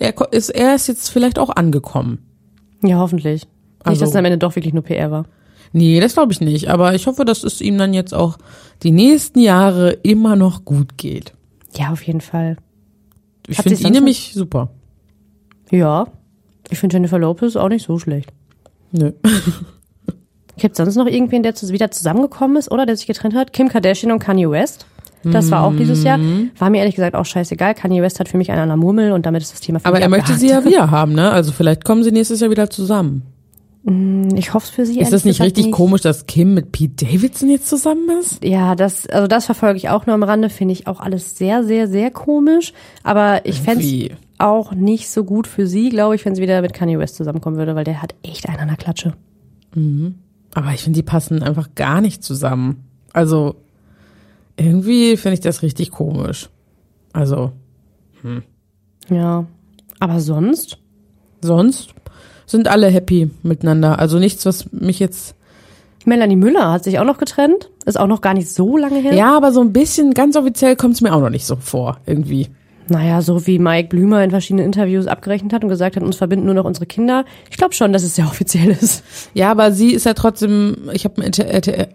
Er 0.00 0.14
ist, 0.32 0.48
er 0.50 0.74
ist 0.74 0.88
jetzt 0.88 1.08
vielleicht 1.08 1.38
auch 1.38 1.50
angekommen. 1.50 2.18
Ja, 2.82 2.98
hoffentlich. 2.98 3.42
Nicht, 3.42 3.48
Also- 3.84 4.00
dass 4.00 4.10
es 4.10 4.16
am 4.16 4.24
Ende 4.24 4.38
doch 4.38 4.56
wirklich 4.56 4.74
nur 4.74 4.82
PR 4.82 5.10
war. 5.12 5.24
Nee, 5.72 6.00
das 6.00 6.14
glaube 6.14 6.32
ich 6.32 6.40
nicht. 6.40 6.68
Aber 6.68 6.94
ich 6.94 7.06
hoffe, 7.06 7.24
dass 7.24 7.44
es 7.44 7.60
ihm 7.60 7.78
dann 7.78 7.94
jetzt 7.94 8.14
auch 8.14 8.38
die 8.82 8.90
nächsten 8.90 9.40
Jahre 9.40 9.90
immer 10.02 10.36
noch 10.36 10.64
gut 10.64 10.98
geht. 10.98 11.32
Ja, 11.76 11.90
auf 11.92 12.02
jeden 12.02 12.20
Fall. 12.20 12.56
Ich 13.48 13.56
finde 13.58 13.82
ihn 13.82 13.92
nämlich 13.92 14.32
super. 14.34 14.70
Ja. 15.70 16.06
Ich 16.70 16.78
finde 16.78 16.96
Jennifer 16.96 17.18
Lopez 17.18 17.56
auch 17.56 17.68
nicht 17.68 17.84
so 17.84 17.98
schlecht. 17.98 18.30
Nö. 18.92 19.12
Gibt 20.58 20.76
sonst 20.76 20.96
noch 20.96 21.06
irgendwen, 21.06 21.42
der 21.42 21.54
wieder 21.54 21.90
zusammengekommen 21.90 22.56
ist 22.56 22.70
oder 22.70 22.84
der 22.86 22.96
sich 22.96 23.06
getrennt 23.06 23.34
hat? 23.34 23.52
Kim 23.52 23.68
Kardashian 23.68 24.12
und 24.12 24.18
Kanye 24.18 24.50
West. 24.50 24.86
Das 25.24 25.50
war 25.50 25.64
auch 25.64 25.72
dieses 25.72 26.02
Jahr. 26.02 26.18
War 26.58 26.70
mir 26.70 26.78
ehrlich 26.78 26.96
gesagt 26.96 27.14
auch 27.14 27.24
scheißegal. 27.24 27.74
Kanye 27.74 28.02
West 28.02 28.18
hat 28.18 28.28
für 28.28 28.38
mich 28.38 28.50
einen 28.50 28.60
an 28.60 28.68
der 28.68 28.76
Murmel 28.76 29.12
und 29.12 29.24
damit 29.24 29.42
ist 29.42 29.52
das 29.52 29.60
Thema 29.60 29.78
für 29.78 29.86
Aber 29.86 30.00
er 30.00 30.08
möchte 30.08 30.34
sie 30.34 30.48
ja 30.48 30.64
wieder 30.64 30.90
haben, 30.90 31.12
ne? 31.12 31.30
Also 31.30 31.52
vielleicht 31.52 31.84
kommen 31.84 32.02
sie 32.02 32.10
nächstes 32.10 32.40
Jahr 32.40 32.50
wieder 32.50 32.70
zusammen. 32.70 33.22
Ich 33.84 34.54
hoffe 34.54 34.66
es 34.66 34.70
für 34.70 34.86
sie. 34.86 35.00
Ist 35.00 35.12
das 35.12 35.24
nicht 35.24 35.40
richtig 35.40 35.72
komisch, 35.72 36.02
dass 36.02 36.26
Kim 36.26 36.54
mit 36.54 36.70
Pete 36.70 37.04
Davidson 37.04 37.50
jetzt 37.50 37.68
zusammen 37.68 38.08
ist? 38.20 38.44
Ja, 38.44 38.76
das, 38.76 39.08
also 39.08 39.26
das 39.26 39.46
verfolge 39.46 39.76
ich 39.76 39.88
auch 39.88 40.06
nur 40.06 40.14
am 40.14 40.22
Rande, 40.22 40.50
finde 40.50 40.72
ich 40.72 40.86
auch 40.86 41.00
alles 41.00 41.36
sehr, 41.36 41.64
sehr, 41.64 41.88
sehr 41.88 42.12
komisch. 42.12 42.72
Aber 43.02 43.44
ich 43.44 43.60
fände 43.60 43.84
es 43.84 44.16
auch 44.38 44.72
nicht 44.72 45.10
so 45.10 45.24
gut 45.24 45.48
für 45.48 45.66
sie, 45.66 45.88
glaube 45.88 46.14
ich, 46.14 46.24
wenn 46.24 46.36
sie 46.36 46.42
wieder 46.42 46.62
mit 46.62 46.74
Kanye 46.74 46.98
West 46.98 47.16
zusammenkommen 47.16 47.56
würde, 47.56 47.74
weil 47.74 47.84
der 47.84 48.02
hat 48.02 48.14
echt 48.22 48.48
einen 48.48 48.60
an 48.60 48.68
der 48.68 48.76
Klatsche. 48.76 49.14
Aber 50.54 50.72
ich 50.74 50.82
finde, 50.82 50.98
die 50.98 51.02
passen 51.02 51.42
einfach 51.42 51.74
gar 51.74 52.00
nicht 52.00 52.22
zusammen. 52.22 52.84
Also 53.12 53.56
irgendwie 54.56 55.16
finde 55.16 55.34
ich 55.34 55.40
das 55.40 55.62
richtig 55.62 55.90
komisch. 55.90 56.50
Also 57.12 57.50
Ja. 59.10 59.46
Aber 59.98 60.20
sonst? 60.20 60.78
sonst 61.44 61.94
sind 62.52 62.68
alle 62.68 62.88
happy 62.88 63.30
miteinander. 63.42 63.98
Also 63.98 64.18
nichts, 64.18 64.46
was 64.46 64.70
mich 64.72 64.98
jetzt. 64.98 65.34
Melanie 66.04 66.36
Müller 66.36 66.72
hat 66.72 66.84
sich 66.84 66.98
auch 66.98 67.04
noch 67.04 67.18
getrennt. 67.18 67.70
Ist 67.84 67.98
auch 67.98 68.06
noch 68.06 68.20
gar 68.20 68.34
nicht 68.34 68.48
so 68.48 68.76
lange 68.76 69.00
her. 69.00 69.14
Ja, 69.14 69.36
aber 69.36 69.52
so 69.52 69.60
ein 69.60 69.72
bisschen 69.72 70.14
ganz 70.14 70.36
offiziell 70.36 70.76
kommt 70.76 70.94
es 70.94 71.00
mir 71.00 71.12
auch 71.12 71.20
noch 71.20 71.30
nicht 71.30 71.46
so 71.46 71.56
vor, 71.56 71.98
irgendwie. 72.06 72.48
Naja, 72.88 73.22
so 73.22 73.46
wie 73.46 73.58
Mike 73.58 73.88
Blümer 73.88 74.22
in 74.24 74.30
verschiedenen 74.30 74.66
Interviews 74.66 75.06
abgerechnet 75.06 75.52
hat 75.52 75.62
und 75.62 75.70
gesagt 75.70 75.96
hat, 75.96 76.02
uns 76.02 76.16
verbinden 76.16 76.46
nur 76.46 76.54
noch 76.54 76.64
unsere 76.64 76.86
Kinder. 76.86 77.24
Ich 77.50 77.56
glaube 77.56 77.74
schon, 77.74 77.92
dass 77.92 78.02
es 78.02 78.16
sehr 78.16 78.26
offiziell 78.26 78.70
ist. 78.70 79.04
Ja, 79.34 79.50
aber 79.50 79.72
sie 79.72 79.92
ist 79.92 80.06
ja 80.06 80.14
trotzdem, 80.14 80.90
ich 80.92 81.04
habe 81.04 81.22
ein 81.22 81.32
RTL, 81.32 81.88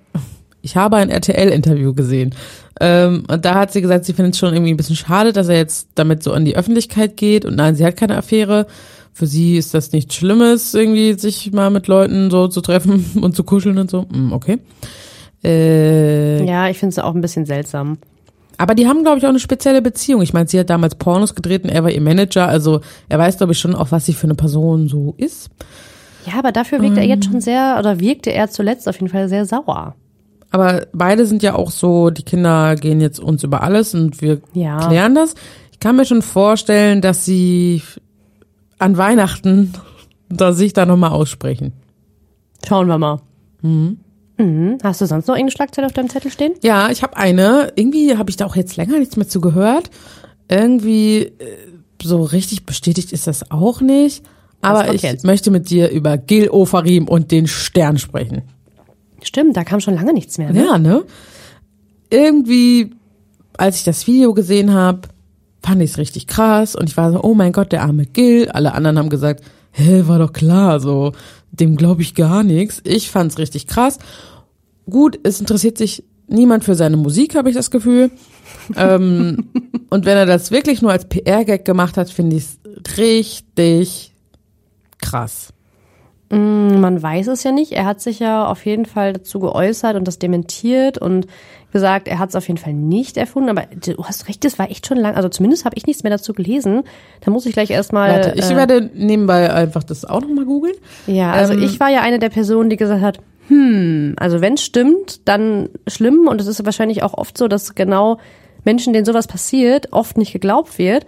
ich 0.61 0.75
habe 0.75 0.97
ein 0.97 1.09
RTL-Interview 1.09 1.93
gesehen. 1.93 2.33
Ähm, 2.79 3.23
und 3.27 3.45
da 3.45 3.55
hat 3.55 3.73
sie 3.73 3.81
gesagt, 3.81 4.05
sie 4.05 4.13
findet 4.13 4.33
es 4.33 4.39
schon 4.39 4.53
irgendwie 4.53 4.73
ein 4.73 4.77
bisschen 4.77 4.95
schade, 4.95 5.33
dass 5.33 5.49
er 5.49 5.57
jetzt 5.57 5.89
damit 5.95 6.23
so 6.23 6.31
an 6.31 6.45
die 6.45 6.55
Öffentlichkeit 6.55 7.17
geht. 7.17 7.45
Und 7.45 7.55
nein, 7.55 7.75
sie 7.75 7.85
hat 7.85 7.97
keine 7.97 8.17
Affäre. 8.17 8.67
Für 9.17 9.25
sie 9.25 9.57
ist 9.57 9.73
das 9.73 9.93
nichts 9.93 10.13
Schlimmes, 10.13 10.75
irgendwie 10.75 11.13
sich 11.17 11.51
mal 11.51 11.71
mit 11.71 11.87
Leuten 11.87 12.29
so 12.29 12.47
zu 12.47 12.61
treffen 12.61 13.03
und 13.21 13.35
zu 13.35 13.43
kuscheln 13.43 13.79
und 13.79 13.89
so. 13.89 14.05
Hm, 14.13 14.31
okay. 14.31 14.59
Äh, 15.43 16.45
Ja, 16.45 16.69
ich 16.69 16.77
finde 16.77 16.91
es 16.91 16.99
auch 16.99 17.15
ein 17.15 17.21
bisschen 17.21 17.45
seltsam. 17.45 17.97
aber 18.59 18.75
die 18.75 18.87
haben, 18.87 19.01
glaube 19.03 19.17
ich, 19.17 19.23
auch 19.25 19.29
eine 19.29 19.39
spezielle 19.39 19.81
Beziehung. 19.81 20.21
Ich 20.21 20.33
meine, 20.33 20.47
sie 20.47 20.59
hat 20.59 20.69
damals 20.69 20.95
Pornos 20.95 21.33
gedreht 21.33 21.63
und 21.63 21.69
er 21.69 21.83
war 21.83 21.89
ihr 21.91 22.01
Manager. 22.01 22.47
Also 22.47 22.81
er 23.09 23.17
weiß, 23.19 23.37
glaube 23.37 23.53
ich, 23.53 23.59
schon 23.59 23.73
auch, 23.75 23.91
was 23.91 24.05
sie 24.05 24.13
für 24.13 24.25
eine 24.27 24.35
Person 24.35 24.87
so 24.87 25.15
ist. 25.17 25.49
Ja, 26.27 26.33
aber 26.39 26.51
dafür 26.51 26.81
wirkt 26.81 26.97
er 26.97 27.05
jetzt 27.05 27.25
schon 27.25 27.41
sehr, 27.41 27.77
oder 27.79 27.99
wirkte 27.99 28.31
er 28.31 28.49
zuletzt 28.49 28.87
auf 28.87 28.95
jeden 28.99 29.11
Fall 29.11 29.29
sehr 29.29 29.45
sauer. 29.45 29.95
Aber 30.51 30.85
beide 30.93 31.25
sind 31.25 31.41
ja 31.41 31.55
auch 31.55 31.71
so, 31.71 32.09
die 32.11 32.23
Kinder 32.23 32.75
gehen 32.75 33.01
jetzt 33.01 33.19
uns 33.19 33.43
über 33.43 33.63
alles 33.63 33.93
und 33.95 34.21
wir 34.21 34.41
Ja. 34.53 34.77
klären 34.87 35.15
das. 35.15 35.33
Ich 35.71 35.79
kann 35.79 35.95
mir 35.95 36.05
schon 36.05 36.21
vorstellen, 36.21 37.01
dass 37.01 37.25
sie 37.25 37.81
an 38.79 38.97
Weihnachten 38.97 39.73
da 40.29 40.53
sich 40.53 40.73
da 40.73 40.85
nochmal 40.85 41.11
aussprechen. 41.11 41.73
Schauen 42.67 42.87
wir 42.87 42.97
mal. 42.97 43.19
Mhm. 43.61 43.97
Hast 44.83 45.01
du 45.01 45.05
sonst 45.05 45.27
noch 45.27 45.35
irgendeine 45.35 45.51
Schlagzeile 45.51 45.87
auf 45.87 45.93
deinem 45.93 46.09
Zettel 46.09 46.31
stehen? 46.31 46.53
Ja, 46.61 46.89
ich 46.89 47.01
habe 47.01 47.17
eine. 47.17 47.71
Irgendwie 47.75 48.17
habe 48.17 48.29
ich 48.29 48.37
da 48.37 48.45
auch 48.45 48.55
jetzt 48.55 48.75
länger 48.77 48.99
nichts 48.99 49.17
mehr 49.17 49.27
zu 49.27 49.41
gehört. 49.41 49.89
Irgendwie 50.47 51.23
äh, 51.23 51.33
so 52.01 52.23
richtig 52.23 52.65
bestätigt 52.65 53.11
ist 53.13 53.25
das 53.25 53.49
auch 53.49 53.81
nicht. 53.81 54.23
Aber 54.61 54.93
ich 54.93 55.01
jetzt? 55.01 55.23
möchte 55.23 55.51
mit 55.51 55.69
dir 55.69 55.89
über 55.89 56.17
Gil 56.17 56.49
Ofarim 56.49 57.07
und 57.07 57.31
den 57.31 57.47
Stern 57.47 57.97
sprechen. 57.97 58.43
Stimmt, 59.23 59.57
da 59.57 59.63
kam 59.63 59.79
schon 59.79 59.95
lange 59.95 60.13
nichts 60.13 60.37
mehr. 60.37 60.51
Ne? 60.51 60.65
Ja, 60.65 60.77
ne? 60.77 61.03
Irgendwie, 62.09 62.91
als 63.57 63.77
ich 63.77 63.83
das 63.83 64.07
Video 64.07 64.33
gesehen 64.33 64.73
habe, 64.73 65.01
fand 65.63 65.81
ich 65.81 65.91
es 65.91 65.97
richtig 65.97 66.27
krass 66.27 66.75
und 66.75 66.89
ich 66.89 66.97
war 66.97 67.11
so, 67.11 67.21
oh 67.23 67.33
mein 67.33 67.51
Gott, 67.51 67.71
der 67.71 67.83
arme 67.83 68.05
Gil. 68.05 68.49
Alle 68.49 68.73
anderen 68.73 68.97
haben 68.97 69.09
gesagt, 69.09 69.43
hä, 69.71 70.03
war 70.07 70.19
doch 70.19 70.33
klar, 70.33 70.79
so, 70.79 71.13
dem 71.51 71.75
glaube 71.75 72.01
ich 72.01 72.15
gar 72.15 72.43
nichts. 72.43 72.81
Ich 72.83 73.09
fand's 73.09 73.37
richtig 73.37 73.67
krass. 73.67 73.97
Gut, 74.89 75.19
es 75.23 75.39
interessiert 75.39 75.77
sich 75.77 76.03
niemand 76.27 76.63
für 76.63 76.75
seine 76.75 76.97
Musik, 76.97 77.35
habe 77.35 77.49
ich 77.49 77.55
das 77.55 77.71
Gefühl. 77.71 78.11
ähm, 78.75 79.49
und 79.89 80.05
wenn 80.05 80.17
er 80.17 80.25
das 80.25 80.51
wirklich 80.51 80.81
nur 80.81 80.91
als 80.91 81.05
PR-Gag 81.05 81.65
gemacht 81.65 81.97
hat, 81.97 82.09
finde 82.09 82.37
ich 82.37 82.43
es 82.43 82.97
richtig 82.97 84.13
krass. 84.99 85.53
Man 86.29 87.01
weiß 87.01 87.27
es 87.27 87.43
ja 87.43 87.51
nicht. 87.51 87.71
Er 87.71 87.85
hat 87.85 88.01
sich 88.01 88.19
ja 88.19 88.47
auf 88.47 88.65
jeden 88.65 88.85
Fall 88.85 89.13
dazu 89.13 89.39
geäußert 89.39 89.95
und 89.95 90.07
das 90.07 90.19
dementiert 90.19 90.97
und 90.97 91.27
gesagt, 91.71 92.07
er 92.07 92.19
hat 92.19 92.29
es 92.29 92.35
auf 92.35 92.47
jeden 92.47 92.57
Fall 92.57 92.73
nicht 92.73 93.15
erfunden. 93.17 93.49
Aber 93.49 93.63
du 93.75 94.03
hast 94.03 94.27
recht, 94.27 94.43
das 94.43 94.59
war 94.59 94.69
echt 94.69 94.87
schon 94.87 94.97
lang. 94.97 95.15
Also 95.15 95.29
zumindest 95.29 95.63
habe 95.63 95.77
ich 95.77 95.85
nichts 95.85 96.03
mehr 96.03 96.11
dazu 96.11 96.33
gelesen. 96.33 96.83
Da 97.21 97.31
muss 97.31 97.45
ich 97.45 97.53
gleich 97.53 97.69
erstmal. 97.69 98.11
Warte, 98.11 98.33
ich 98.35 98.51
äh, 98.51 98.55
werde 98.55 98.89
nebenbei 98.93 99.53
einfach 99.53 99.83
das 99.83 100.03
auch 100.03 100.21
nochmal 100.21 100.45
googeln. 100.45 100.75
Ja, 101.07 101.31
also 101.31 101.53
Ähm, 101.53 101.63
ich 101.63 101.79
war 101.79 101.89
ja 101.89 102.01
eine 102.01 102.19
der 102.19 102.29
Personen, 102.29 102.69
die 102.69 102.77
gesagt 102.77 103.01
hat, 103.01 103.19
hm, 103.47 104.15
also 104.17 104.41
wenn 104.41 104.55
es 104.55 104.63
stimmt, 104.63 105.27
dann 105.27 105.69
schlimm 105.87 106.27
und 106.27 106.41
es 106.41 106.47
ist 106.47 106.65
wahrscheinlich 106.65 107.03
auch 107.03 107.13
oft 107.13 107.37
so, 107.37 107.47
dass 107.47 107.75
genau 107.75 108.17
Menschen, 108.65 108.91
denen 108.91 109.05
sowas 109.05 109.27
passiert, 109.27 109.93
oft 109.93 110.17
nicht 110.17 110.33
geglaubt 110.33 110.77
wird. 110.77 111.05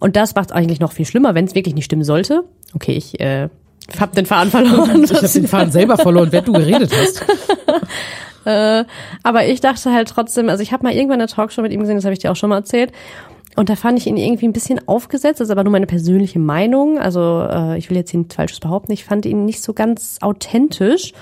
Und 0.00 0.16
das 0.16 0.34
macht 0.34 0.52
eigentlich 0.52 0.80
noch 0.80 0.92
viel 0.92 1.06
schlimmer, 1.06 1.34
wenn 1.34 1.46
es 1.46 1.54
wirklich 1.54 1.74
nicht 1.74 1.86
stimmen 1.86 2.04
sollte. 2.04 2.44
Okay, 2.74 2.92
ich 2.92 3.20
äh, 3.20 3.48
hab 3.98 4.12
den 4.14 4.26
Faden 4.26 4.50
verloren. 4.50 5.04
Ich 5.04 5.14
habe 5.14 5.28
den 5.28 5.46
Faden 5.46 5.72
selber 5.72 5.96
verloren, 5.96 6.28
wer 6.30 6.42
du 6.42 6.52
geredet 6.52 6.92
hast. 6.94 7.24
Aber 9.22 9.46
ich 9.46 9.60
dachte 9.60 9.92
halt 9.92 10.08
trotzdem, 10.08 10.48
also 10.48 10.62
ich 10.62 10.72
habe 10.72 10.84
mal 10.84 10.94
irgendwann 10.94 11.20
eine 11.20 11.28
Talkshow 11.28 11.62
mit 11.62 11.72
ihm 11.72 11.80
gesehen, 11.80 11.96
das 11.96 12.04
habe 12.04 12.14
ich 12.14 12.20
dir 12.20 12.32
auch 12.32 12.36
schon 12.36 12.48
mal 12.48 12.56
erzählt. 12.56 12.90
Und 13.56 13.68
da 13.68 13.76
fand 13.76 13.98
ich 13.98 14.06
ihn 14.06 14.16
irgendwie 14.16 14.46
ein 14.46 14.52
bisschen 14.52 14.80
aufgesetzt, 14.88 15.40
das 15.40 15.48
ist 15.48 15.52
aber 15.52 15.64
nur 15.64 15.72
meine 15.72 15.86
persönliche 15.86 16.38
Meinung. 16.38 16.98
Also 16.98 17.46
äh, 17.50 17.78
ich 17.78 17.90
will 17.90 17.96
jetzt 17.96 18.10
hier 18.10 18.18
nichts 18.18 18.34
Falsches 18.34 18.60
behaupten. 18.60 18.92
Ich 18.92 19.04
fand 19.04 19.26
ihn 19.26 19.44
nicht 19.44 19.62
so 19.62 19.72
ganz 19.72 20.18
authentisch. 20.20 21.12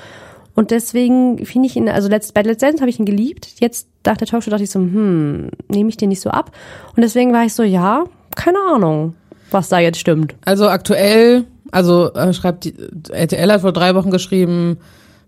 Und 0.54 0.70
deswegen 0.70 1.44
finde 1.46 1.68
ich 1.68 1.76
ihn, 1.76 1.88
also 1.88 2.08
letzt, 2.08 2.34
bei 2.34 2.42
Let's 2.42 2.60
Dance 2.60 2.80
habe 2.80 2.90
ich 2.90 2.98
ihn 2.98 3.06
geliebt. 3.06 3.48
Jetzt 3.60 3.88
nach 4.04 4.16
der 4.16 4.26
Talkshow 4.26 4.50
dachte 4.50 4.64
ich 4.64 4.70
so, 4.70 4.80
hm, 4.80 5.50
nehme 5.68 5.88
ich 5.88 5.96
den 5.96 6.10
nicht 6.10 6.20
so 6.20 6.30
ab. 6.30 6.52
Und 6.96 7.02
deswegen 7.02 7.32
war 7.32 7.44
ich 7.44 7.54
so, 7.54 7.62
ja, 7.62 8.04
keine 8.34 8.58
Ahnung, 8.74 9.14
was 9.50 9.68
da 9.68 9.78
jetzt 9.78 9.98
stimmt. 9.98 10.34
Also 10.44 10.68
aktuell, 10.68 11.44
also 11.70 12.12
äh, 12.14 12.32
schreibt 12.32 12.64
die, 12.64 12.74
RTL 13.10 13.52
hat 13.52 13.60
vor 13.62 13.72
drei 13.72 13.94
Wochen 13.94 14.10
geschrieben, 14.10 14.78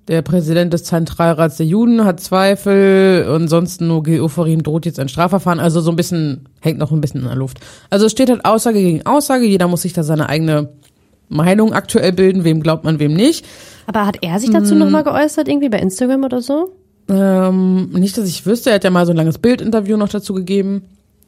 der 0.08 0.22
Präsident 0.22 0.72
des 0.72 0.84
Zentralrats 0.84 1.58
der 1.58 1.66
Juden 1.66 2.04
hat 2.04 2.20
Zweifel 2.20 3.28
und 3.32 3.48
sonst 3.48 3.80
nur 3.80 4.02
Gil 4.02 4.20
Ofarim 4.22 4.62
droht 4.62 4.86
jetzt 4.86 4.98
ein 4.98 5.08
Strafverfahren. 5.08 5.60
Also 5.60 5.80
so 5.80 5.90
ein 5.90 5.96
bisschen, 5.96 6.48
hängt 6.60 6.78
noch 6.78 6.90
ein 6.90 7.00
bisschen 7.00 7.20
in 7.20 7.26
der 7.28 7.36
Luft. 7.36 7.60
Also 7.90 8.06
es 8.06 8.12
steht 8.12 8.28
halt 8.30 8.44
Aussage 8.44 8.80
gegen 8.80 9.06
Aussage, 9.06 9.44
jeder 9.46 9.68
muss 9.68 9.82
sich 9.82 9.92
da 9.92 10.02
seine 10.02 10.28
eigene 10.28 10.70
Meinung 11.28 11.72
aktuell 11.74 12.12
bilden, 12.12 12.42
wem 12.42 12.60
glaubt 12.62 12.82
man, 12.84 12.98
wem 12.98 13.14
nicht. 13.14 13.44
Aber 13.86 14.04
hat 14.06 14.16
er 14.22 14.40
sich 14.40 14.50
dazu 14.50 14.74
nochmal 14.74 15.04
geäußert, 15.04 15.46
irgendwie 15.48 15.68
bei 15.68 15.78
Instagram 15.78 16.24
oder 16.24 16.40
so? 16.40 16.72
Ähm, 17.08 17.90
nicht, 17.90 18.16
dass 18.18 18.26
ich 18.28 18.46
wüsste, 18.46 18.70
er 18.70 18.76
hat 18.76 18.84
ja 18.84 18.90
mal 18.90 19.06
so 19.06 19.12
ein 19.12 19.16
langes 19.16 19.38
Bildinterview 19.38 19.96
noch 19.96 20.08
dazu 20.08 20.34
gegeben. 20.34 20.82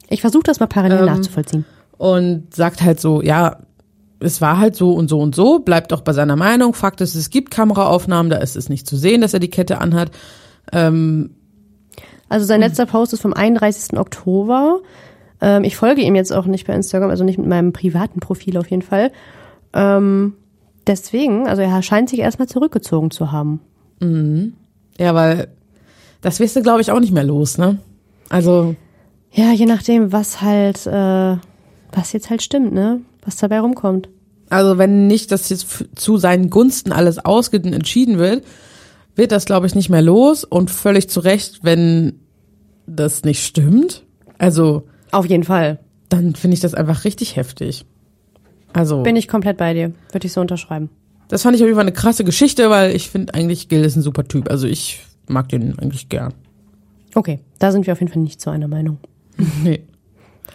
Ich 0.08 0.20
versuche 0.20 0.42
das 0.44 0.58
mal 0.60 0.66
parallel 0.66 1.00
Ähm, 1.00 1.04
nachzuvollziehen. 1.06 1.64
und 1.98 2.54
sagt 2.54 2.82
halt 2.82 3.00
so, 3.00 3.22
ja, 3.22 3.58
es 4.22 4.40
war 4.40 4.58
halt 4.58 4.74
so 4.76 4.92
und 4.92 5.08
so 5.08 5.18
und 5.20 5.34
so, 5.34 5.58
bleibt 5.58 5.92
auch 5.92 6.00
bei 6.00 6.12
seiner 6.12 6.36
Meinung. 6.36 6.74
Fakt 6.74 7.00
ist, 7.00 7.14
es 7.14 7.30
gibt 7.30 7.50
Kameraaufnahmen, 7.50 8.30
da 8.30 8.38
ist 8.38 8.56
es 8.56 8.68
nicht 8.68 8.86
zu 8.86 8.96
sehen, 8.96 9.20
dass 9.20 9.34
er 9.34 9.40
die 9.40 9.50
Kette 9.50 9.80
anhat. 9.80 10.10
Ähm, 10.72 11.30
Also 12.28 12.46
sein 12.46 12.60
letzter 12.60 12.86
Post 12.86 13.12
ist 13.12 13.20
vom 13.22 13.32
31. 13.34 13.98
Oktober. 13.98 14.80
Ähm, 15.40 15.64
ich 15.64 15.76
folge 15.76 16.02
ihm 16.02 16.14
jetzt 16.14 16.32
auch 16.32 16.46
nicht 16.46 16.66
bei 16.66 16.74
Instagram, 16.74 17.10
also 17.10 17.24
nicht 17.24 17.38
mit 17.38 17.46
meinem 17.48 17.72
privaten 17.72 18.20
Profil 18.20 18.56
auf 18.56 18.70
jeden 18.70 18.82
Fall. 18.82 19.10
Ähm, 19.74 20.34
deswegen, 20.86 21.46
also 21.48 21.62
er 21.62 21.82
scheint 21.82 22.08
sich 22.10 22.20
erstmal 22.20 22.48
zurückgezogen 22.48 23.10
zu 23.10 23.32
haben. 23.32 23.60
ja, 24.98 25.14
weil 25.14 25.48
das 26.20 26.40
wirst 26.40 26.56
du, 26.56 26.62
glaube 26.62 26.80
ich, 26.80 26.90
auch 26.90 27.00
nicht 27.00 27.12
mehr 27.12 27.24
los, 27.24 27.58
ne? 27.58 27.78
Also, 28.28 28.74
Ja, 29.32 29.52
je 29.52 29.66
nachdem, 29.66 30.12
was 30.12 30.40
halt, 30.42 30.86
äh, 30.86 31.36
was 31.92 32.12
jetzt 32.12 32.30
halt 32.30 32.42
stimmt, 32.42 32.72
ne? 32.72 33.00
Was 33.24 33.36
dabei 33.36 33.60
rumkommt. 33.60 34.08
also 34.50 34.78
wenn 34.78 35.06
nicht 35.06 35.30
das 35.32 35.48
jetzt 35.48 35.66
zu 35.96 36.16
seinen 36.18 36.50
Gunsten 36.50 36.92
alles 36.92 37.18
ausgeht 37.24 37.64
und 37.64 37.72
entschieden 37.72 38.18
wird, 38.18 38.44
wird 39.16 39.32
das, 39.32 39.44
glaube 39.44 39.66
ich, 39.66 39.74
nicht 39.74 39.88
mehr 39.90 40.02
los 40.02 40.44
und 40.44 40.70
völlig 40.70 41.08
zu 41.08 41.20
Recht, 41.20 41.60
wenn 41.62 42.20
das 42.86 43.22
nicht 43.24 43.44
stimmt. 43.44 44.04
Also, 44.38 44.84
Auf 45.12 45.26
jeden 45.26 45.44
Fall. 45.44 45.78
dann 46.08 46.34
finde 46.34 46.54
ich 46.54 46.60
das 46.60 46.74
einfach 46.74 47.04
richtig 47.04 47.36
heftig. 47.36 47.84
Also, 48.72 49.02
Bin 49.02 49.16
ich 49.16 49.28
komplett 49.28 49.56
bei 49.58 49.74
dir. 49.74 49.92
Würde 50.12 50.26
ich 50.26 50.32
so 50.32 50.40
unterschreiben. 50.40 50.88
das 51.28 51.42
fand 51.42 51.54
ich 51.56 51.62
auf 51.62 51.66
jeden 51.66 51.76
Fall 51.76 51.84
eine 51.86 51.92
krasse 51.92 52.24
Geschichte, 52.24 52.70
weil 52.70 52.96
ich 52.96 53.10
finde 53.10 53.34
eigentlich 53.34 53.68
Gil 53.68 53.84
ist 53.84 53.96
ein 53.96 54.02
super 54.02 54.24
Typ. 54.24 54.50
Also 54.50 54.66
ich 54.66 55.00
mag 55.28 55.48
den 55.50 55.78
eigentlich 55.78 56.08
gern. 56.08 56.32
Okay, 57.14 57.40
da 57.58 57.70
sind 57.70 57.86
wir 57.86 57.92
auf 57.92 58.00
jeden 58.00 58.10
Fall 58.12 58.22
nicht 58.22 58.40
zu 58.40 58.50
einer 58.50 58.68
Meinung. 58.68 58.98
Nee. 59.62 59.82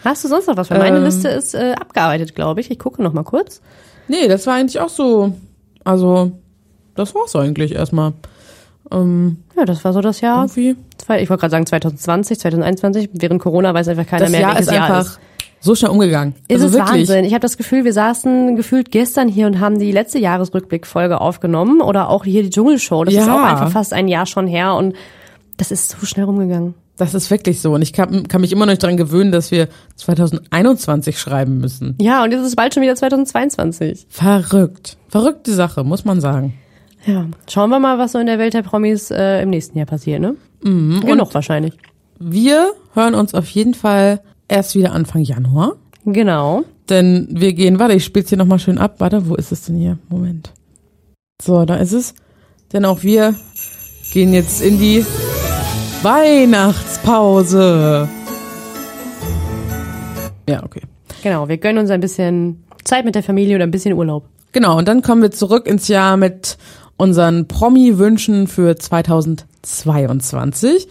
Hast 0.03 0.23
du 0.23 0.27
sonst 0.27 0.47
noch 0.47 0.57
was? 0.57 0.69
Weil 0.69 0.79
meine 0.79 0.97
Ähm. 0.97 1.03
Liste 1.03 1.27
ist 1.29 1.53
äh, 1.55 1.73
abgearbeitet, 1.79 2.35
glaube 2.35 2.61
ich. 2.61 2.71
Ich 2.71 2.79
gucke 2.79 3.01
noch 3.01 3.13
mal 3.13 3.23
kurz. 3.23 3.61
Nee, 4.07 4.27
das 4.27 4.47
war 4.47 4.55
eigentlich 4.55 4.79
auch 4.79 4.89
so. 4.89 5.33
Also, 5.83 6.31
das 6.95 7.13
war's 7.15 7.35
eigentlich 7.35 7.75
erstmal. 7.75 8.13
Ähm, 8.91 9.37
Ja, 9.55 9.65
das 9.65 9.83
war 9.83 9.93
so 9.93 10.01
das 10.01 10.21
Jahr. 10.21 10.43
irgendwie. 10.43 10.75
Zwei, 10.97 11.21
ich 11.21 11.29
wollte 11.29 11.41
gerade 11.41 11.51
sagen 11.51 11.65
2020, 11.65 12.39
2021. 12.39 13.09
Während 13.13 13.41
Corona 13.41 13.73
weiß 13.73 13.87
einfach 13.89 14.07
keiner 14.07 14.23
Das 14.25 14.31
mehr, 14.31 14.41
Jahr 14.41 14.51
ist 14.51 14.67
welches 14.67 14.73
Jahr 14.73 14.85
einfach 14.85 15.01
ist. 15.11 15.19
so 15.59 15.75
schnell 15.75 15.91
umgegangen. 15.91 16.35
Ist 16.47 16.61
also 16.61 16.67
es 16.67 16.73
wirklich. 16.73 17.07
Wahnsinn. 17.09 17.25
Ich 17.25 17.33
habe 17.33 17.41
das 17.41 17.57
Gefühl, 17.57 17.83
wir 17.83 17.93
saßen 17.93 18.55
gefühlt 18.55 18.91
gestern 18.91 19.27
hier 19.27 19.47
und 19.47 19.59
haben 19.59 19.77
die 19.79 19.91
letzte 19.91 20.19
Jahresrückblickfolge 20.19 21.19
aufgenommen 21.19 21.81
oder 21.81 22.09
auch 22.09 22.23
hier 22.23 22.43
die 22.43 22.49
Dschungelshow. 22.49 23.03
Das 23.03 23.13
Ja. 23.13 23.21
ist 23.23 23.29
auch 23.29 23.43
einfach 23.43 23.71
fast 23.71 23.93
ein 23.93 24.07
Jahr 24.07 24.25
schon 24.25 24.47
her 24.47 24.75
und 24.75 24.95
das 25.57 25.71
ist 25.71 25.97
so 25.99 26.05
schnell 26.05 26.25
rumgegangen. 26.25 26.75
Das 26.97 27.13
ist 27.13 27.29
wirklich 27.29 27.61
so. 27.61 27.73
Und 27.73 27.83
ich 27.83 27.93
kann, 27.93 28.27
kann 28.27 28.41
mich 28.41 28.51
immer 28.51 28.65
noch 28.65 28.73
nicht 28.73 28.83
dran 28.83 28.97
gewöhnen, 28.97 29.31
dass 29.31 29.51
wir 29.51 29.69
2021 29.95 31.19
schreiben 31.19 31.59
müssen. 31.59 31.95
Ja, 32.01 32.23
und 32.23 32.31
jetzt 32.31 32.41
ist 32.41 32.47
es 32.47 32.55
bald 32.55 32.73
schon 32.73 32.83
wieder 32.83 32.95
2022. 32.95 34.07
Verrückt. 34.09 34.97
Verrückte 35.09 35.53
Sache, 35.53 35.83
muss 35.83 36.05
man 36.05 36.19
sagen. 36.19 36.55
Ja, 37.05 37.25
schauen 37.47 37.69
wir 37.69 37.79
mal, 37.79 37.99
was 37.99 38.13
so 38.13 38.19
in 38.19 38.25
der 38.25 38.39
Welt 38.39 38.53
der 38.53 38.63
Promis 38.63 39.11
äh, 39.11 39.41
im 39.43 39.51
nächsten 39.51 39.77
Jahr 39.77 39.87
passiert, 39.87 40.19
ne? 40.19 40.35
Mhm, 40.63 41.01
Genug 41.05 41.33
wahrscheinlich. 41.33 41.73
Wir 42.19 42.73
hören 42.93 43.13
uns 43.13 43.33
auf 43.35 43.47
jeden 43.49 43.75
Fall 43.75 44.21
erst 44.47 44.75
wieder 44.75 44.91
Anfang 44.91 45.21
Januar. 45.21 45.75
Genau. 46.05 46.63
Denn 46.89 47.27
wir 47.29 47.53
gehen, 47.53 47.79
warte, 47.79 47.93
ich 47.93 48.05
spiel's 48.05 48.29
hier 48.29 48.37
nochmal 48.37 48.59
schön 48.59 48.77
ab. 48.77 48.95
Warte, 48.99 49.27
wo 49.29 49.35
ist 49.35 49.51
es 49.51 49.65
denn 49.65 49.77
hier? 49.77 49.99
Moment. 50.09 50.51
So, 51.41 51.63
da 51.65 51.75
ist 51.75 51.93
es. 51.93 52.15
Denn 52.73 52.85
auch 52.85 53.03
wir 53.03 53.35
gehen 54.11 54.33
jetzt 54.33 54.61
in 54.61 54.79
die 54.79 55.05
Weihnachtspause. 56.03 58.07
Ja, 60.47 60.63
okay. 60.63 60.81
Genau, 61.23 61.49
wir 61.49 61.57
gönnen 61.57 61.79
uns 61.79 61.89
ein 61.89 62.01
bisschen 62.01 62.63
Zeit 62.83 63.03
mit 63.05 63.15
der 63.15 63.23
Familie 63.23 63.55
oder 63.55 63.65
ein 63.65 63.71
bisschen 63.71 63.93
Urlaub. 63.93 64.25
Genau, 64.51 64.77
und 64.77 64.87
dann 64.87 65.01
kommen 65.01 65.23
wir 65.23 65.31
zurück 65.31 65.65
ins 65.67 65.87
Jahr 65.87 66.17
mit 66.17 66.59
unseren 66.97 67.47
Promi-Wünschen 67.47 68.45
für 68.47 68.75
2022. 68.75 70.87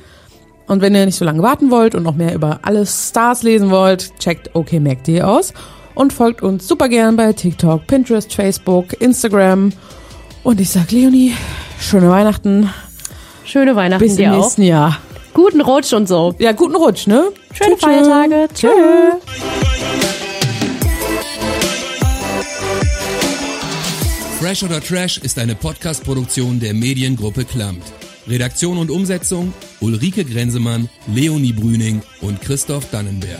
Und 0.66 0.82
wenn 0.82 0.94
ihr 0.94 1.06
nicht 1.06 1.16
so 1.16 1.24
lange 1.24 1.42
warten 1.42 1.70
wollt 1.70 1.94
und 1.94 2.02
noch 2.02 2.16
mehr 2.16 2.34
über 2.34 2.58
alle 2.62 2.84
Stars 2.84 3.44
lesen 3.44 3.70
wollt, 3.70 4.18
checkt 4.18 4.54
okmac.de 4.54 5.22
aus 5.22 5.54
und 5.94 6.12
folgt 6.12 6.42
uns 6.42 6.66
super 6.66 6.88
gern 6.88 7.14
bei 7.16 7.32
TikTok, 7.32 7.86
Pinterest, 7.86 8.34
Facebook, 8.34 9.00
Instagram. 9.00 9.72
Und 10.42 10.60
ich 10.60 10.70
sag 10.70 10.90
Leonie, 10.90 11.32
schöne 11.78 12.10
Weihnachten, 12.10 12.70
Schöne 13.46 13.76
Weihnachten 13.76 14.02
bis 14.02 14.12
im 14.12 14.16
dir 14.18 14.32
auch. 14.34 14.42
nächsten 14.42 14.62
Jahr. 14.62 14.98
Guten 15.32 15.60
Rutsch 15.60 15.92
und 15.92 16.08
so. 16.08 16.34
Ja, 16.38 16.52
guten 16.52 16.74
Rutsch, 16.76 17.06
ne? 17.06 17.30
Schöne 17.52 17.76
Tschö, 17.76 17.86
tschö. 17.86 17.86
Feiertage. 17.86 18.48
Tschö. 18.54 18.68
Fresh 24.40 24.62
oder 24.64 24.80
Trash 24.80 25.18
ist 25.18 25.38
eine 25.38 25.54
Podcast-Produktion 25.54 26.60
der 26.60 26.74
Mediengruppe 26.74 27.44
Klammt. 27.44 27.82
Redaktion 28.28 28.78
und 28.78 28.90
Umsetzung 28.90 29.52
Ulrike 29.80 30.24
Grenzemann, 30.24 30.88
Leonie 31.06 31.52
Brüning 31.52 32.02
und 32.20 32.40
Christoph 32.40 32.90
Dannenberg. 32.90 33.38